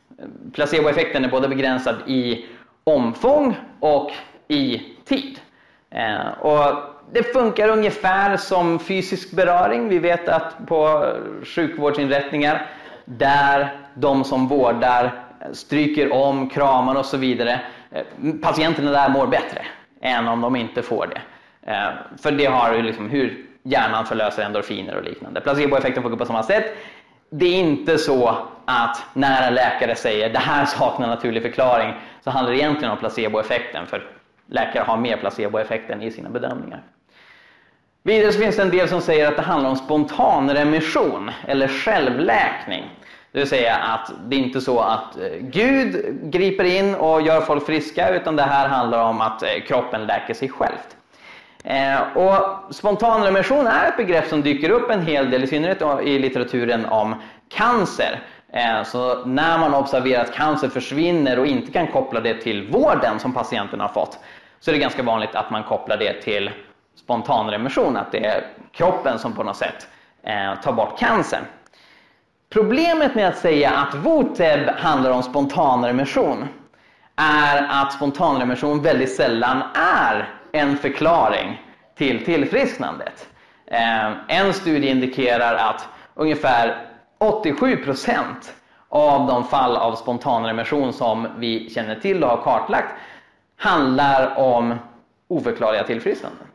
placeboeffekten 0.54 1.26
är 1.26 1.30
både 1.30 1.48
begränsad 1.48 1.96
i 2.08 2.46
omfång 2.84 3.56
och 3.80 4.12
i 4.48 4.82
tid. 5.06 5.40
Eh, 5.90 6.28
och 6.40 6.76
det 7.12 7.24
funkar 7.24 7.70
ungefär 7.70 8.38
som 8.38 8.80
fysisk 8.80 9.32
beröring. 9.32 9.90
Vi 9.90 10.00
vet 10.00 10.30
att 10.30 10.68
på 10.68 11.14
sjukvårdsinrättningar 11.44 12.66
där 13.06 13.78
de 13.96 14.24
som 14.24 14.48
vårdar 14.48 15.24
stryker 15.52 16.14
om, 16.14 16.50
kramar 16.50 16.96
och 16.96 17.06
så 17.06 17.18
vidare, 17.18 17.62
eh, 17.92 18.04
patienterna 18.42 18.92
där 18.92 19.10
mår 19.10 19.28
bättre 19.28 19.66
än 20.02 20.28
om 20.28 20.42
de 20.42 20.56
inte 20.56 20.82
får 20.82 21.08
det. 21.08 21.22
Eh, 21.72 21.90
för 22.22 22.32
det 22.32 22.46
har 22.46 22.74
ju 22.74 22.82
liksom 22.82 23.10
hur 23.10 23.46
hjärnan 23.64 24.06
förlöser 24.06 24.44
endorfiner 24.44 24.96
och 24.96 25.04
liknande. 25.04 25.42
Placeboeffekten 25.42 26.04
funkar 26.04 26.18
på 26.18 26.26
samma 26.26 26.44
sätt 26.44 26.78
det 27.30 27.46
är 27.46 27.60
inte 27.60 27.98
så 27.98 28.38
att 28.66 29.04
när 29.14 29.48
en 29.48 29.54
läkare 29.54 29.96
säger 29.96 30.30
det 30.30 30.40
här 30.40 30.66
saknar 30.66 31.08
naturlig 31.08 31.44
förklaring 31.44 31.94
så 32.24 32.30
handlar 32.30 32.52
det 32.52 32.60
egentligen 32.60 32.92
om 32.92 32.98
placeboeffekten 32.98 33.86
för 33.88 34.12
läkare 34.48 34.84
har 34.84 34.98
mer 34.98 35.18
placeboeffekten 35.18 36.02
i 36.02 36.12
sina 36.12 36.30
bedömningar. 36.30 36.84
Vidare 38.04 38.32
så 38.32 38.40
finns 38.40 38.56
det 38.56 38.62
en 38.62 38.70
del 38.70 38.90
som 38.90 39.02
säger 39.02 39.28
att 39.28 39.36
det 39.36 39.42
handlar 39.42 39.70
om 39.70 39.76
spontanremission 39.76 41.32
eller 41.48 41.68
självläkning. 41.68 42.84
Det 43.32 43.40
vill 43.40 43.50
säga 43.50 43.76
att 43.76 44.12
det 44.28 44.36
är 44.36 44.40
inte 44.40 44.62
så 44.62 44.80
att 44.80 45.18
eh, 45.18 45.28
Gud 45.40 46.20
griper 46.32 46.64
in 46.64 46.96
och 46.96 47.22
gör 47.22 47.42
folk 47.42 47.66
friska 47.66 48.10
utan 48.10 48.36
det 48.36 48.44
här 48.44 48.68
handlar 48.68 49.04
om 49.04 49.22
att 49.22 49.44
eh, 49.44 49.50
kroppen 49.68 50.06
läker 50.06 50.34
sig 50.34 50.50
självt. 50.50 50.97
Eh, 51.70 52.18
och 52.18 52.60
spontanremission 52.76 53.68
är 53.68 53.88
ett 53.88 53.98
begrepp 53.98 54.28
som 54.28 54.42
dyker 54.42 54.70
upp 54.70 54.90
en 54.92 55.06
hel 55.06 55.30
del, 55.32 55.44
i 55.44 55.48
synnerhet 55.48 55.82
i 56.04 56.20
litteraturen 56.20 56.86
om 56.86 57.16
cancer. 57.50 58.20
Eh, 58.54 58.84
så 58.84 59.26
när 59.26 59.58
man 59.58 59.74
observerar 59.74 60.22
att 60.22 60.34
cancer 60.34 60.70
försvinner 60.70 61.40
och 61.40 61.48
inte 61.48 61.72
kan 61.72 61.88
koppla 61.88 62.20
det 62.20 62.34
till 62.34 62.68
vården 62.72 63.20
som 63.20 63.34
patienten 63.34 63.80
har 63.80 63.88
fått, 63.88 64.20
så 64.60 64.72
är 64.72 64.74
det 64.74 64.80
ganska 64.80 65.04
vanligt 65.04 65.36
att 65.36 65.52
man 65.52 65.64
kopplar 65.64 65.98
det 65.98 66.22
till 66.22 66.52
spontanremission, 66.96 67.98
att 67.98 68.12
det 68.12 68.26
är 68.26 68.44
kroppen 68.72 69.20
som 69.20 69.34
på 69.34 69.44
något 69.44 69.58
sätt 69.58 69.88
eh, 70.24 70.62
tar 70.64 70.72
bort 70.72 71.00
cancern. 71.00 71.44
Problemet 72.50 73.16
med 73.16 73.28
att 73.28 73.38
säga 73.38 73.72
att 73.72 73.96
Voteb 73.96 74.70
handlar 74.70 75.12
om 75.12 75.24
spontanremission 75.24 76.48
är 77.16 77.82
att 77.82 77.94
spontanremission 77.94 78.82
väldigt 78.82 79.16
sällan 79.16 79.64
är 79.76 80.37
en 80.58 80.78
förklaring 80.78 81.62
till 81.96 82.26
tillfrisknandet. 82.26 83.28
Eh, 83.66 84.12
en 84.28 84.54
studie 84.54 84.88
indikerar 84.90 85.56
att 85.56 85.88
ungefär 86.14 86.88
87 87.18 87.78
procent 87.78 88.54
av 88.90 89.28
de 89.28 89.44
fall 89.44 89.78
av 89.78 89.96
spontan 89.96 90.46
remission 90.46 90.94
som 90.94 91.28
vi 91.38 91.70
känner 91.70 91.96
till 91.96 92.24
och 92.24 92.30
har 92.30 92.44
kartlagt 92.44 92.94
handlar 93.58 94.38
om 94.38 94.76
oförklarliga 95.28 95.84
tillfrisknanden. 95.84 96.48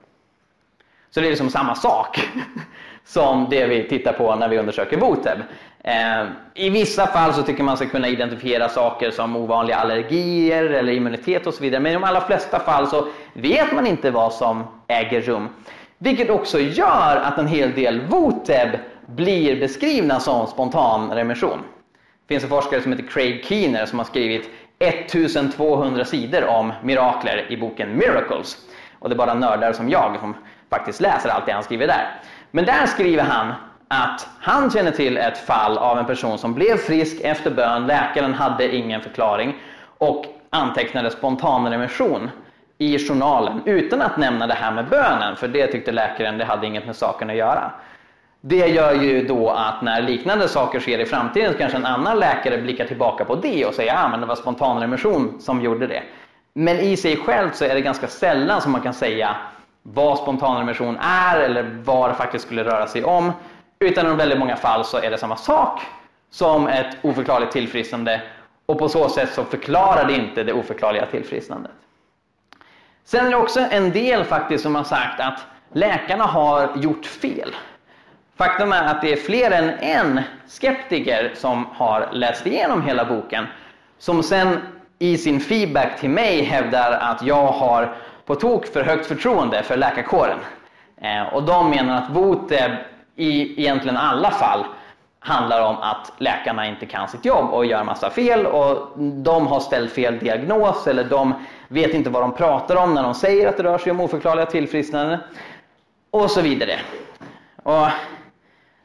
Så 1.10 1.20
det 1.20 1.26
är 1.26 1.30
liksom 1.30 1.50
samma 1.50 1.74
sak 1.74 2.20
som 3.04 3.46
det 3.50 3.66
vi 3.66 3.88
tittar 3.88 4.12
på 4.12 4.36
när 4.36 4.48
vi 4.48 4.58
undersöker 4.58 4.96
Boteb. 4.96 5.38
Ehm, 5.84 6.26
I 6.54 6.70
vissa 6.70 7.06
fall 7.06 7.34
så 7.34 7.42
tycker 7.42 7.62
man 7.62 7.76
sig 7.76 7.86
kunna 7.86 8.08
identifiera 8.08 8.68
saker 8.68 9.10
som 9.10 9.36
ovanliga 9.36 9.76
allergier 9.76 10.64
eller 10.64 10.92
immunitet 10.92 11.46
och 11.46 11.54
så 11.54 11.62
vidare. 11.62 11.80
Men 11.80 11.92
i 11.92 11.94
de 11.94 12.04
allra 12.04 12.20
flesta 12.20 12.58
fall 12.58 12.86
så 12.86 13.06
vet 13.32 13.72
man 13.72 13.86
inte 13.86 14.10
vad 14.10 14.32
som 14.32 14.64
äger 14.88 15.20
rum. 15.20 15.48
Vilket 15.98 16.30
också 16.30 16.60
gör 16.60 17.16
att 17.16 17.38
en 17.38 17.46
hel 17.46 17.72
del 17.74 18.00
Voteb 18.00 18.68
blir 19.06 19.60
beskrivna 19.60 20.20
som 20.20 20.46
spontan 20.46 21.10
remission. 21.10 21.58
Det 22.26 22.34
finns 22.34 22.44
en 22.44 22.50
forskare 22.50 22.82
som 22.82 22.92
heter 22.92 23.08
Craig 23.08 23.44
Keener 23.44 23.86
som 23.86 23.98
har 23.98 24.06
skrivit 24.06 24.50
1200 24.78 26.04
sidor 26.04 26.44
om 26.44 26.72
mirakler 26.82 27.46
i 27.48 27.56
boken 27.56 27.96
Miracles. 27.96 28.56
Och 28.98 29.08
det 29.08 29.14
är 29.14 29.18
bara 29.18 29.34
nördar 29.34 29.72
som 29.72 29.88
jag 29.88 30.16
som 30.20 30.36
faktiskt 30.70 31.00
läser 31.00 31.28
allt 31.28 31.46
det 31.46 31.52
han 31.52 31.62
skriver 31.62 31.86
där. 31.86 32.20
Men 32.50 32.64
där 32.64 32.86
skriver 32.86 33.22
han 33.22 33.52
att 33.92 34.28
han 34.40 34.70
känner 34.70 34.90
till 34.90 35.16
ett 35.16 35.38
fall 35.38 35.78
av 35.78 35.98
en 35.98 36.06
person 36.06 36.38
som 36.38 36.54
blev 36.54 36.76
frisk 36.76 37.20
efter 37.20 37.50
bön, 37.50 37.86
läkaren 37.86 38.34
hade 38.34 38.76
ingen 38.76 39.00
förklaring 39.00 39.54
och 39.98 40.24
antecknade 40.50 41.10
spontanremission 41.10 42.30
i 42.78 42.98
journalen 42.98 43.62
utan 43.64 44.02
att 44.02 44.16
nämna 44.16 44.46
det 44.46 44.54
här 44.54 44.72
med 44.72 44.88
bönen, 44.88 45.36
för 45.36 45.48
det 45.48 45.66
tyckte 45.66 45.92
läkaren 45.92 46.38
det 46.38 46.44
hade 46.44 46.66
inget 46.66 46.86
med 46.86 46.96
saken 46.96 47.30
att 47.30 47.36
göra. 47.36 47.70
Det 48.40 48.66
gör 48.66 48.94
ju 48.94 49.26
då 49.26 49.50
att 49.50 49.82
när 49.82 50.02
liknande 50.02 50.48
saker 50.48 50.80
sker 50.80 50.98
i 50.98 51.06
framtiden 51.06 51.52
så 51.52 51.58
kanske 51.58 51.78
en 51.78 51.86
annan 51.86 52.18
läkare 52.18 52.58
blickar 52.58 52.84
tillbaka 52.84 53.24
på 53.24 53.34
det 53.34 53.64
och 53.64 53.74
säger 53.74 53.94
att 53.94 54.14
ah, 54.14 54.16
det 54.16 54.26
var 54.26 54.36
spontanremission 54.36 55.40
som 55.40 55.62
gjorde 55.62 55.86
det. 55.86 56.02
Men 56.54 56.78
i 56.78 56.96
sig 56.96 57.16
självt 57.16 57.56
så 57.56 57.64
är 57.64 57.74
det 57.74 57.80
ganska 57.80 58.06
sällan 58.06 58.60
som 58.60 58.72
man 58.72 58.80
kan 58.80 58.94
säga 58.94 59.36
vad 59.82 60.18
spontanremission 60.18 60.98
är 61.00 61.40
eller 61.40 61.80
vad 61.84 62.10
det 62.10 62.14
faktiskt 62.14 62.44
skulle 62.44 62.64
röra 62.64 62.86
sig 62.86 63.04
om. 63.04 63.32
Utan 63.82 64.12
i 64.12 64.16
väldigt 64.16 64.38
många 64.38 64.56
fall 64.56 64.84
så 64.84 64.98
är 64.98 65.10
det 65.10 65.18
samma 65.18 65.36
sak 65.36 65.80
som 66.30 66.68
ett 66.68 66.96
oförklarligt 67.02 67.52
tillfrisknande 67.52 68.22
och 68.66 68.78
på 68.78 68.88
så 68.88 69.08
sätt 69.08 69.32
så 69.32 69.44
förklarar 69.44 70.06
det 70.06 70.14
inte 70.14 70.42
det 70.42 70.52
oförklarliga 70.52 71.06
tillfrisknandet. 71.06 71.72
Sen 73.04 73.26
är 73.26 73.30
det 73.30 73.36
också 73.36 73.60
en 73.70 73.90
del 73.90 74.24
faktiskt 74.24 74.62
som 74.62 74.74
har 74.74 74.84
sagt 74.84 75.20
att 75.20 75.46
läkarna 75.72 76.24
har 76.24 76.70
gjort 76.76 77.06
fel. 77.06 77.54
Faktum 78.36 78.72
är 78.72 78.84
att 78.84 79.02
det 79.02 79.12
är 79.12 79.16
fler 79.16 79.50
än 79.50 79.70
en 79.70 80.20
skeptiker 80.46 81.32
som 81.34 81.66
har 81.72 82.08
läst 82.12 82.46
igenom 82.46 82.82
hela 82.82 83.04
boken 83.04 83.46
som 83.98 84.22
sen 84.22 84.58
i 84.98 85.18
sin 85.18 85.40
feedback 85.40 86.00
till 86.00 86.10
mig 86.10 86.42
hävdar 86.42 86.92
att 86.92 87.22
jag 87.22 87.46
har 87.46 87.94
på 88.26 88.34
tok 88.34 88.66
för 88.66 88.84
högt 88.84 89.06
förtroende 89.06 89.62
för 89.62 89.76
läkarkåren. 89.76 90.38
Eh, 91.00 91.34
och 91.34 91.42
de 91.42 91.70
menar 91.70 91.98
att 91.98 92.10
Voteb 92.10 92.72
i 93.22 93.60
egentligen 93.60 93.96
alla 93.96 94.30
fall 94.30 94.64
handlar 95.20 95.60
om 95.62 95.76
att 95.76 96.12
läkarna 96.18 96.66
inte 96.66 96.86
kan 96.86 97.08
sitt 97.08 97.24
jobb 97.24 97.50
och 97.50 97.66
gör 97.66 97.84
massa 97.84 98.10
fel 98.10 98.46
och 98.46 98.98
de 98.98 99.46
har 99.46 99.60
ställt 99.60 99.92
fel 99.92 100.18
diagnos 100.18 100.86
eller 100.86 101.04
de 101.04 101.34
vet 101.68 101.94
inte 101.94 102.10
vad 102.10 102.22
de 102.22 102.32
pratar 102.34 102.76
om 102.76 102.94
när 102.94 103.02
de 103.02 103.14
säger 103.14 103.48
att 103.48 103.56
det 103.56 103.62
rör 103.62 103.78
sig 103.78 103.92
om 103.92 104.00
oförklarliga 104.00 104.46
tillfrisknanden 104.46 105.18
och 106.10 106.30
så 106.30 106.40
vidare. 106.40 106.80
Och 107.62 107.86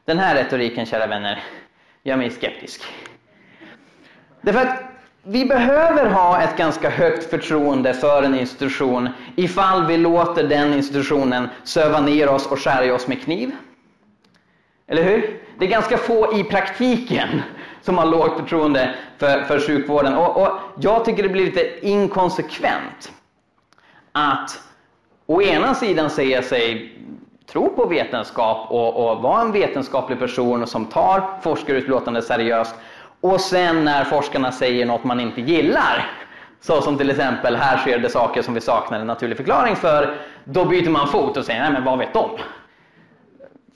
den 0.04 0.18
här 0.18 0.34
retoriken, 0.34 0.86
kära 0.86 1.06
vänner, 1.06 1.42
gör 2.02 2.16
mig 2.16 2.30
skeptisk. 2.30 2.82
Därför 4.40 4.60
att 4.60 4.82
vi 5.22 5.44
behöver 5.44 6.06
ha 6.06 6.42
ett 6.42 6.56
ganska 6.56 6.90
högt 6.90 7.30
förtroende 7.30 7.94
för 7.94 8.22
en 8.22 8.34
institution 8.34 9.08
ifall 9.36 9.86
vi 9.86 9.96
låter 9.96 10.42
den 10.42 10.72
institutionen 10.74 11.48
söva 11.64 12.00
ner 12.00 12.28
oss 12.28 12.46
och 12.46 12.58
skära 12.58 12.94
oss 12.94 13.06
med 13.08 13.22
kniv. 13.22 13.52
Eller 14.88 15.02
hur? 15.02 15.40
Det 15.58 15.64
är 15.64 15.68
ganska 15.70 15.96
få 15.96 16.38
i 16.38 16.44
praktiken 16.44 17.42
som 17.82 17.98
har 17.98 18.06
lågt 18.06 18.36
förtroende 18.38 18.94
för, 19.18 19.40
för 19.40 19.60
sjukvården. 19.60 20.14
Och, 20.14 20.42
och 20.42 20.58
jag 20.80 21.04
tycker 21.04 21.22
det 21.22 21.28
blir 21.28 21.44
lite 21.44 21.86
inkonsekvent 21.86 23.12
att 24.12 24.62
å 25.26 25.42
ena 25.42 25.74
sidan 25.74 26.10
säga 26.10 26.42
sig 26.42 26.92
tro 27.52 27.68
på 27.68 27.86
vetenskap 27.86 28.70
och, 28.70 29.10
och 29.10 29.22
vara 29.22 29.40
en 29.40 29.52
vetenskaplig 29.52 30.18
person 30.18 30.66
som 30.66 30.86
tar 30.86 31.40
forskarutlåtande 31.42 32.22
seriöst 32.22 32.74
och 33.20 33.40
sen 33.40 33.84
när 33.84 34.04
forskarna 34.04 34.52
säger 34.52 34.86
något 34.86 35.04
man 35.04 35.20
inte 35.20 35.40
gillar, 35.40 36.10
så 36.60 36.82
som 36.82 36.98
till 36.98 37.10
exempel 37.10 37.56
här 37.56 37.78
sker 37.78 37.98
det 37.98 38.08
saker 38.08 38.42
som 38.42 38.54
vi 38.54 38.60
saknar 38.60 39.00
en 39.00 39.06
naturlig 39.06 39.36
förklaring 39.36 39.76
för, 39.76 40.16
då 40.44 40.64
byter 40.64 40.90
man 40.90 41.08
fot 41.08 41.36
och 41.36 41.44
säger 41.44 41.60
nej 41.60 41.72
men 41.72 41.84
vad 41.84 41.98
vet 41.98 42.12
de? 42.12 42.30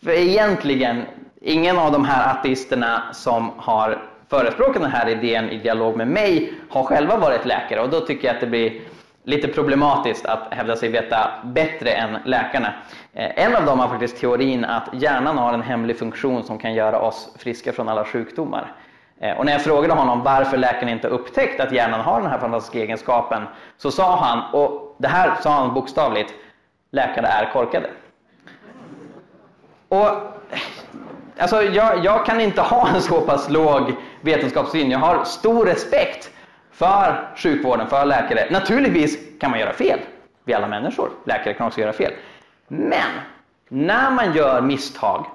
För 0.05 0.11
egentligen, 0.11 1.03
ingen 1.40 1.78
av 1.78 1.92
de 1.92 2.05
här 2.05 2.34
ateisterna 2.34 3.03
som 3.12 3.50
har 3.57 4.03
förespråkat 4.28 4.82
den 4.82 4.90
här 4.90 5.09
idén 5.09 5.50
i 5.50 5.59
dialog 5.59 5.96
med 5.96 6.09
mig 6.09 6.55
har 6.70 6.82
själva 6.82 7.16
varit 7.16 7.46
läkare 7.46 7.80
och 7.80 7.90
då 7.90 8.00
tycker 8.00 8.28
jag 8.28 8.34
att 8.34 8.40
det 8.40 8.46
blir 8.46 8.80
lite 9.24 9.48
problematiskt 9.48 10.26
att 10.26 10.55
hävda 10.55 10.76
sig 10.76 10.88
veta 10.88 11.30
bättre 11.44 11.90
än 11.90 12.18
läkarna. 12.24 12.74
Eh, 13.12 13.44
en 13.44 13.57
av 13.57 13.64
dem 13.64 13.78
har 13.78 13.88
faktiskt 13.88 14.20
teorin 14.20 14.64
att 14.64 14.88
hjärnan 14.92 15.38
har 15.38 15.53
en 15.53 15.62
hemlig 15.62 15.98
funktion 15.98 16.44
som 16.44 16.59
kan 16.59 16.74
göra 16.74 16.98
oss 16.98 17.34
friska 17.38 17.72
från 17.72 17.88
alla 17.88 18.05
sjukdomar. 18.05 18.72
Eh, 19.20 19.38
och 19.38 19.46
när 19.46 19.53
jag 19.53 19.62
frågade 19.62 19.94
honom 19.94 20.22
varför 20.22 20.57
läkaren 20.57 20.88
inte 20.88 21.09
upptäckt 21.09 21.61
att 21.61 21.72
hjärnan 21.72 22.00
har 22.00 22.20
den 22.20 22.30
här 22.30 22.38
fantastiska 22.38 22.78
egenskapen 22.78 23.42
så 23.76 23.90
sa 23.90 24.16
han, 24.16 24.55
och 24.55 24.96
det 24.98 25.09
här 25.09 25.36
sa 25.42 25.50
han 25.50 25.74
bokstavligt, 25.74 26.34
läkare 26.90 27.26
är 27.26 27.53
korkade. 27.53 27.90
Och 29.93 30.09
alltså, 31.38 31.62
jag, 31.62 32.05
jag 32.05 32.26
kan 32.26 32.40
inte 32.40 32.61
ha 32.61 32.88
en 32.88 33.03
så 33.03 33.20
pass 33.20 33.51
låg 33.51 33.95
vetenskapssyn. 34.20 34.90
Jag 34.90 34.99
har 34.99 35.24
stor 35.24 35.66
respekt 35.66 36.30
för 36.70 37.30
sjukvården, 37.36 37.86
för 37.86 38.05
läkare. 38.05 38.49
Naturligtvis 38.51 39.18
kan 39.40 39.51
man 39.51 39.61
göra 39.61 39.72
fel. 39.72 39.99
Vi 40.45 40.55
alla 40.55 40.68
människor. 40.68 41.11
Läkare 41.24 41.55
kan 41.55 41.66
också 41.66 41.80
göra 41.80 41.93
fel. 41.93 42.12
Men 42.68 43.11
när 43.68 44.11
man 44.11 44.32
gör 44.34 44.61
misstag 44.61 45.26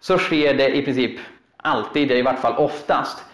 så 0.00 0.18
sker 0.18 0.54
det 0.54 0.76
i 0.76 0.82
princip 0.82 1.20
alltid, 1.56 2.12
i 2.12 2.22
vart 2.22 2.38
fall 2.38 2.56
oftast, 2.56 3.24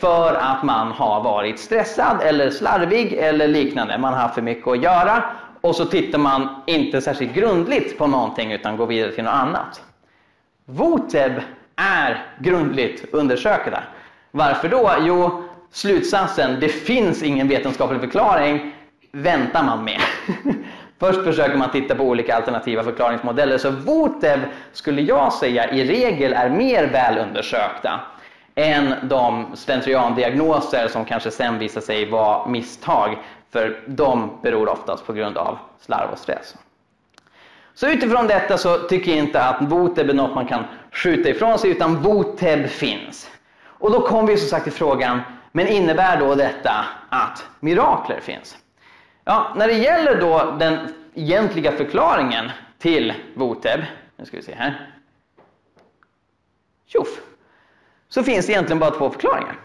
för 0.00 0.34
att 0.34 0.62
man 0.62 0.92
har 0.92 1.22
varit 1.22 1.60
stressad 1.60 2.20
eller 2.22 2.50
slarvig 2.50 3.12
eller 3.12 3.48
liknande. 3.48 3.98
Man 3.98 4.12
har 4.12 4.20
haft 4.20 4.34
för 4.34 4.42
mycket 4.42 4.68
att 4.68 4.82
göra 4.82 5.24
och 5.60 5.76
så 5.76 5.84
tittar 5.84 6.18
man 6.18 6.62
inte 6.66 7.00
särskilt 7.00 7.34
grundligt 7.34 7.98
på 7.98 8.06
någonting 8.06 8.52
utan 8.52 8.76
går 8.76 8.86
vidare 8.86 9.12
till 9.12 9.24
något 9.24 9.34
annat. 9.34 9.82
Voteb 10.70 11.32
är 11.76 12.26
grundligt 12.38 13.14
undersökta. 13.14 13.82
Varför 14.30 14.68
då? 14.68 14.90
Jo, 15.00 15.44
slutsatsen, 15.70 16.60
det 16.60 16.68
finns 16.68 17.22
ingen 17.22 17.48
vetenskaplig 17.48 18.00
förklaring, 18.00 18.74
väntar 19.12 19.62
man 19.62 19.84
med. 19.84 20.00
Först 20.98 21.24
försöker 21.24 21.56
man 21.56 21.70
titta 21.70 21.94
på 21.94 22.04
olika 22.04 22.36
alternativa 22.36 22.82
förklaringsmodeller. 22.82 23.58
Så 23.58 23.70
Voteb 23.70 24.40
skulle 24.72 25.02
jag 25.02 25.32
säga 25.32 25.70
i 25.70 25.84
regel 25.84 26.32
är 26.32 26.50
mer 26.50 26.86
välundersökta 26.86 28.00
än 28.54 28.94
de 29.02 29.56
slentriandiagnoser 29.56 30.88
som 30.88 31.04
kanske 31.04 31.30
sen 31.30 31.58
visar 31.58 31.80
sig 31.80 32.10
vara 32.10 32.48
misstag. 32.48 33.18
För 33.52 33.80
de 33.86 34.30
beror 34.42 34.68
oftast 34.68 35.06
på 35.06 35.12
grund 35.12 35.38
av 35.38 35.58
slarv 35.80 36.10
och 36.12 36.18
stress. 36.18 36.54
Så 37.78 37.88
utifrån 37.88 38.26
detta 38.26 38.58
så 38.58 38.78
tycker 38.78 39.10
jag 39.10 39.18
inte 39.18 39.42
att 39.42 39.62
Voteb 39.62 40.10
är 40.10 40.14
något 40.14 40.34
man 40.34 40.46
kan 40.46 40.64
skjuta 40.90 41.28
ifrån 41.28 41.58
sig, 41.58 41.70
utan 41.70 42.02
Voteb 42.02 42.68
finns. 42.68 43.30
Och 43.64 43.92
då 43.92 44.00
kommer 44.00 44.28
vi 44.28 44.36
som 44.36 44.48
sagt 44.48 44.64
till 44.64 44.72
frågan, 44.72 45.20
men 45.52 45.68
innebär 45.68 46.20
då 46.20 46.34
detta 46.34 46.84
att 47.08 47.46
mirakler 47.60 48.20
finns? 48.20 48.56
Ja, 49.24 49.52
när 49.56 49.68
det 49.68 49.74
gäller 49.74 50.20
då 50.20 50.56
den 50.58 50.78
egentliga 51.14 51.72
förklaringen 51.72 52.50
till 52.78 53.14
Voteb, 53.34 53.80
nu 54.16 54.24
ska 54.24 54.36
vi 54.36 54.42
se 54.42 54.54
här. 54.54 54.90
Tjoff! 56.86 57.20
Så 58.08 58.22
finns 58.22 58.46
det 58.46 58.52
egentligen 58.52 58.78
bara 58.78 58.90
två 58.90 59.10
förklaringar. 59.10 59.56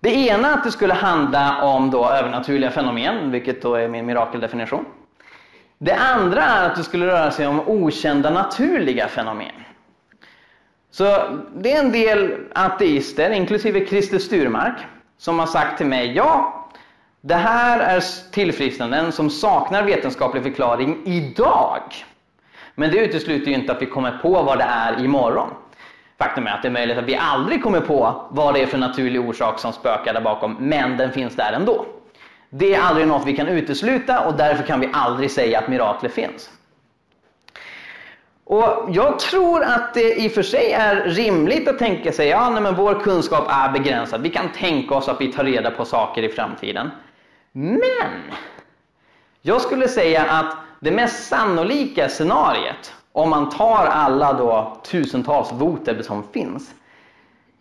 Det 0.00 0.14
ena 0.14 0.54
att 0.54 0.64
det 0.64 0.70
skulle 0.70 0.94
handla 0.94 1.62
om 1.62 1.90
då 1.90 2.08
övernaturliga 2.10 2.70
fenomen, 2.70 3.30
vilket 3.30 3.62
då 3.62 3.74
är 3.74 3.88
min 3.88 4.06
mirakeldefinition. 4.06 4.84
Det 5.84 5.94
andra 5.94 6.42
är 6.42 6.66
att 6.66 6.76
det 6.76 6.84
skulle 6.84 7.06
röra 7.06 7.30
sig 7.30 7.46
om 7.46 7.60
okända 7.68 8.30
naturliga 8.30 9.08
fenomen. 9.08 9.52
Så 10.90 11.04
det 11.54 11.72
är 11.72 11.78
en 11.78 11.92
del 11.92 12.34
ateister, 12.54 13.30
inklusive 13.30 13.86
Christer 13.86 14.18
Sturmark, 14.18 14.74
som 15.18 15.38
har 15.38 15.46
sagt 15.46 15.78
till 15.78 15.86
mig, 15.86 16.12
ja, 16.12 16.64
det 17.20 17.34
här 17.34 17.80
är 17.80 18.30
tillfrisknanden 18.30 19.12
som 19.12 19.30
saknar 19.30 19.82
vetenskaplig 19.82 20.42
förklaring 20.42 21.02
idag. 21.04 21.82
Men 22.74 22.90
det 22.90 22.98
utesluter 22.98 23.46
ju 23.46 23.54
inte 23.54 23.72
att 23.72 23.82
vi 23.82 23.86
kommer 23.86 24.18
på 24.18 24.42
vad 24.42 24.58
det 24.58 24.64
är 24.64 25.04
imorgon. 25.04 25.50
Faktum 26.18 26.46
är 26.46 26.50
att 26.50 26.62
det 26.62 26.68
är 26.68 26.72
möjligt 26.72 26.98
att 26.98 27.04
vi 27.04 27.16
aldrig 27.16 27.62
kommer 27.62 27.80
på 27.80 28.28
vad 28.30 28.54
det 28.54 28.62
är 28.62 28.66
för 28.66 28.78
naturlig 28.78 29.20
orsak 29.20 29.58
som 29.58 29.72
spökar 29.72 30.14
där 30.14 30.20
bakom, 30.20 30.56
men 30.60 30.96
den 30.96 31.12
finns 31.12 31.36
där 31.36 31.52
ändå. 31.52 31.86
Det 32.54 32.74
är 32.74 32.80
aldrig 32.80 33.06
något 33.06 33.26
vi 33.26 33.36
kan 33.36 33.48
utesluta 33.48 34.20
och 34.26 34.34
därför 34.34 34.64
kan 34.64 34.80
vi 34.80 34.88
aldrig 34.92 35.30
säga 35.30 35.58
att 35.58 35.68
mirakler 35.68 36.10
finns. 36.10 36.50
Och 38.44 38.88
Jag 38.88 39.18
tror 39.18 39.62
att 39.62 39.94
det 39.94 40.14
i 40.14 40.28
och 40.28 40.32
för 40.32 40.42
sig 40.42 40.72
är 40.72 41.04
rimligt 41.04 41.68
att 41.68 41.78
tänka 41.78 42.12
sig 42.12 42.28
ja, 42.28 42.50
men 42.50 42.74
vår 42.74 43.00
kunskap 43.00 43.44
är 43.48 43.72
begränsad. 43.72 44.22
Vi 44.22 44.30
kan 44.30 44.48
tänka 44.48 44.94
oss 44.94 45.08
att 45.08 45.20
vi 45.20 45.32
tar 45.32 45.44
reda 45.44 45.70
på 45.70 45.84
saker 45.84 46.22
i 46.22 46.28
framtiden. 46.28 46.90
Men 47.52 48.20
jag 49.42 49.60
skulle 49.60 49.88
säga 49.88 50.22
att 50.22 50.56
det 50.80 50.90
mest 50.90 51.28
sannolika 51.28 52.08
scenariet, 52.08 52.94
om 53.12 53.30
man 53.30 53.50
tar 53.50 53.86
alla 53.86 54.32
då 54.32 54.80
tusentals 54.84 55.52
voter 55.52 56.02
som 56.02 56.22
finns, 56.32 56.74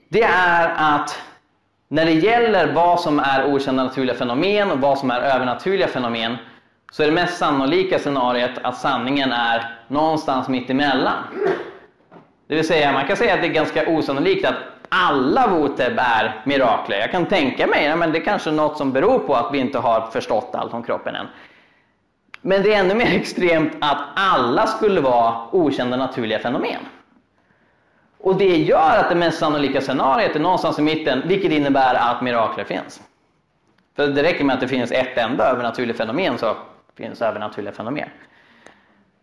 det 0.10 0.24
är 0.24 0.96
att 0.96 1.22
när 1.92 2.06
det 2.06 2.14
gäller 2.14 2.74
vad 2.74 3.00
som 3.00 3.20
är 3.20 3.54
okända 3.54 3.84
naturliga 3.84 4.16
fenomen 4.16 4.72
och 4.72 4.80
vad 4.80 4.98
som 4.98 5.12
är 5.12 5.22
övernaturliga 5.22 5.88
fenomen, 5.88 6.38
så 6.92 7.04
är 7.04 7.08
det 7.08 7.14
mest 7.14 7.38
sannolika 7.38 8.00
scenariet 8.00 8.52
att 8.64 8.78
sanningen 8.78 9.32
är 9.32 9.78
någonstans 9.88 10.48
mitt 10.48 10.70
emellan. 10.70 11.24
Det 12.48 12.56
vill 12.56 12.68
säga, 12.68 12.92
man 12.92 13.08
kan 13.08 13.18
säga 13.18 13.34
att 13.34 13.42
det 13.42 13.48
är 13.48 13.54
ganska 13.54 13.88
osannolikt 13.88 14.46
att 14.46 14.56
alla 14.90 15.48
Voteb 15.48 16.00
är 16.00 16.42
mirakler. 16.46 17.00
Jag 17.00 17.12
kan 17.12 17.26
tänka 17.26 17.68
mig 17.68 17.88
att 17.88 18.00
ja, 18.00 18.08
det 18.08 18.18
är 18.18 18.24
kanske 18.24 18.50
är 18.50 18.54
något 18.54 18.78
som 18.78 18.92
beror 18.92 19.20
på 19.20 19.36
att 19.36 19.54
vi 19.54 19.60
inte 19.60 19.80
har 19.80 20.08
förstått 20.12 20.50
allt 20.54 20.74
om 20.74 20.84
kroppen 20.84 21.16
än. 21.16 21.28
Men 22.42 22.64
det 22.64 22.74
är 22.74 22.80
ännu 22.80 22.96
mer 22.96 23.16
extremt 23.16 23.74
att 23.82 24.02
alla 24.16 24.68
skulle 24.68 25.02
vara 25.02 25.36
okända 25.52 25.98
naturliga 25.98 26.40
fenomen. 26.40 26.82
Och 28.24 28.36
det 28.36 28.58
gör 28.58 28.98
att 28.98 29.10
det 29.10 29.16
mest 29.16 29.40
sannolika 29.40 29.82
scenariet 29.82 30.36
är 30.36 30.40
någonstans 30.40 30.80
i 30.80 30.82
mitten, 30.82 31.22
vilket 31.26 31.52
innebär 31.52 31.96
att 31.96 32.22
mirakler 32.22 32.64
finns. 32.64 33.02
För 33.96 34.08
det 34.08 34.24
räcker 34.24 34.44
med 34.44 34.54
att 34.54 34.62
det 34.62 34.68
finns 34.68 34.92
ett 34.92 35.18
enda 35.18 35.44
övernaturligt 35.44 35.98
fenomen 35.98 36.38
så 36.38 36.56
finns 36.98 37.22
övernaturliga 37.22 37.74
fenomen. 37.74 38.10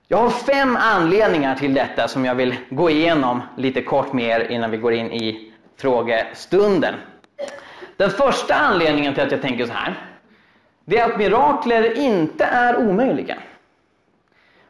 Jag 0.09 0.19
har 0.19 0.31
fem 0.31 0.77
anledningar 0.81 1.55
till 1.55 1.75
detta 1.75 2.09
som 2.09 2.25
jag 2.25 2.35
vill 2.35 2.55
gå 2.71 2.91
igenom 2.91 3.43
lite 3.57 3.83
kort 3.83 4.13
mer 4.13 4.41
innan 4.41 4.71
vi 4.71 4.77
går 4.77 4.93
in 4.93 5.13
i 5.13 5.53
frågestunden. 5.77 6.95
Den 7.97 8.11
första 8.11 8.55
anledningen 8.55 9.15
till 9.15 9.23
att 9.23 9.33
jag 9.33 9.43
tänker 9.43 9.67
så 9.67 9.73
här, 9.73 9.95
det 10.85 10.99
är 10.99 11.11
att 11.11 11.19
mirakler 11.19 11.99
inte 11.99 12.45
är 12.45 12.77
omöjliga. 12.77 13.37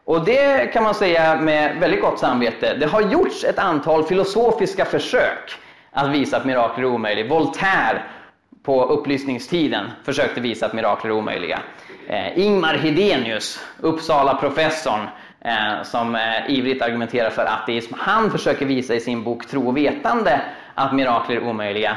Och 0.08 0.24
det 0.24 0.72
kan 0.72 0.84
man 0.84 0.94
säga 0.94 1.40
med 1.40 1.76
väldigt 1.80 2.00
gott 2.00 2.18
samvete. 2.18 2.76
Det 2.80 2.86
har 2.86 3.00
gjorts 3.00 3.44
ett 3.44 3.58
antal 3.58 4.04
filosofiska 4.04 4.84
försök 4.84 5.54
att 5.90 6.08
visa 6.08 6.36
att 6.36 6.44
mirakler 6.44 6.84
är 6.84 6.88
omöjliga. 6.88 7.28
Voltaire 7.28 8.02
på 8.62 8.84
upplysningstiden 8.84 9.90
försökte 10.04 10.40
visa 10.40 10.66
att 10.66 10.72
mirakler 10.72 11.10
är 11.10 11.14
omöjliga. 11.14 11.60
Eh, 12.08 12.38
Ingmar 12.38 12.74
Hedenius, 12.74 13.60
Uppsala-professorn, 13.80 15.08
eh, 15.40 15.82
som 15.82 16.14
eh, 16.14 16.50
ivrigt 16.50 16.82
argumenterar 16.82 17.30
för 17.30 17.44
ateism, 17.44 17.94
han 17.98 18.30
försöker 18.30 18.66
visa 18.66 18.94
i 18.94 19.00
sin 19.00 19.24
bok 19.24 19.46
Tro 19.46 19.68
och 19.68 19.76
vetande 19.76 20.40
att 20.74 20.94
mirakler 20.94 21.36
är 21.36 21.42
omöjliga. 21.42 21.96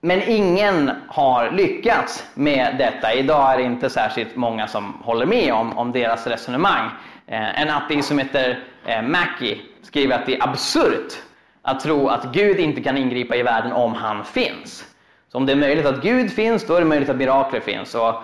Men 0.00 0.22
ingen 0.22 0.90
har 1.08 1.50
lyckats 1.50 2.26
med 2.34 2.74
detta. 2.78 3.12
Idag 3.14 3.52
är 3.52 3.56
det 3.58 3.64
inte 3.64 3.90
särskilt 3.90 4.36
många 4.36 4.66
som 4.66 5.02
håller 5.04 5.26
med 5.26 5.52
om, 5.52 5.78
om 5.78 5.92
deras 5.92 6.26
resonemang. 6.26 6.90
Eh, 7.28 7.62
en 7.62 7.70
ateist 7.70 8.08
som 8.08 8.18
heter 8.18 8.58
eh, 8.86 9.02
Mackie 9.02 9.58
skriver 9.82 10.14
att 10.14 10.26
det 10.26 10.36
är 10.36 10.48
absurt 10.48 11.22
att 11.62 11.80
tro 11.80 12.08
att 12.08 12.32
Gud 12.32 12.58
inte 12.58 12.80
kan 12.80 12.96
ingripa 12.96 13.36
i 13.36 13.42
världen 13.42 13.72
om 13.72 13.94
han 13.94 14.24
finns. 14.24 14.84
Så 15.32 15.38
om 15.38 15.46
det 15.46 15.52
är 15.52 15.56
möjligt 15.56 15.86
att 15.86 16.02
Gud 16.02 16.32
finns, 16.32 16.66
då 16.66 16.74
är 16.74 16.80
det 16.80 16.86
möjligt 16.86 17.08
att 17.08 17.16
mirakler 17.16 17.60
finns. 17.60 17.94
Och 17.94 18.22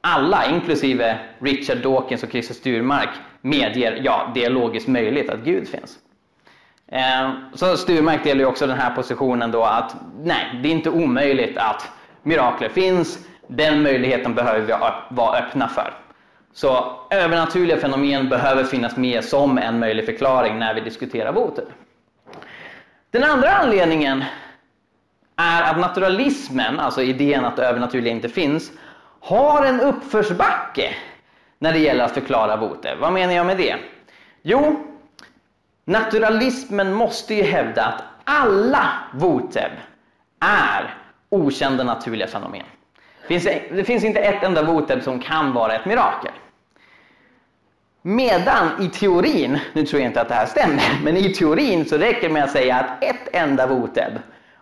alla, 0.00 0.46
inklusive 0.46 1.18
Richard 1.38 1.78
Dawkins 1.78 2.22
och 2.22 2.30
Christer 2.30 2.54
Sturmark, 2.54 3.08
medger 3.40 4.00
ja, 4.04 4.30
det 4.34 4.44
är 4.44 4.50
logiskt 4.50 4.88
möjligt 4.88 5.30
att 5.30 5.40
Gud 5.40 5.68
finns. 5.68 5.98
Eh, 6.88 7.30
så 7.54 7.76
Sturmark 7.76 8.24
delar 8.24 8.40
ju 8.40 8.46
också 8.46 8.66
den 8.66 8.78
här 8.78 8.94
positionen 8.94 9.50
då 9.50 9.64
att 9.64 9.96
nej, 10.22 10.60
det 10.62 10.68
är 10.68 10.72
inte 10.72 10.90
omöjligt 10.90 11.58
att 11.58 11.90
mirakler 12.22 12.68
finns. 12.68 13.18
Den 13.46 13.82
möjligheten 13.82 14.34
behöver 14.34 14.60
vi 14.60 14.72
vara 15.16 15.38
öppna 15.38 15.68
för. 15.68 15.99
Så 16.52 17.00
övernaturliga 17.10 17.76
fenomen 17.76 18.28
behöver 18.28 18.64
finnas 18.64 18.96
med 18.96 19.24
som 19.24 19.58
en 19.58 19.78
möjlig 19.78 20.06
förklaring 20.06 20.58
när 20.58 20.74
vi 20.74 20.80
diskuterar 20.80 21.32
boten. 21.32 21.64
Den 23.10 23.24
andra 23.24 23.50
anledningen 23.50 24.24
är 25.36 25.62
att 25.62 25.78
naturalismen, 25.78 26.80
alltså 26.80 27.02
idén 27.02 27.44
att 27.44 27.56
det 27.56 27.66
övernaturliga 27.66 28.12
inte 28.12 28.28
finns, 28.28 28.72
har 29.20 29.64
en 29.64 29.80
uppförsbacke 29.80 30.94
när 31.58 31.72
det 31.72 31.78
gäller 31.78 32.04
att 32.04 32.14
förklara 32.14 32.56
bote. 32.56 32.96
Vad 33.00 33.12
menar 33.12 33.32
jag 33.34 33.46
med 33.46 33.56
det? 33.56 33.76
Jo, 34.42 34.86
naturalismen 35.84 36.92
måste 36.92 37.34
ju 37.34 37.42
hävda 37.42 37.84
att 37.84 38.02
alla 38.24 38.88
voteb 39.14 39.72
är 40.40 40.94
okända 41.28 41.84
naturliga 41.84 42.26
fenomen. 42.26 42.66
Det 43.28 43.84
finns 43.84 44.04
inte 44.04 44.20
ett 44.20 44.42
enda 44.42 44.62
voteb 44.62 45.02
som 45.02 45.20
kan 45.20 45.52
vara 45.52 45.74
ett 45.74 45.84
mirakel. 45.84 46.32
Medan 48.02 48.82
i 48.82 48.88
teorin, 48.88 49.58
nu 49.72 49.86
tror 49.86 50.00
jag 50.00 50.08
inte 50.08 50.20
att 50.20 50.28
det 50.28 50.34
här 50.34 50.46
stämmer, 50.46 50.82
men 51.04 51.16
i 51.16 51.32
teorin 51.34 51.84
så 51.84 51.98
räcker 51.98 52.28
det 52.28 52.34
med 52.34 52.44
att 52.44 52.50
säga 52.50 52.76
att 52.76 53.04
ett 53.04 53.28
enda 53.32 53.66
voteb 53.66 54.12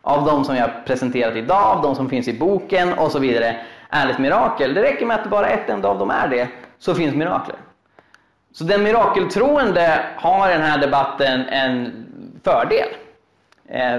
av 0.00 0.24
de 0.24 0.44
som 0.44 0.56
jag 0.56 0.70
presenterat 0.86 1.36
idag, 1.36 1.76
av 1.76 1.82
de 1.82 1.94
som 1.94 2.08
finns 2.08 2.28
i 2.28 2.38
boken 2.38 2.92
och 2.92 3.12
så 3.12 3.18
vidare, 3.18 3.56
är 3.90 4.10
ett 4.10 4.18
mirakel. 4.18 4.74
Det 4.74 4.82
räcker 4.82 5.06
med 5.06 5.20
att 5.20 5.30
bara 5.30 5.48
ett 5.48 5.70
enda 5.70 5.88
av 5.88 5.98
dem 5.98 6.10
är 6.10 6.28
det, 6.28 6.48
så 6.78 6.94
finns 6.94 7.14
mirakler. 7.14 7.56
Så 8.52 8.64
den 8.64 8.82
mirakeltroende 8.82 10.00
har 10.16 10.50
i 10.50 10.52
den 10.52 10.62
här 10.62 10.78
debatten 10.78 11.40
en 11.40 12.06
fördel. 12.44 12.88
Eh, 13.68 13.98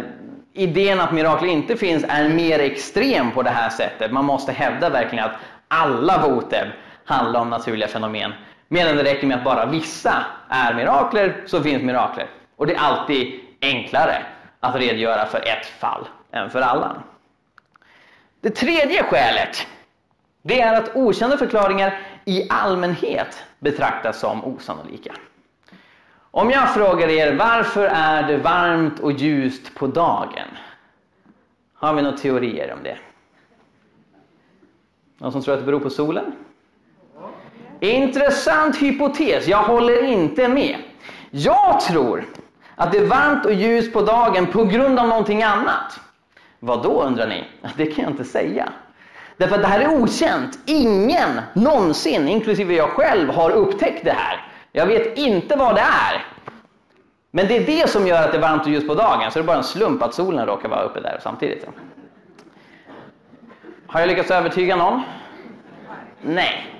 idén 0.53 0.99
att 0.99 1.11
mirakler 1.11 1.49
inte 1.49 1.75
finns 1.75 2.05
är 2.07 2.29
mer 2.29 2.59
extrem 2.59 3.31
på 3.31 3.43
det 3.43 3.49
här 3.49 3.69
sättet. 3.69 4.11
Man 4.11 4.25
måste 4.25 4.51
hävda 4.51 4.89
verkligen 4.89 5.25
att 5.25 5.35
alla 5.67 6.27
voteb 6.27 6.67
handlar 7.05 7.39
om 7.39 7.49
naturliga 7.49 7.87
fenomen. 7.87 8.33
Medan 8.71 8.95
det 8.95 9.03
räcker 9.03 9.27
med 9.27 9.37
att 9.37 9.43
bara 9.43 9.65
vissa 9.65 10.25
är 10.49 10.73
mirakler, 10.73 11.43
så 11.45 11.63
finns 11.63 11.83
mirakler. 11.83 12.29
Och 12.55 12.67
det 12.67 12.73
är 12.73 12.79
alltid 12.79 13.39
enklare 13.61 14.25
att 14.59 14.75
redogöra 14.75 15.25
för 15.25 15.37
ett 15.37 15.65
fall 15.65 16.07
än 16.31 16.49
för 16.49 16.61
alla. 16.61 17.03
Det 18.41 18.49
tredje 18.49 19.03
skälet 19.03 19.67
det 20.41 20.61
är 20.61 20.77
att 20.77 20.95
okända 20.95 21.37
förklaringar 21.37 21.99
i 22.25 22.47
allmänhet 22.49 23.43
betraktas 23.59 24.19
som 24.19 24.45
osannolika. 24.45 25.13
Om 26.31 26.49
jag 26.49 26.73
frågar 26.73 27.07
er 27.09 27.35
varför 27.35 27.85
är 27.85 28.27
det 28.27 28.37
varmt 28.37 28.99
och 28.99 29.11
ljust 29.11 29.75
på 29.75 29.87
dagen? 29.87 30.47
Har 31.73 31.93
vi 31.93 32.01
några 32.01 32.17
teorier 32.17 32.73
om 32.73 32.83
det? 32.83 32.97
Någon 35.17 35.31
som 35.31 35.41
tror 35.41 35.53
att 35.53 35.59
det 35.59 35.65
beror 35.65 35.79
på 35.79 35.89
solen? 35.89 36.35
Intressant 37.79 38.81
hypotes, 38.81 39.47
jag 39.47 39.63
håller 39.63 40.03
inte 40.03 40.47
med. 40.47 40.75
Jag 41.31 41.79
tror 41.79 42.25
att 42.75 42.91
det 42.91 42.97
är 42.97 43.05
varmt 43.05 43.45
och 43.45 43.53
ljust 43.53 43.93
på 43.93 44.01
dagen 44.01 44.47
på 44.47 44.63
grund 44.63 44.99
av 44.99 45.07
någonting 45.07 45.43
annat. 45.43 45.99
Vad 46.59 46.83
då 46.83 47.03
undrar 47.03 47.27
ni? 47.27 47.43
Det 47.75 47.85
kan 47.85 48.03
jag 48.03 48.13
inte 48.13 48.23
säga. 48.23 48.69
Därför 49.37 49.55
att 49.55 49.61
det 49.61 49.67
här 49.67 49.79
är 49.79 50.01
okänt. 50.01 50.59
Ingen 50.65 51.41
någonsin, 51.53 52.27
inklusive 52.27 52.73
jag 52.73 52.89
själv, 52.89 53.29
har 53.29 53.51
upptäckt 53.51 54.05
det 54.05 54.11
här. 54.11 54.47
Jag 54.71 54.85
vet 54.85 55.17
inte 55.17 55.55
vad 55.55 55.75
det 55.75 55.81
är. 55.81 56.25
Men 57.31 57.47
det 57.47 57.57
är 57.57 57.65
det 57.65 57.89
som 57.89 58.07
gör 58.07 58.23
att 58.23 58.31
det 58.31 58.37
är 58.37 58.41
varmt 58.41 58.61
och 58.61 58.71
ljust 58.71 58.87
på 58.87 58.95
dagen, 58.95 59.31
så 59.31 59.39
det 59.39 59.43
är 59.43 59.47
bara 59.47 59.57
en 59.57 59.63
slump 59.63 60.03
att 60.03 60.13
solen 60.13 60.45
råkar 60.45 60.69
vara 60.69 60.81
uppe 60.81 60.99
där 60.99 61.19
samtidigt. 61.23 61.65
Har 63.87 63.99
jag 63.99 64.07
lyckats 64.07 64.31
övertyga 64.31 64.75
någon? 64.75 65.01
Nej. 66.21 66.78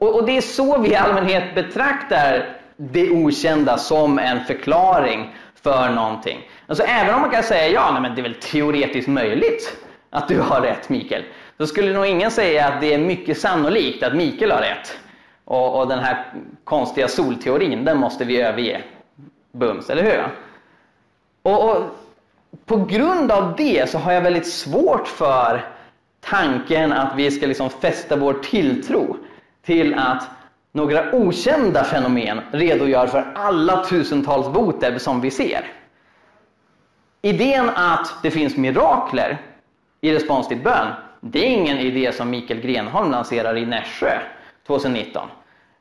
Och, 0.00 0.14
och 0.14 0.26
det 0.26 0.36
är 0.36 0.40
så 0.40 0.78
vi 0.78 0.90
i 0.90 0.96
allmänhet 0.96 1.54
betraktar 1.54 2.56
det 2.76 3.10
okända 3.10 3.78
som 3.78 4.18
en 4.18 4.44
förklaring 4.44 5.34
för 5.62 5.90
någonting. 5.90 6.48
Alltså 6.66 6.84
även 6.84 7.14
om 7.14 7.20
man 7.20 7.30
kan 7.30 7.42
säga 7.42 7.68
ja, 7.68 7.90
nej, 7.92 8.02
men 8.02 8.14
det 8.14 8.20
är 8.20 8.22
väl 8.22 8.34
teoretiskt 8.34 9.08
möjligt 9.08 9.76
att 10.10 10.28
du 10.28 10.40
har 10.40 10.60
rätt 10.60 10.88
Mikael. 10.88 11.24
Så 11.58 11.66
skulle 11.66 11.92
nog 11.92 12.06
ingen 12.06 12.30
säga 12.30 12.68
att 12.68 12.80
det 12.80 12.94
är 12.94 12.98
mycket 12.98 13.38
sannolikt 13.38 14.02
att 14.02 14.14
Mikael 14.14 14.50
har 14.50 14.60
rätt. 14.60 14.98
Och, 15.44 15.80
och 15.80 15.88
den 15.88 15.98
här 15.98 16.32
konstiga 16.64 17.08
solteorin, 17.08 17.84
den 17.84 17.98
måste 17.98 18.24
vi 18.24 18.40
överge. 18.40 18.82
Bums, 19.52 19.90
eller 19.90 20.02
hur? 20.02 20.28
Och, 21.42 21.70
och, 21.70 21.82
på 22.66 22.76
grund 22.76 23.32
av 23.32 23.54
det 23.56 23.90
så 23.90 23.98
har 23.98 24.12
jag 24.12 24.22
väldigt 24.22 24.52
svårt 24.52 25.08
för 25.08 25.64
tanken 26.20 26.92
att 26.92 27.12
vi 27.16 27.30
ska 27.30 27.46
liksom 27.46 27.70
fästa 27.70 28.16
vår 28.16 28.34
tilltro 28.34 29.16
till 29.62 29.94
att 29.94 30.28
några 30.72 31.12
okända 31.12 31.84
fenomen 31.84 32.40
redogör 32.50 33.06
för 33.06 33.32
alla 33.34 33.84
tusentals 33.84 34.46
voteb 34.46 35.00
som 35.00 35.20
vi 35.20 35.30
ser. 35.30 35.66
Idén 37.22 37.70
att 37.74 38.14
det 38.22 38.30
finns 38.30 38.56
mirakler 38.56 39.38
i 40.00 40.14
respons 40.14 40.48
till 40.48 40.58
bön, 40.62 40.86
det 41.20 41.38
är 41.38 41.50
ingen 41.50 41.78
idé 41.78 42.12
som 42.12 42.30
Mikael 42.30 42.60
Grenholm 42.60 43.10
lanserar 43.10 43.56
i 43.56 43.66
Nässjö 43.66 44.18
2019. 44.66 45.28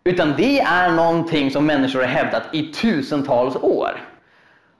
Utan 0.03 0.33
det 0.37 0.59
är 0.59 0.91
någonting 0.91 1.51
som 1.51 1.65
människor 1.65 1.99
har 1.99 2.07
hävdat 2.07 2.43
i 2.51 2.73
tusentals 2.73 3.55
år. 3.55 4.01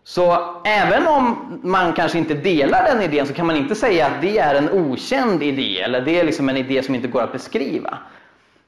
Så 0.04 0.56
även 0.66 1.08
om 1.08 1.60
man 1.64 1.94
kanske 1.94 2.18
inte 2.18 2.34
delar 2.34 2.84
den 2.84 3.02
idén 3.02 3.28
så 3.28 3.34
kan 3.34 3.48
man 3.48 3.56
inte 3.56 3.76
säga 3.76 4.06
att 4.06 4.22
det 4.22 4.38
är 4.38 4.56
en 4.56 4.70
okänd 4.70 5.44
idé 5.44 5.82
eller 5.82 6.02
det 6.02 6.20
är 6.20 6.24
liksom 6.24 6.50
en 6.50 6.58
idé 6.58 6.84
som 6.84 6.96
inte 6.96 7.08
går 7.08 7.22
att 7.22 7.32
beskriva. 7.32 7.98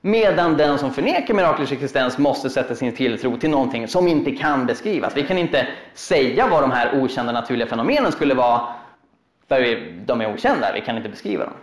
Medan 0.01 0.57
den 0.57 0.77
som 0.77 0.91
förnekar 0.91 1.33
miraklers 1.33 1.71
existens 1.71 2.17
måste 2.17 2.49
sätta 2.49 2.75
sin 2.75 2.95
tilltro 2.95 3.37
till 3.37 3.49
någonting 3.49 3.87
som 3.87 4.07
inte 4.07 4.31
kan 4.31 4.65
beskrivas. 4.65 5.17
Vi 5.17 5.23
kan 5.23 5.37
inte 5.37 5.67
säga 5.93 6.47
vad 6.47 6.63
de 6.63 6.71
här 6.71 7.01
okända 7.01 7.31
naturliga 7.31 7.67
fenomenen 7.67 8.11
skulle 8.11 8.33
vara, 8.33 8.61
för 9.47 9.91
de 10.05 10.21
är 10.21 10.33
okända, 10.33 10.71
vi 10.73 10.81
kan 10.81 10.97
inte 10.97 11.09
beskriva 11.09 11.43
dem. 11.43 11.53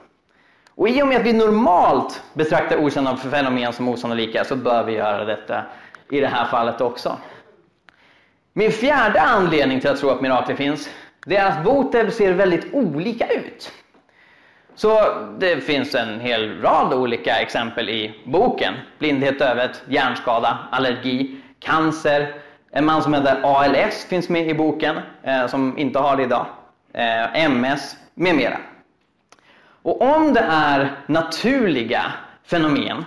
Och 0.74 0.88
i 0.88 1.02
och 1.02 1.08
med 1.08 1.16
att 1.16 1.26
vi 1.26 1.32
normalt 1.32 2.22
betraktar 2.34 2.76
okända 2.76 3.16
fenomen 3.16 3.72
som 3.72 3.88
osannolika 3.88 4.44
så 4.44 4.56
bör 4.56 4.84
vi 4.84 4.92
göra 4.92 5.24
detta 5.24 5.62
i 6.10 6.20
det 6.20 6.26
här 6.26 6.46
fallet 6.46 6.80
också. 6.80 7.16
Min 8.52 8.72
fjärde 8.72 9.20
anledning 9.20 9.80
till 9.80 9.90
att 9.90 10.00
tro 10.00 10.10
att 10.10 10.20
mirakler 10.20 10.56
finns, 10.56 10.90
det 11.26 11.36
är 11.36 11.46
att 11.46 11.66
Voteb 11.66 12.12
ser 12.12 12.32
väldigt 12.32 12.74
olika 12.74 13.26
ut. 13.26 13.72
Så 14.78 15.00
det 15.38 15.60
finns 15.60 15.94
en 15.94 16.20
hel 16.20 16.60
rad 16.62 16.94
olika 16.94 17.36
exempel 17.36 17.88
i 17.88 18.14
boken. 18.24 18.74
Blindhet, 18.98 19.38
dövhet, 19.38 19.82
hjärnskada, 19.88 20.58
allergi, 20.70 21.40
cancer. 21.60 22.34
En 22.70 22.84
man 22.84 23.02
som 23.02 23.14
heter 23.14 23.40
ALS 23.42 24.04
finns 24.04 24.28
med 24.28 24.48
i 24.48 24.54
boken, 24.54 24.96
eh, 25.22 25.46
som 25.46 25.78
inte 25.78 25.98
har 25.98 26.16
det 26.16 26.22
idag. 26.22 26.46
Eh, 26.92 27.44
MS, 27.44 27.96
med 28.14 28.34
mera. 28.34 28.58
Och 29.82 30.02
om 30.02 30.34
det 30.34 30.46
är 30.50 30.92
naturliga 31.06 32.02
fenomen 32.44 33.04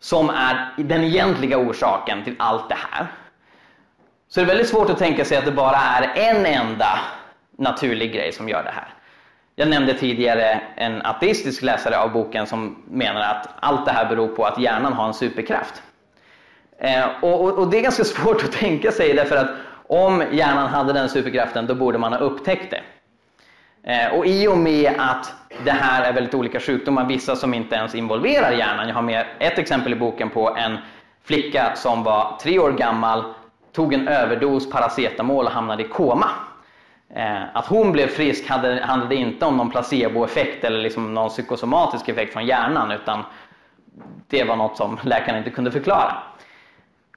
som 0.00 0.30
är 0.30 0.74
den 0.76 1.04
egentliga 1.04 1.58
orsaken 1.58 2.24
till 2.24 2.34
allt 2.38 2.68
det 2.68 2.78
här, 2.90 3.06
så 4.28 4.40
är 4.40 4.44
det 4.44 4.48
väldigt 4.48 4.68
svårt 4.68 4.90
att 4.90 4.98
tänka 4.98 5.24
sig 5.24 5.38
att 5.38 5.44
det 5.44 5.52
bara 5.52 5.76
är 5.76 6.12
en 6.14 6.46
enda 6.46 6.98
naturlig 7.56 8.12
grej 8.12 8.32
som 8.32 8.48
gör 8.48 8.64
det 8.64 8.72
här. 8.74 8.94
Jag 9.60 9.68
nämnde 9.68 9.94
tidigare 9.94 10.60
en 10.76 11.02
ateistisk 11.02 11.62
läsare 11.62 11.98
av 11.98 12.12
boken 12.12 12.46
som 12.46 12.76
menar 12.90 13.20
att 13.20 13.48
allt 13.60 13.86
det 13.86 13.92
här 13.92 14.08
beror 14.08 14.28
på 14.28 14.44
att 14.44 14.60
hjärnan 14.60 14.92
har 14.92 15.06
en 15.06 15.14
superkraft. 15.14 15.82
Eh, 16.78 17.04
och, 17.22 17.44
och, 17.44 17.58
och, 17.58 17.70
det 17.70 17.78
är 17.78 17.82
ganska 17.82 18.04
svårt 18.14 18.44
att 18.44 18.52
tänka 18.52 18.92
sig 18.92 19.14
därför 19.14 19.36
att 19.36 19.50
om 19.86 20.24
hjärnan 20.32 20.68
hade 20.68 20.92
den 20.92 21.08
superkraften 21.08 21.66
då 21.66 21.74
borde 21.74 21.98
man 21.98 22.12
ha 22.12 22.20
upptäckt 22.20 22.70
det. 22.70 22.82
Eh, 23.92 24.18
och 24.18 24.26
i 24.26 24.48
och 24.48 24.58
med 24.58 24.92
att 24.98 25.34
det 25.64 25.70
här 25.70 26.02
är 26.02 26.12
väldigt 26.12 26.34
olika 26.34 26.60
sjukdomar, 26.60 27.04
vissa 27.06 27.36
som 27.36 27.54
inte 27.54 27.76
ens 27.76 27.94
involverar 27.94 28.52
hjärnan. 28.52 28.88
Jag 28.88 28.94
har 28.94 29.02
med 29.02 29.26
ett 29.38 29.58
exempel 29.58 29.92
i 29.92 29.96
boken 29.96 30.30
på 30.30 30.56
en 30.56 30.78
flicka 31.24 31.72
som 31.74 32.02
var 32.02 32.38
tre 32.42 32.58
år 32.58 32.72
gammal, 32.72 33.24
tog 33.72 33.94
en 33.94 34.08
överdos 34.08 34.70
paracetamol 34.70 35.46
och 35.46 35.52
hamnade 35.52 35.82
i 35.82 35.88
koma. 35.88 36.28
Eh, 37.14 37.56
att 37.56 37.66
hon 37.66 37.92
blev 37.92 38.06
frisk 38.06 38.48
handlade 38.48 39.14
inte 39.14 39.46
om 39.46 39.56
någon 39.56 39.70
placeboeffekt 39.70 40.64
eller 40.64 40.78
liksom 40.78 41.14
någon 41.14 41.28
psykosomatisk 41.28 42.08
effekt 42.08 42.32
från 42.32 42.46
hjärnan 42.46 42.90
utan 42.90 43.24
det 44.28 44.44
var 44.44 44.56
något 44.56 44.76
som 44.76 44.98
läkaren 45.02 45.38
inte 45.38 45.50
kunde 45.50 45.70
förklara. 45.70 46.16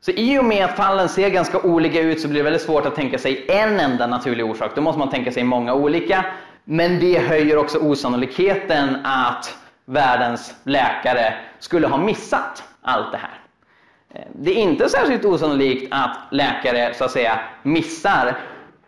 Så 0.01 0.11
i 0.11 0.39
och 0.39 0.45
med 0.45 0.65
att 0.65 0.75
fallen 0.75 1.09
ser 1.09 1.29
ganska 1.29 1.61
olika 1.61 2.01
ut 2.01 2.21
så 2.21 2.27
blir 2.27 2.39
det 2.39 2.43
väldigt 2.43 2.61
svårt 2.61 2.85
att 2.85 2.95
tänka 2.95 3.17
sig 3.17 3.45
en 3.49 3.79
enda 3.79 4.07
naturlig 4.07 4.45
orsak. 4.45 4.71
Då 4.75 4.81
måste 4.81 4.99
man 4.99 5.09
tänka 5.09 5.31
sig 5.31 5.43
många 5.43 5.73
olika. 5.73 6.25
Men 6.63 6.99
det 6.99 7.19
höjer 7.19 7.57
också 7.57 7.79
osannolikheten 7.79 8.97
att 9.05 9.57
världens 9.85 10.55
läkare 10.63 11.33
skulle 11.59 11.87
ha 11.87 11.97
missat 11.97 12.63
allt 12.81 13.11
det 13.11 13.17
här. 13.17 13.39
Eh, 14.13 14.27
det 14.35 14.51
är 14.51 14.55
inte 14.55 14.89
särskilt 14.89 15.25
osannolikt 15.25 15.87
att 15.91 16.17
läkare 16.31 16.93
så 16.93 17.03
att 17.03 17.11
säga 17.11 17.39
missar 17.63 18.37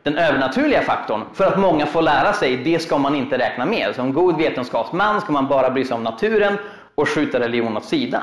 den 0.03 0.17
övernaturliga 0.17 0.81
faktorn 0.81 1.21
för 1.33 1.45
att 1.45 1.59
många 1.59 1.85
får 1.85 2.01
lära 2.01 2.33
sig 2.33 2.57
det 2.57 2.79
ska 2.79 2.97
man 2.97 3.15
inte 3.15 3.37
räkna 3.37 3.65
med. 3.65 3.95
Som 3.95 4.13
god 4.13 4.37
vetenskapsman 4.37 5.21
ska 5.21 5.31
man 5.31 5.47
bara 5.47 5.69
bry 5.69 5.85
sig 5.85 5.95
om 5.95 6.03
naturen 6.03 6.57
och 6.95 7.09
skjuta 7.09 7.39
religion 7.39 7.77
åt 7.77 7.85
sidan. 7.85 8.21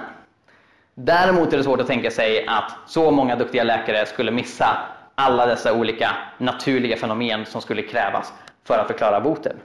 Däremot 0.95 1.53
är 1.53 1.57
det 1.57 1.65
svårt 1.65 1.81
att 1.81 1.87
tänka 1.87 2.11
sig 2.11 2.47
att 2.47 2.73
så 2.87 3.11
många 3.11 3.37
duktiga 3.37 3.65
läkare 3.65 4.07
skulle 4.07 4.31
missa 4.31 4.79
alla 5.15 5.47
dessa 5.47 5.73
olika 5.73 6.11
naturliga 6.39 6.97
fenomen 6.97 7.47
som 7.47 7.61
skulle 7.61 7.83
krävas 7.83 8.33
för 8.65 8.79
att 8.79 8.87
förklara 8.87 9.21
boten. 9.21 9.57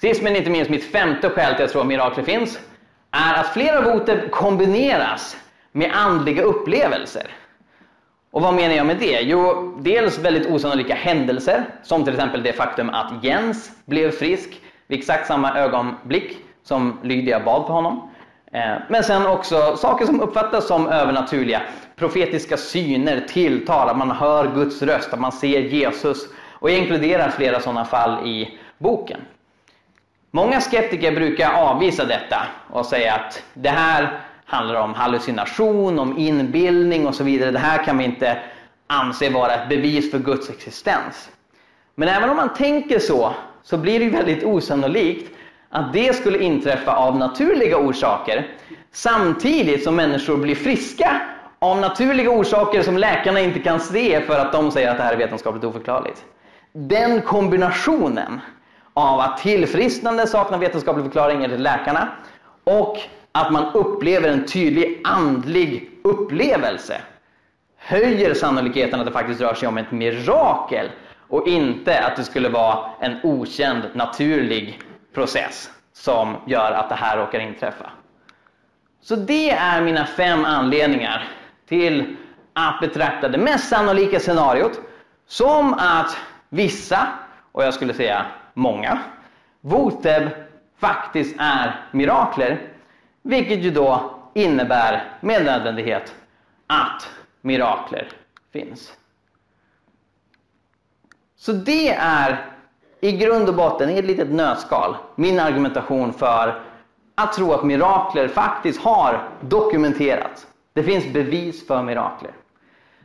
Sist 0.00 0.22
men 0.22 0.36
inte 0.36 0.50
minst 0.50 0.70
mitt 0.70 0.92
femte 0.92 1.30
skäl 1.30 1.44
till 1.44 1.54
att 1.54 1.60
jag 1.60 1.70
tror 1.70 1.80
att 1.80 1.88
mirakler 1.88 2.24
finns 2.24 2.58
är 3.10 3.34
att 3.40 3.52
flera 3.52 3.82
boter 3.82 4.28
kombineras 4.28 5.36
med 5.72 5.90
andliga 5.94 6.42
upplevelser. 6.42 7.26
Och 8.34 8.42
vad 8.42 8.54
menar 8.54 8.74
jag 8.74 8.86
med 8.86 8.96
det? 8.96 9.20
Jo, 9.20 9.74
dels 9.78 10.18
väldigt 10.18 10.50
osannolika 10.50 10.94
händelser, 10.94 11.64
som 11.82 12.04
till 12.04 12.14
exempel 12.14 12.42
det 12.42 12.52
faktum 12.52 12.90
att 12.90 13.24
Jens 13.24 13.70
blev 13.84 14.10
frisk 14.10 14.60
vid 14.86 14.98
exakt 14.98 15.26
samma 15.26 15.58
ögonblick 15.58 16.36
som 16.62 16.98
Lydia 17.02 17.40
bad 17.40 17.66
för 17.66 17.72
honom. 17.72 18.10
Eh, 18.52 18.74
men 18.88 19.04
sen 19.04 19.26
också 19.26 19.76
saker 19.76 20.06
som 20.06 20.20
uppfattas 20.20 20.66
som 20.66 20.88
övernaturliga. 20.88 21.62
Profetiska 21.96 22.56
syner, 22.56 23.20
tilltal, 23.28 23.88
att 23.88 23.98
man 23.98 24.10
hör 24.10 24.54
Guds 24.54 24.82
röst, 24.82 25.12
att 25.12 25.20
man 25.20 25.32
ser 25.32 25.60
Jesus. 25.60 26.18
Och 26.52 26.70
jag 26.70 26.78
inkluderar 26.78 27.30
flera 27.30 27.60
sådana 27.60 27.84
fall 27.84 28.26
i 28.26 28.58
boken. 28.78 29.20
Många 30.30 30.60
skeptiker 30.60 31.12
brukar 31.12 31.52
avvisa 31.52 32.04
detta 32.04 32.46
och 32.70 32.86
säga 32.86 33.14
att 33.14 33.42
det 33.54 33.70
här 33.70 34.20
handlar 34.46 34.74
om 34.74 34.94
hallucination, 34.94 35.98
om 35.98 36.18
inbildning 36.18 37.06
och 37.06 37.14
så 37.14 37.24
vidare. 37.24 37.50
Det 37.50 37.58
här 37.58 37.84
kan 37.84 37.98
vi 37.98 38.04
inte 38.04 38.38
anse 38.86 39.30
vara 39.30 39.54
ett 39.54 39.68
bevis 39.68 40.10
för 40.10 40.18
Guds 40.18 40.50
existens. 40.50 41.30
Men 41.94 42.08
även 42.08 42.30
om 42.30 42.36
man 42.36 42.54
tänker 42.54 42.98
så, 42.98 43.34
så 43.62 43.76
blir 43.76 44.00
det 44.00 44.08
väldigt 44.08 44.44
osannolikt 44.44 45.30
att 45.70 45.92
det 45.92 46.16
skulle 46.16 46.38
inträffa 46.38 46.96
av 46.96 47.16
naturliga 47.16 47.78
orsaker 47.78 48.46
samtidigt 48.92 49.84
som 49.84 49.96
människor 49.96 50.36
blir 50.36 50.54
friska 50.54 51.20
av 51.58 51.80
naturliga 51.80 52.30
orsaker 52.30 52.82
som 52.82 52.98
läkarna 52.98 53.40
inte 53.40 53.58
kan 53.58 53.80
se 53.80 54.20
för 54.20 54.38
att 54.38 54.52
de 54.52 54.70
säger 54.70 54.90
att 54.90 54.96
det 54.96 55.02
här 55.02 55.12
är 55.12 55.16
vetenskapligt 55.16 55.64
oförklarligt. 55.64 56.24
Den 56.72 57.22
kombinationen 57.22 58.40
av 58.94 59.20
att 59.20 59.38
tillfrisknande 59.38 60.26
saknar 60.26 60.58
vetenskaplig 60.58 61.04
förklaring 61.04 61.44
enligt 61.44 61.60
läkarna 61.60 62.08
och 62.64 62.98
att 63.34 63.52
man 63.52 63.64
upplever 63.74 64.28
en 64.28 64.46
tydlig 64.46 65.00
andlig 65.04 65.90
upplevelse 66.04 67.00
höjer 67.76 68.34
sannolikheten 68.34 69.00
att 69.00 69.06
det 69.06 69.12
faktiskt 69.12 69.40
rör 69.40 69.54
sig 69.54 69.68
om 69.68 69.78
ett 69.78 69.90
mirakel 69.90 70.90
och 71.28 71.48
inte 71.48 72.04
att 72.04 72.16
det 72.16 72.24
skulle 72.24 72.48
vara 72.48 72.90
en 73.00 73.16
okänd 73.22 73.82
naturlig 73.92 74.80
process 75.14 75.70
som 75.92 76.36
gör 76.46 76.72
att 76.72 76.88
det 76.88 76.94
här 76.94 77.16
råkar 77.16 77.40
inträffa. 77.40 77.90
Så 79.00 79.16
det 79.16 79.50
är 79.50 79.80
mina 79.80 80.06
fem 80.06 80.44
anledningar 80.44 81.28
till 81.68 82.16
att 82.52 82.80
betrakta 82.80 83.28
det 83.28 83.38
mest 83.38 83.68
sannolika 83.68 84.20
scenariot 84.20 84.80
som 85.26 85.74
att 85.74 86.16
vissa, 86.48 87.06
och 87.52 87.64
jag 87.64 87.74
skulle 87.74 87.94
säga 87.94 88.26
många, 88.54 88.98
Voteb 89.60 90.28
faktiskt 90.80 91.36
är 91.38 91.80
mirakler 91.92 92.73
vilket 93.24 93.58
ju 93.58 93.70
då 93.70 94.14
innebär 94.34 95.12
med 95.20 95.44
nödvändighet 95.44 96.14
att 96.66 97.08
mirakler 97.40 98.08
finns. 98.52 98.92
Så 101.36 101.52
det 101.52 101.88
är 101.88 102.50
i 103.00 103.12
grund 103.12 103.48
och 103.48 103.54
botten, 103.54 103.90
i 103.90 103.98
ett 103.98 104.04
litet 104.04 104.30
nötskal, 104.30 104.96
min 105.14 105.40
argumentation 105.40 106.12
för 106.12 106.62
att 107.14 107.32
tro 107.32 107.52
att 107.52 107.64
mirakler 107.64 108.28
faktiskt 108.28 108.80
har 108.80 109.28
dokumenterats. 109.40 110.46
Det 110.72 110.82
finns 110.82 111.12
bevis 111.12 111.66
för 111.66 111.82
mirakler. 111.82 112.30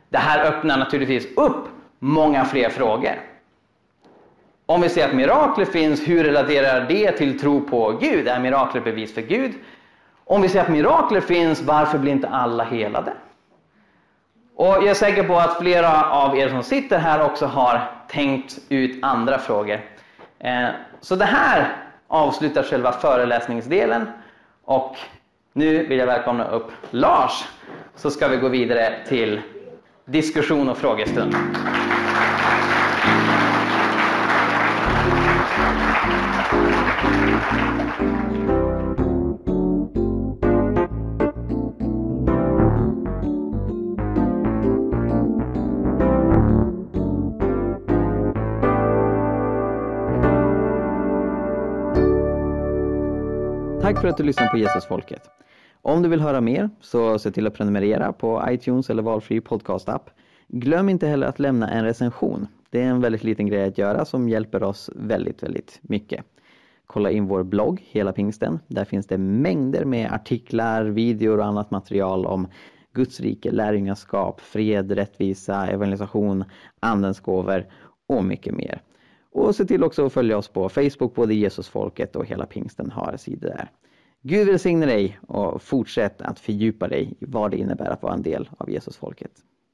Det 0.08 0.18
här 0.18 0.44
öppnar 0.44 0.78
naturligtvis 0.78 1.26
upp 1.36 1.64
många 1.98 2.44
fler 2.44 2.68
frågor. 2.68 3.20
Om 4.66 4.80
vi 4.80 4.88
säger 4.88 5.08
att 5.08 5.14
mirakler 5.14 5.64
finns, 5.64 6.08
hur 6.08 6.24
relaterar 6.24 6.88
det 6.88 7.12
till 7.12 7.40
tro 7.40 7.60
på 7.60 7.98
Gud? 8.00 8.28
Är 8.28 8.40
mirakler 8.40 8.80
bevis 8.80 9.14
för 9.14 9.22
Gud? 9.22 9.54
Om 10.30 10.42
vi 10.42 10.48
säger 10.48 10.64
att 10.64 10.70
mirakler 10.70 11.20
finns, 11.20 11.62
varför 11.62 11.98
blir 11.98 12.12
inte 12.12 12.28
alla 12.28 12.64
helade? 12.64 13.12
Och 14.56 14.66
jag 14.66 14.86
är 14.86 14.94
säker 14.94 15.22
på 15.22 15.36
att 15.36 15.58
flera 15.58 16.10
av 16.10 16.38
er 16.38 16.48
som 16.48 16.62
sitter 16.62 16.98
här 16.98 17.24
också 17.24 17.46
har 17.46 17.90
tänkt 18.08 18.58
ut 18.68 19.04
andra 19.04 19.38
frågor. 19.38 19.80
Eh, 20.38 20.68
så 21.00 21.16
det 21.16 21.24
här 21.24 21.76
avslutar 22.08 22.62
själva 22.62 22.92
föreläsningsdelen 22.92 24.06
och 24.64 24.96
nu 25.52 25.86
vill 25.86 25.98
jag 25.98 26.06
välkomna 26.06 26.48
upp 26.48 26.72
Lars 26.90 27.44
så 27.96 28.10
ska 28.10 28.28
vi 28.28 28.36
gå 28.36 28.48
vidare 28.48 28.94
till 29.08 29.40
diskussion 30.04 30.68
och 30.68 30.78
frågestund. 30.78 31.34
Tack 53.90 54.00
för 54.00 54.08
att 54.08 54.16
du 54.16 54.22
lyssnar 54.22 54.46
på 54.46 54.56
Jesusfolket. 54.56 55.22
Om 55.82 56.02
du 56.02 56.08
vill 56.08 56.20
höra 56.20 56.40
mer 56.40 56.70
så 56.80 57.18
se 57.18 57.30
till 57.30 57.46
att 57.46 57.54
prenumerera 57.54 58.12
på 58.12 58.44
iTunes 58.48 58.90
eller 58.90 59.02
valfri 59.02 59.40
podcastapp. 59.40 60.10
Glöm 60.48 60.88
inte 60.88 61.06
heller 61.06 61.26
att 61.26 61.38
lämna 61.38 61.70
en 61.70 61.84
recension. 61.84 62.46
Det 62.70 62.82
är 62.82 62.86
en 62.86 63.00
väldigt 63.00 63.24
liten 63.24 63.46
grej 63.46 63.64
att 63.64 63.78
göra 63.78 64.04
som 64.04 64.28
hjälper 64.28 64.62
oss 64.62 64.90
väldigt, 64.96 65.42
väldigt 65.42 65.78
mycket. 65.82 66.24
kolla 66.86 67.10
in 67.10 67.26
vår 67.26 67.42
blogg 67.42 67.82
Hela 67.90 68.12
Pingsten. 68.12 68.58
Där 68.66 68.84
finns 68.84 69.06
det 69.06 69.18
mängder 69.18 69.84
med 69.84 70.12
artiklar, 70.12 70.84
videor 70.84 71.38
och 71.38 71.46
annat 71.46 71.70
material 71.70 72.26
om 72.26 72.48
Guds 72.92 73.20
rike, 73.20 73.50
lärjungaskap, 73.50 74.40
fred, 74.40 74.92
rättvisa, 74.92 75.66
evangelisation, 75.66 76.44
andens 76.80 77.20
gåvor 77.20 77.66
och 78.08 78.24
mycket 78.24 78.54
mer. 78.54 78.82
Och 79.32 79.56
se 79.56 79.64
till 79.64 79.84
också 79.84 80.06
att 80.06 80.12
följa 80.12 80.38
oss 80.38 80.48
på 80.48 80.68
Facebook, 80.68 81.14
både 81.14 81.34
Jesusfolket 81.34 82.16
och 82.16 82.26
Hela 82.26 82.46
Pingsten 82.46 82.90
har 82.90 83.16
sidor 83.16 83.48
där. 83.48 83.70
Gud 84.22 84.46
välsigne 84.46 84.86
dig 84.86 85.18
och 85.28 85.62
fortsätt 85.62 86.22
att 86.22 86.40
fördjupa 86.40 86.88
dig 86.88 87.14
i 87.20 87.24
vad 87.26 87.50
det 87.50 87.56
innebär 87.56 87.90
att 87.90 88.02
vara 88.02 88.14
en 88.14 88.22
del 88.22 88.50
av 88.58 88.70
Jesusfolket. 88.70 89.32